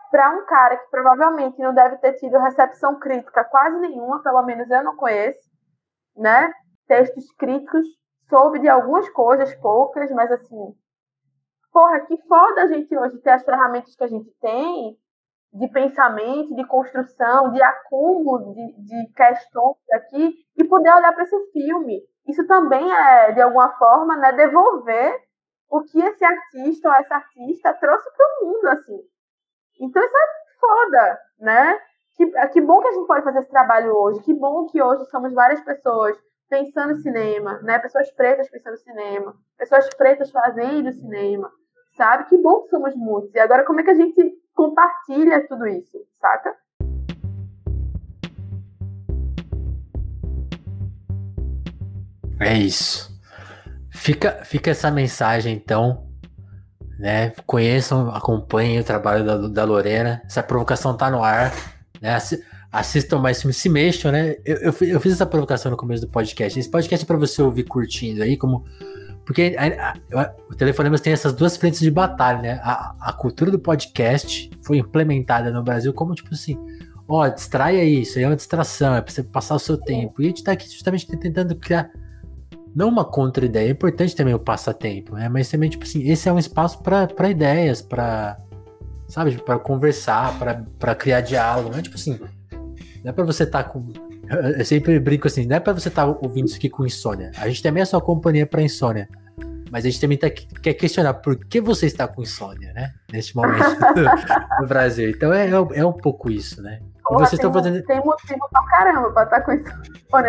para 0.09 0.31
um 0.31 0.45
cara 0.45 0.77
que 0.77 0.89
provavelmente 0.89 1.59
não 1.59 1.73
deve 1.73 1.97
ter 1.97 2.13
tido 2.13 2.39
recepção 2.39 2.97
crítica 2.97 3.43
quase 3.43 3.77
nenhuma, 3.77 4.23
pelo 4.23 4.41
menos 4.41 4.69
eu 4.69 4.83
não 4.83 4.95
conheço, 4.95 5.47
né? 6.15 6.51
Textos 6.87 7.31
críticos, 7.33 7.85
soube 8.27 8.59
de 8.59 8.67
algumas 8.67 9.07
coisas, 9.09 9.53
poucas, 9.55 10.09
mas 10.11 10.31
assim, 10.31 10.75
porra, 11.71 11.99
que 12.01 12.17
foda 12.27 12.63
a 12.63 12.67
gente 12.67 12.97
hoje 12.97 13.19
ter 13.19 13.31
as 13.31 13.43
ferramentas 13.43 13.95
que 13.95 14.03
a 14.03 14.07
gente 14.07 14.31
tem 14.41 14.97
de 15.51 15.67
pensamento, 15.69 16.55
de 16.55 16.65
construção, 16.65 17.51
de 17.51 17.61
acúmulo 17.61 18.53
de, 18.53 18.81
de 18.83 19.13
questões 19.13 19.77
aqui 19.93 20.35
e 20.57 20.63
poder 20.63 20.93
olhar 20.93 21.13
para 21.13 21.23
esse 21.23 21.51
filme. 21.51 22.01
Isso 22.27 22.45
também 22.45 22.91
é, 22.91 23.31
de 23.31 23.41
alguma 23.41 23.69
forma, 23.77 24.15
né, 24.17 24.31
devolver 24.33 25.15
o 25.69 25.81
que 25.81 25.99
esse 25.99 26.23
artista 26.23 26.89
ou 26.89 26.95
essa 26.95 27.15
artista 27.15 27.73
trouxe 27.73 28.09
para 28.15 28.25
o 28.25 28.45
mundo, 28.47 28.67
assim. 28.67 28.99
Então 29.79 30.03
isso 30.03 30.15
é 30.15 30.59
foda, 30.59 31.19
né? 31.39 31.79
Que, 32.15 32.27
que 32.49 32.61
bom 32.61 32.81
que 32.81 32.87
a 32.87 32.91
gente 32.91 33.07
pode 33.07 33.23
fazer 33.23 33.39
esse 33.39 33.49
trabalho 33.49 33.95
hoje. 33.95 34.21
Que 34.21 34.33
bom 34.33 34.65
que 34.65 34.81
hoje 34.81 35.05
somos 35.05 35.33
várias 35.33 35.61
pessoas 35.61 36.17
pensando 36.49 36.93
em 36.93 37.01
cinema, 37.01 37.59
né? 37.61 37.79
Pessoas 37.79 38.11
pretas 38.11 38.49
pensando 38.49 38.73
em 38.73 38.83
cinema, 38.83 39.35
pessoas 39.57 39.87
pretas 39.95 40.31
fazendo 40.31 40.91
cinema, 40.91 41.49
sabe? 41.95 42.25
Que 42.25 42.37
bom 42.37 42.61
que 42.61 42.69
somos 42.69 42.95
muitos. 42.95 43.33
E 43.33 43.39
agora 43.39 43.63
como 43.63 43.79
é 43.79 43.83
que 43.83 43.91
a 43.91 43.95
gente 43.95 44.33
compartilha 44.59 45.47
tudo 45.47 45.65
isso, 45.67 45.97
saca? 46.19 46.53
É 52.41 52.57
isso. 52.57 53.09
Fica, 53.89 54.43
fica 54.43 54.71
essa 54.71 54.91
mensagem, 54.91 55.55
então. 55.55 56.09
Né? 56.99 57.29
Conheçam, 57.45 58.09
acompanhem 58.09 58.81
o 58.81 58.83
trabalho 58.83 59.25
da, 59.25 59.47
da 59.47 59.63
Lorena. 59.63 60.21
Essa 60.25 60.43
provocação 60.43 60.95
tá 60.95 61.09
no 61.09 61.23
ar. 61.23 61.53
Né? 62.01 62.17
Assistam 62.69 63.19
mais 63.19 63.39
filmes, 63.39 63.55
se 63.55 63.69
mexam, 63.69 64.11
né? 64.11 64.35
Eu, 64.43 64.57
eu, 64.57 64.73
eu, 64.81 64.99
fiz 64.99 65.13
essa 65.13 65.25
provocação 65.25 65.71
no 65.71 65.77
começo 65.77 66.05
do 66.05 66.11
podcast. 66.11 66.59
Esse 66.59 66.69
podcast 66.69 67.05
é 67.05 67.07
para 67.07 67.17
você 67.17 67.41
ouvir 67.41 67.63
curtindo 67.63 68.21
aí, 68.21 68.35
como 68.35 68.65
porque 69.29 69.55
a, 69.59 69.93
a, 70.19 70.33
o 70.49 70.55
Telefonemas 70.55 71.01
tem 71.01 71.13
essas 71.13 71.33
duas 71.33 71.55
frentes 71.55 71.81
de 71.81 71.91
batalha, 71.91 72.41
né? 72.41 72.59
A, 72.63 72.95
a 72.99 73.13
cultura 73.13 73.51
do 73.51 73.59
podcast 73.59 74.49
foi 74.63 74.79
implementada 74.79 75.51
no 75.51 75.61
Brasil 75.61 75.93
como 75.93 76.15
tipo 76.15 76.33
assim: 76.33 76.57
ó, 77.07 77.27
distraia 77.27 77.83
isso, 77.83 78.17
aí 78.17 78.23
é 78.23 78.27
uma 78.27 78.35
distração, 78.35 78.95
é 78.95 79.01
pra 79.01 79.13
você 79.13 79.21
passar 79.21 79.53
o 79.53 79.59
seu 79.59 79.77
tempo. 79.77 80.19
E 80.19 80.25
a 80.25 80.27
gente 80.29 80.43
tá 80.43 80.53
aqui 80.53 80.67
justamente 80.67 81.05
tentando 81.05 81.55
criar 81.55 81.91
não 82.75 82.89
uma 82.89 83.05
contra-ideia, 83.05 83.67
é 83.67 83.71
importante 83.71 84.15
também 84.15 84.33
o 84.33 84.39
passatempo, 84.39 85.13
né? 85.13 85.29
Mas 85.29 85.47
também, 85.47 85.69
tipo 85.69 85.83
assim, 85.83 86.09
esse 86.09 86.27
é 86.27 86.33
um 86.33 86.39
espaço 86.39 86.81
para 86.81 87.29
ideias, 87.29 87.83
para 87.83 88.35
sabe, 89.07 89.37
para 89.43 89.59
conversar, 89.59 90.39
para 90.79 90.95
criar 90.95 91.21
diálogo, 91.21 91.69
né? 91.69 91.83
Tipo 91.83 91.97
assim, 91.97 92.19
não 93.03 93.11
é 93.11 93.11
para 93.11 93.25
você 93.25 93.43
estar 93.43 93.61
tá 93.61 93.69
com 93.69 93.93
eu 94.57 94.63
sempre 94.63 94.99
brinco 94.99 95.27
assim, 95.27 95.45
não 95.45 95.55
é 95.55 95.59
pra 95.59 95.73
você 95.73 95.87
estar 95.87 96.05
tá 96.05 96.17
ouvindo 96.21 96.47
isso 96.47 96.57
aqui 96.57 96.69
com 96.69 96.85
insônia. 96.85 97.31
A 97.37 97.47
gente 97.47 97.63
também 97.63 97.81
é 97.81 97.85
sua 97.85 97.99
companhia 97.99 98.45
para 98.45 98.61
insônia. 98.61 99.09
Mas 99.71 99.85
a 99.85 99.89
gente 99.89 100.01
também 100.01 100.17
tá, 100.17 100.29
quer 100.29 100.73
questionar 100.73 101.13
por 101.15 101.35
que 101.35 101.61
você 101.61 101.85
está 101.85 102.07
com 102.07 102.21
insônia, 102.21 102.73
né? 102.73 102.93
Neste 103.11 103.35
momento 103.35 103.59
no 104.61 104.67
Brasil. 104.67 105.09
Então 105.09 105.31
é, 105.33 105.47
é, 105.47 105.79
é 105.79 105.85
um 105.85 105.93
pouco 105.93 106.31
isso, 106.31 106.61
né? 106.61 106.79
Porra, 107.03 107.25
você 107.25 107.37
tem, 107.37 107.51
fazendo... 107.51 107.83
tem 107.83 108.03
motivo 108.03 108.49
pra 108.51 108.65
caramba 108.65 109.11
pra 109.11 109.23
estar 109.23 109.39
tá 109.39 109.41
com 109.41 109.51
isso 109.51 109.69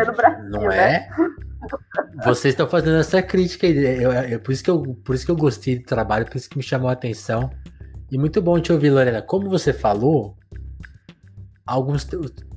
no 0.07 0.17
Brasil, 0.17 0.51
Não 0.51 0.69
né? 0.69 0.95
é? 0.95 1.11
Vocês 2.25 2.53
estão 2.53 2.67
fazendo 2.67 2.99
essa 2.99 3.23
crítica 3.23 3.67
aí. 3.67 4.03
Eu, 4.03 4.13
eu, 4.13 4.41
por, 4.41 4.53
isso 4.53 4.65
que 4.65 4.71
eu, 4.71 4.83
por 5.05 5.15
isso 5.15 5.27
que 5.27 5.31
eu 5.31 5.37
gostei 5.37 5.79
do 5.79 5.85
trabalho, 5.85 6.25
por 6.27 6.37
isso 6.37 6.49
que 6.49 6.57
me 6.57 6.63
chamou 6.63 6.89
a 6.89 6.93
atenção. 6.93 7.51
E 8.11 8.19
muito 8.19 8.41
bom 8.41 8.59
te 8.59 8.73
ouvir, 8.73 8.91
Lorena. 8.91 9.21
Como 9.21 9.49
você 9.49 9.73
falou, 9.73 10.37
alguns 11.67 12.09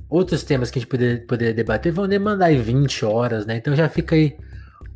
outros 0.08 0.42
temas 0.42 0.70
que 0.70 0.78
a 0.78 0.80
gente 0.80 0.88
poderia, 0.88 1.26
poderia 1.26 1.54
debater 1.54 1.92
vão 1.92 2.08
demandar 2.08 2.46
aí 2.46 2.56
20 2.56 3.04
horas, 3.04 3.46
né? 3.46 3.56
Então 3.56 3.76
já 3.76 3.88
fica 3.88 4.14
aí 4.14 4.36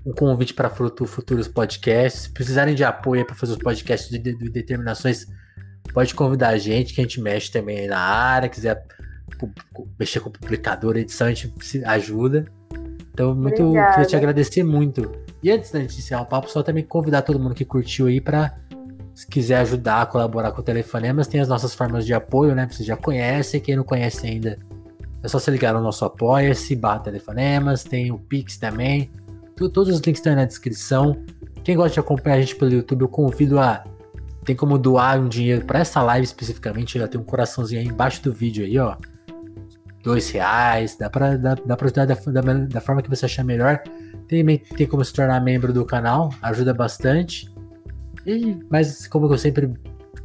um 0.05 0.13
convite 0.13 0.55
para 0.55 0.71
futuros 0.71 1.49
podcasts. 1.49 2.23
Se 2.23 2.31
precisarem 2.31 2.75
de 2.75 2.85
apoio 2.85 3.25
para 3.27 3.35
fazer 3.35 3.53
os 3.53 3.59
podcasts 3.59 4.11
de, 4.11 4.19
de, 4.19 4.37
de, 4.37 4.51
determinações, 4.51 5.27
pode 5.93 6.15
convidar 6.15 6.49
a 6.49 6.59
gente, 6.59 6.95
que 6.95 7.01
a 7.01 7.05
gente 7.05 7.21
mexe 7.21 7.51
também 7.51 7.87
na 7.87 7.99
área, 7.99 8.49
quiser 8.49 8.85
mexer 9.99 10.21
com 10.21 10.31
publicador, 10.31 10.97
edição, 10.97 11.27
a 11.27 11.31
gente 11.33 11.53
ajuda. 11.85 12.47
Então, 13.13 13.35
muito 13.35 13.63
Obrigada. 13.63 13.93
queria 13.93 14.07
te 14.07 14.17
agradecer 14.17 14.63
muito. 14.63 15.13
E 15.43 15.51
antes 15.51 15.71
da 15.71 15.81
gente 15.81 15.99
encerrar 15.99 16.23
o 16.23 16.27
papo, 16.27 16.51
só 16.51 16.63
também 16.63 16.85
convidar 16.85 17.23
todo 17.23 17.39
mundo 17.39 17.55
que 17.55 17.65
curtiu 17.65 18.07
aí 18.07 18.21
para 18.21 18.57
se 19.19 19.27
quiser 19.27 19.57
ajudar, 19.59 20.07
colaborar 20.07 20.53
com 20.53 20.61
o 20.61 20.65
Telefonemas, 20.65 21.27
tem 21.27 21.41
as 21.41 21.49
nossas 21.49 21.75
formas 21.75 22.07
de 22.07 22.15
apoio, 22.15 22.55
né? 22.55 22.69
Você 22.71 22.85
já 22.85 22.97
conhece, 22.97 23.59
quem 23.59 23.75
não 23.75 23.83
conhece 23.83 24.25
ainda, 24.25 24.57
é 25.21 25.27
só 25.27 25.41
se 25.41 25.51
ligar 25.51 25.75
no 25.75 25.81
nosso 25.81 26.05
apoia-se, 26.05 26.77
barra 26.77 27.01
Telefonemas, 27.01 27.83
tem 27.83 28.13
o 28.13 28.19
Pix 28.19 28.57
também. 28.59 29.11
Todos 29.59 29.89
os 29.89 30.01
links 30.01 30.21
estão 30.21 30.33
aí 30.33 30.37
na 30.37 30.45
descrição. 30.45 31.23
Quem 31.65 31.77
gosta 31.77 31.95
de 31.95 32.01
acompanhar 32.01 32.37
a 32.37 32.41
gente 32.41 32.57
pelo 32.57 32.73
YouTube, 32.73 33.03
eu 33.03 33.09
convido 33.09 33.59
a. 33.59 33.85
Tem 34.45 34.55
como 34.55 34.79
doar 34.79 35.21
um 35.21 35.29
dinheiro 35.29 35.65
para 35.65 35.81
essa 35.81 36.01
live 36.03 36.25
especificamente. 36.25 36.99
Já 36.99 37.09
tem 37.09 37.21
um 37.21 37.25
coraçãozinho 37.25 37.81
aí 37.81 37.87
embaixo 37.87 38.23
do 38.23 38.33
vídeo 38.33 38.65
aí, 38.65 38.79
ó. 38.79 38.97
Dois 40.03 40.31
reais. 40.31 40.97
Dá 40.97 41.11
pra, 41.11 41.37
dá, 41.37 41.55
dá 41.55 41.77
pra 41.77 41.87
ajudar 41.87 42.07
da, 42.07 42.15
da, 42.15 42.55
da 42.55 42.81
forma 42.81 43.03
que 43.03 43.11
você 43.11 43.27
achar 43.27 43.45
melhor. 43.45 43.83
Tem, 44.27 44.45
tem 44.59 44.87
como 44.87 45.05
se 45.05 45.13
tornar 45.13 45.41
membro 45.41 45.73
do 45.73 45.85
canal. 45.85 46.31
Ajuda 46.41 46.73
bastante. 46.73 47.53
E, 48.25 48.57
mas 48.71 49.07
como 49.07 49.27
eu 49.27 49.39
sempre 49.39 49.75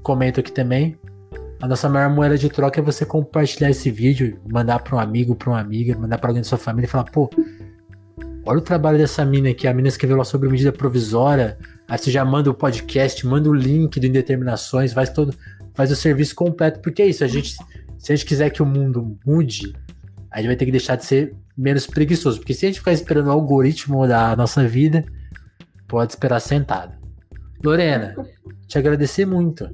comento 0.02 0.40
aqui 0.40 0.52
também, 0.52 0.98
a 1.62 1.68
nossa 1.68 1.88
maior 1.88 2.10
moeda 2.10 2.38
de 2.38 2.50
troca 2.50 2.80
é 2.82 2.84
você 2.84 3.06
compartilhar 3.06 3.70
esse 3.70 3.90
vídeo, 3.90 4.38
mandar 4.52 4.80
para 4.80 4.98
um 4.98 5.00
amigo, 5.00 5.34
para 5.34 5.50
uma 5.50 5.60
amiga, 5.62 5.98
mandar 5.98 6.18
para 6.18 6.30
alguém 6.30 6.42
da 6.42 6.48
sua 6.48 6.58
família 6.58 6.88
e 6.88 6.90
falar, 6.90 7.06
pô, 7.06 7.30
olha 8.46 8.60
o 8.60 8.62
trabalho 8.62 8.98
dessa 8.98 9.26
mina 9.26 9.50
aqui, 9.50 9.68
a 9.68 9.74
mina 9.74 9.88
escreveu 9.88 10.18
lá 10.18 10.24
sobre 10.24 10.50
medida 10.50 10.72
provisória, 10.72 11.58
aí 11.88 11.98
você 11.98 12.12
já 12.12 12.24
manda 12.26 12.50
o 12.50 12.54
podcast, 12.54 13.26
manda 13.26 13.50
o 13.50 13.54
link 13.54 14.00
do 14.00 14.06
Indeterminações, 14.06 14.94
faz 14.94 15.10
todo, 15.10 15.34
faz 15.74 15.92
o 15.92 15.96
serviço 15.96 16.36
completo, 16.36 16.80
porque 16.80 17.02
é 17.02 17.08
isso, 17.08 17.24
a 17.24 17.28
gente, 17.28 17.56
se 17.98 18.12
a 18.12 18.16
gente 18.16 18.26
quiser 18.26 18.50
que 18.50 18.62
o 18.62 18.66
mundo 18.66 19.18
mude, 19.26 19.74
a 20.30 20.38
gente 20.38 20.48
vai 20.48 20.56
ter 20.56 20.66
que 20.66 20.72
deixar 20.72 20.96
de 20.96 21.06
ser 21.06 21.36
menos 21.56 21.88
preguiçoso, 21.88 22.40
porque 22.40 22.54
se 22.54 22.66
a 22.66 22.70
gente 22.70 22.80
ficar 22.80 22.92
esperando 22.92 23.28
o 23.28 23.32
algoritmo 23.32 24.08
da 24.08 24.36
nossa 24.36 24.68
vida, 24.68 25.06
pode 25.88 26.12
esperar 26.12 26.40
sentado. 26.40 26.96
Lorena, 27.64 28.16
te 28.68 28.78
agradecer 28.78 29.26
muito 29.26 29.66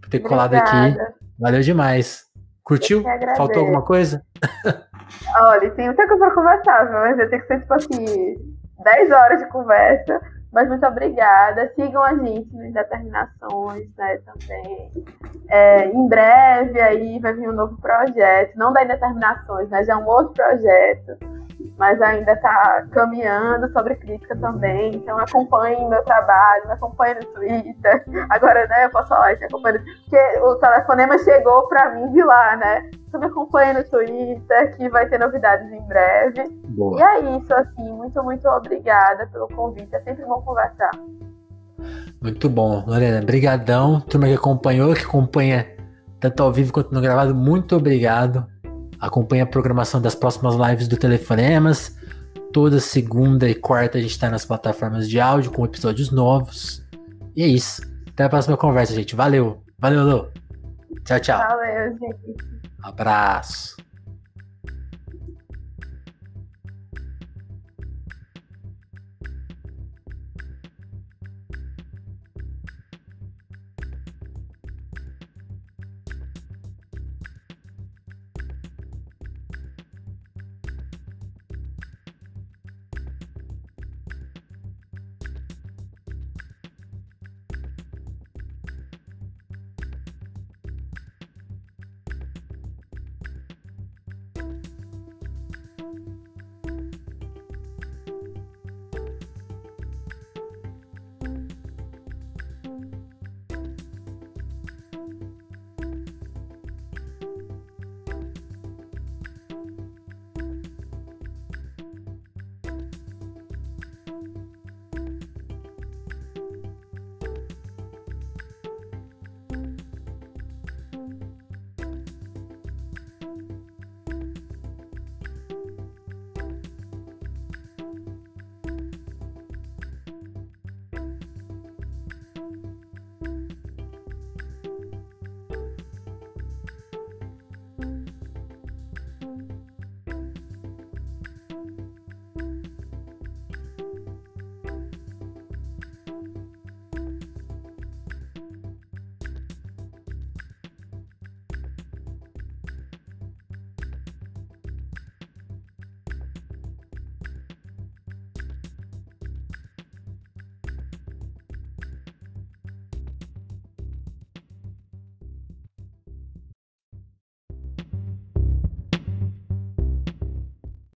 por 0.00 0.10
ter 0.10 0.18
Obrigada. 0.18 0.28
colado 0.28 0.54
aqui. 0.54 1.14
Valeu 1.38 1.62
demais. 1.62 2.24
Curtiu? 2.62 3.02
Faltou 3.36 3.60
alguma 3.60 3.82
coisa? 3.82 4.24
Olha, 5.36 5.70
tem 5.70 5.86
muita 5.86 6.06
coisa 6.06 6.24
para 6.24 6.34
conversar, 6.34 6.90
mas 6.92 7.16
vai 7.16 7.28
ter 7.28 7.38
que 7.40 7.46
ser 7.46 7.60
tipo 7.60 7.74
assim, 7.74 8.34
10 8.82 9.10
horas 9.10 9.40
de 9.40 9.48
conversa. 9.48 10.20
Mas 10.52 10.68
muito 10.68 10.86
obrigada. 10.86 11.68
Sigam 11.74 12.00
a 12.00 12.14
gente 12.14 12.54
nas 12.54 12.72
determinações, 12.72 13.88
né, 13.98 14.18
também. 14.18 15.04
É, 15.48 15.86
em 15.86 16.08
breve 16.08 16.80
aí 16.80 17.18
vai 17.18 17.32
vir 17.32 17.48
um 17.48 17.52
novo 17.52 17.76
projeto, 17.80 18.56
não 18.56 18.72
da 18.72 18.84
indeterminações, 18.84 19.68
né, 19.68 19.82
já 19.82 19.94
é 19.94 19.96
um 19.96 20.06
outro 20.06 20.32
projeto 20.32 21.18
mas 21.76 22.00
ainda 22.00 22.32
está 22.32 22.86
caminhando 22.92 23.68
sobre 23.72 23.96
crítica 23.96 24.36
também. 24.36 24.94
Então 24.94 25.18
acompanhem 25.18 25.88
meu 25.88 26.02
trabalho, 26.04 26.66
me 26.66 26.72
acompanhem 26.72 27.16
no 27.16 27.24
Twitter. 27.26 28.04
Agora, 28.30 28.66
né, 28.66 28.84
eu 28.84 28.90
posso 28.90 29.08
falar 29.08 29.34
que 29.36 29.46
porque 29.48 30.38
o 30.40 30.54
telefonema 30.56 31.18
chegou 31.18 31.68
para 31.68 31.90
mim 31.94 32.12
de 32.12 32.22
lá, 32.22 32.56
né? 32.56 32.90
Então 33.14 33.20
me 33.20 33.26
acompanhem 33.28 33.74
no 33.74 33.84
Twitter, 33.84 34.76
que 34.76 34.88
vai 34.88 35.08
ter 35.08 35.20
novidades 35.20 35.70
em 35.70 35.80
breve. 35.82 36.48
Boa. 36.70 36.98
E 36.98 37.02
é 37.02 37.38
isso, 37.38 37.54
assim, 37.54 37.92
muito, 37.92 38.20
muito 38.24 38.48
obrigada 38.48 39.28
pelo 39.28 39.46
convite. 39.46 39.94
É 39.94 40.00
sempre 40.00 40.24
bom 40.24 40.42
conversar. 40.42 40.90
Muito 42.20 42.48
bom, 42.48 42.82
Lorena. 42.84 43.24
Brigadão. 43.24 44.00
Turma 44.00 44.26
que 44.26 44.34
acompanhou, 44.34 44.92
que 44.94 45.04
acompanha 45.04 45.64
tanto 46.18 46.42
ao 46.42 46.52
vivo 46.52 46.72
quanto 46.72 46.92
no 46.92 47.00
gravado, 47.00 47.32
muito 47.32 47.76
obrigado. 47.76 48.44
Acompanhe 48.98 49.42
a 49.42 49.46
programação 49.46 50.02
das 50.02 50.16
próximas 50.16 50.56
lives 50.56 50.88
do 50.88 50.96
Telefonemas. 50.96 51.96
Toda 52.52 52.80
segunda 52.80 53.48
e 53.48 53.54
quarta 53.54 53.98
a 53.98 54.00
gente 54.00 54.10
está 54.10 54.28
nas 54.28 54.44
plataformas 54.44 55.08
de 55.08 55.20
áudio 55.20 55.52
com 55.52 55.64
episódios 55.64 56.10
novos. 56.10 56.84
E 57.36 57.44
é 57.44 57.46
isso. 57.46 57.80
Até 58.08 58.24
a 58.24 58.28
próxima 58.28 58.56
conversa, 58.56 58.92
gente. 58.92 59.14
Valeu. 59.14 59.62
Valeu, 59.78 60.02
Lu. 60.02 60.43
Tchau, 61.04 61.20
tchau. 61.20 61.38
Valeu, 61.38 61.92
gente. 61.98 62.36
Abraço. 62.82 63.76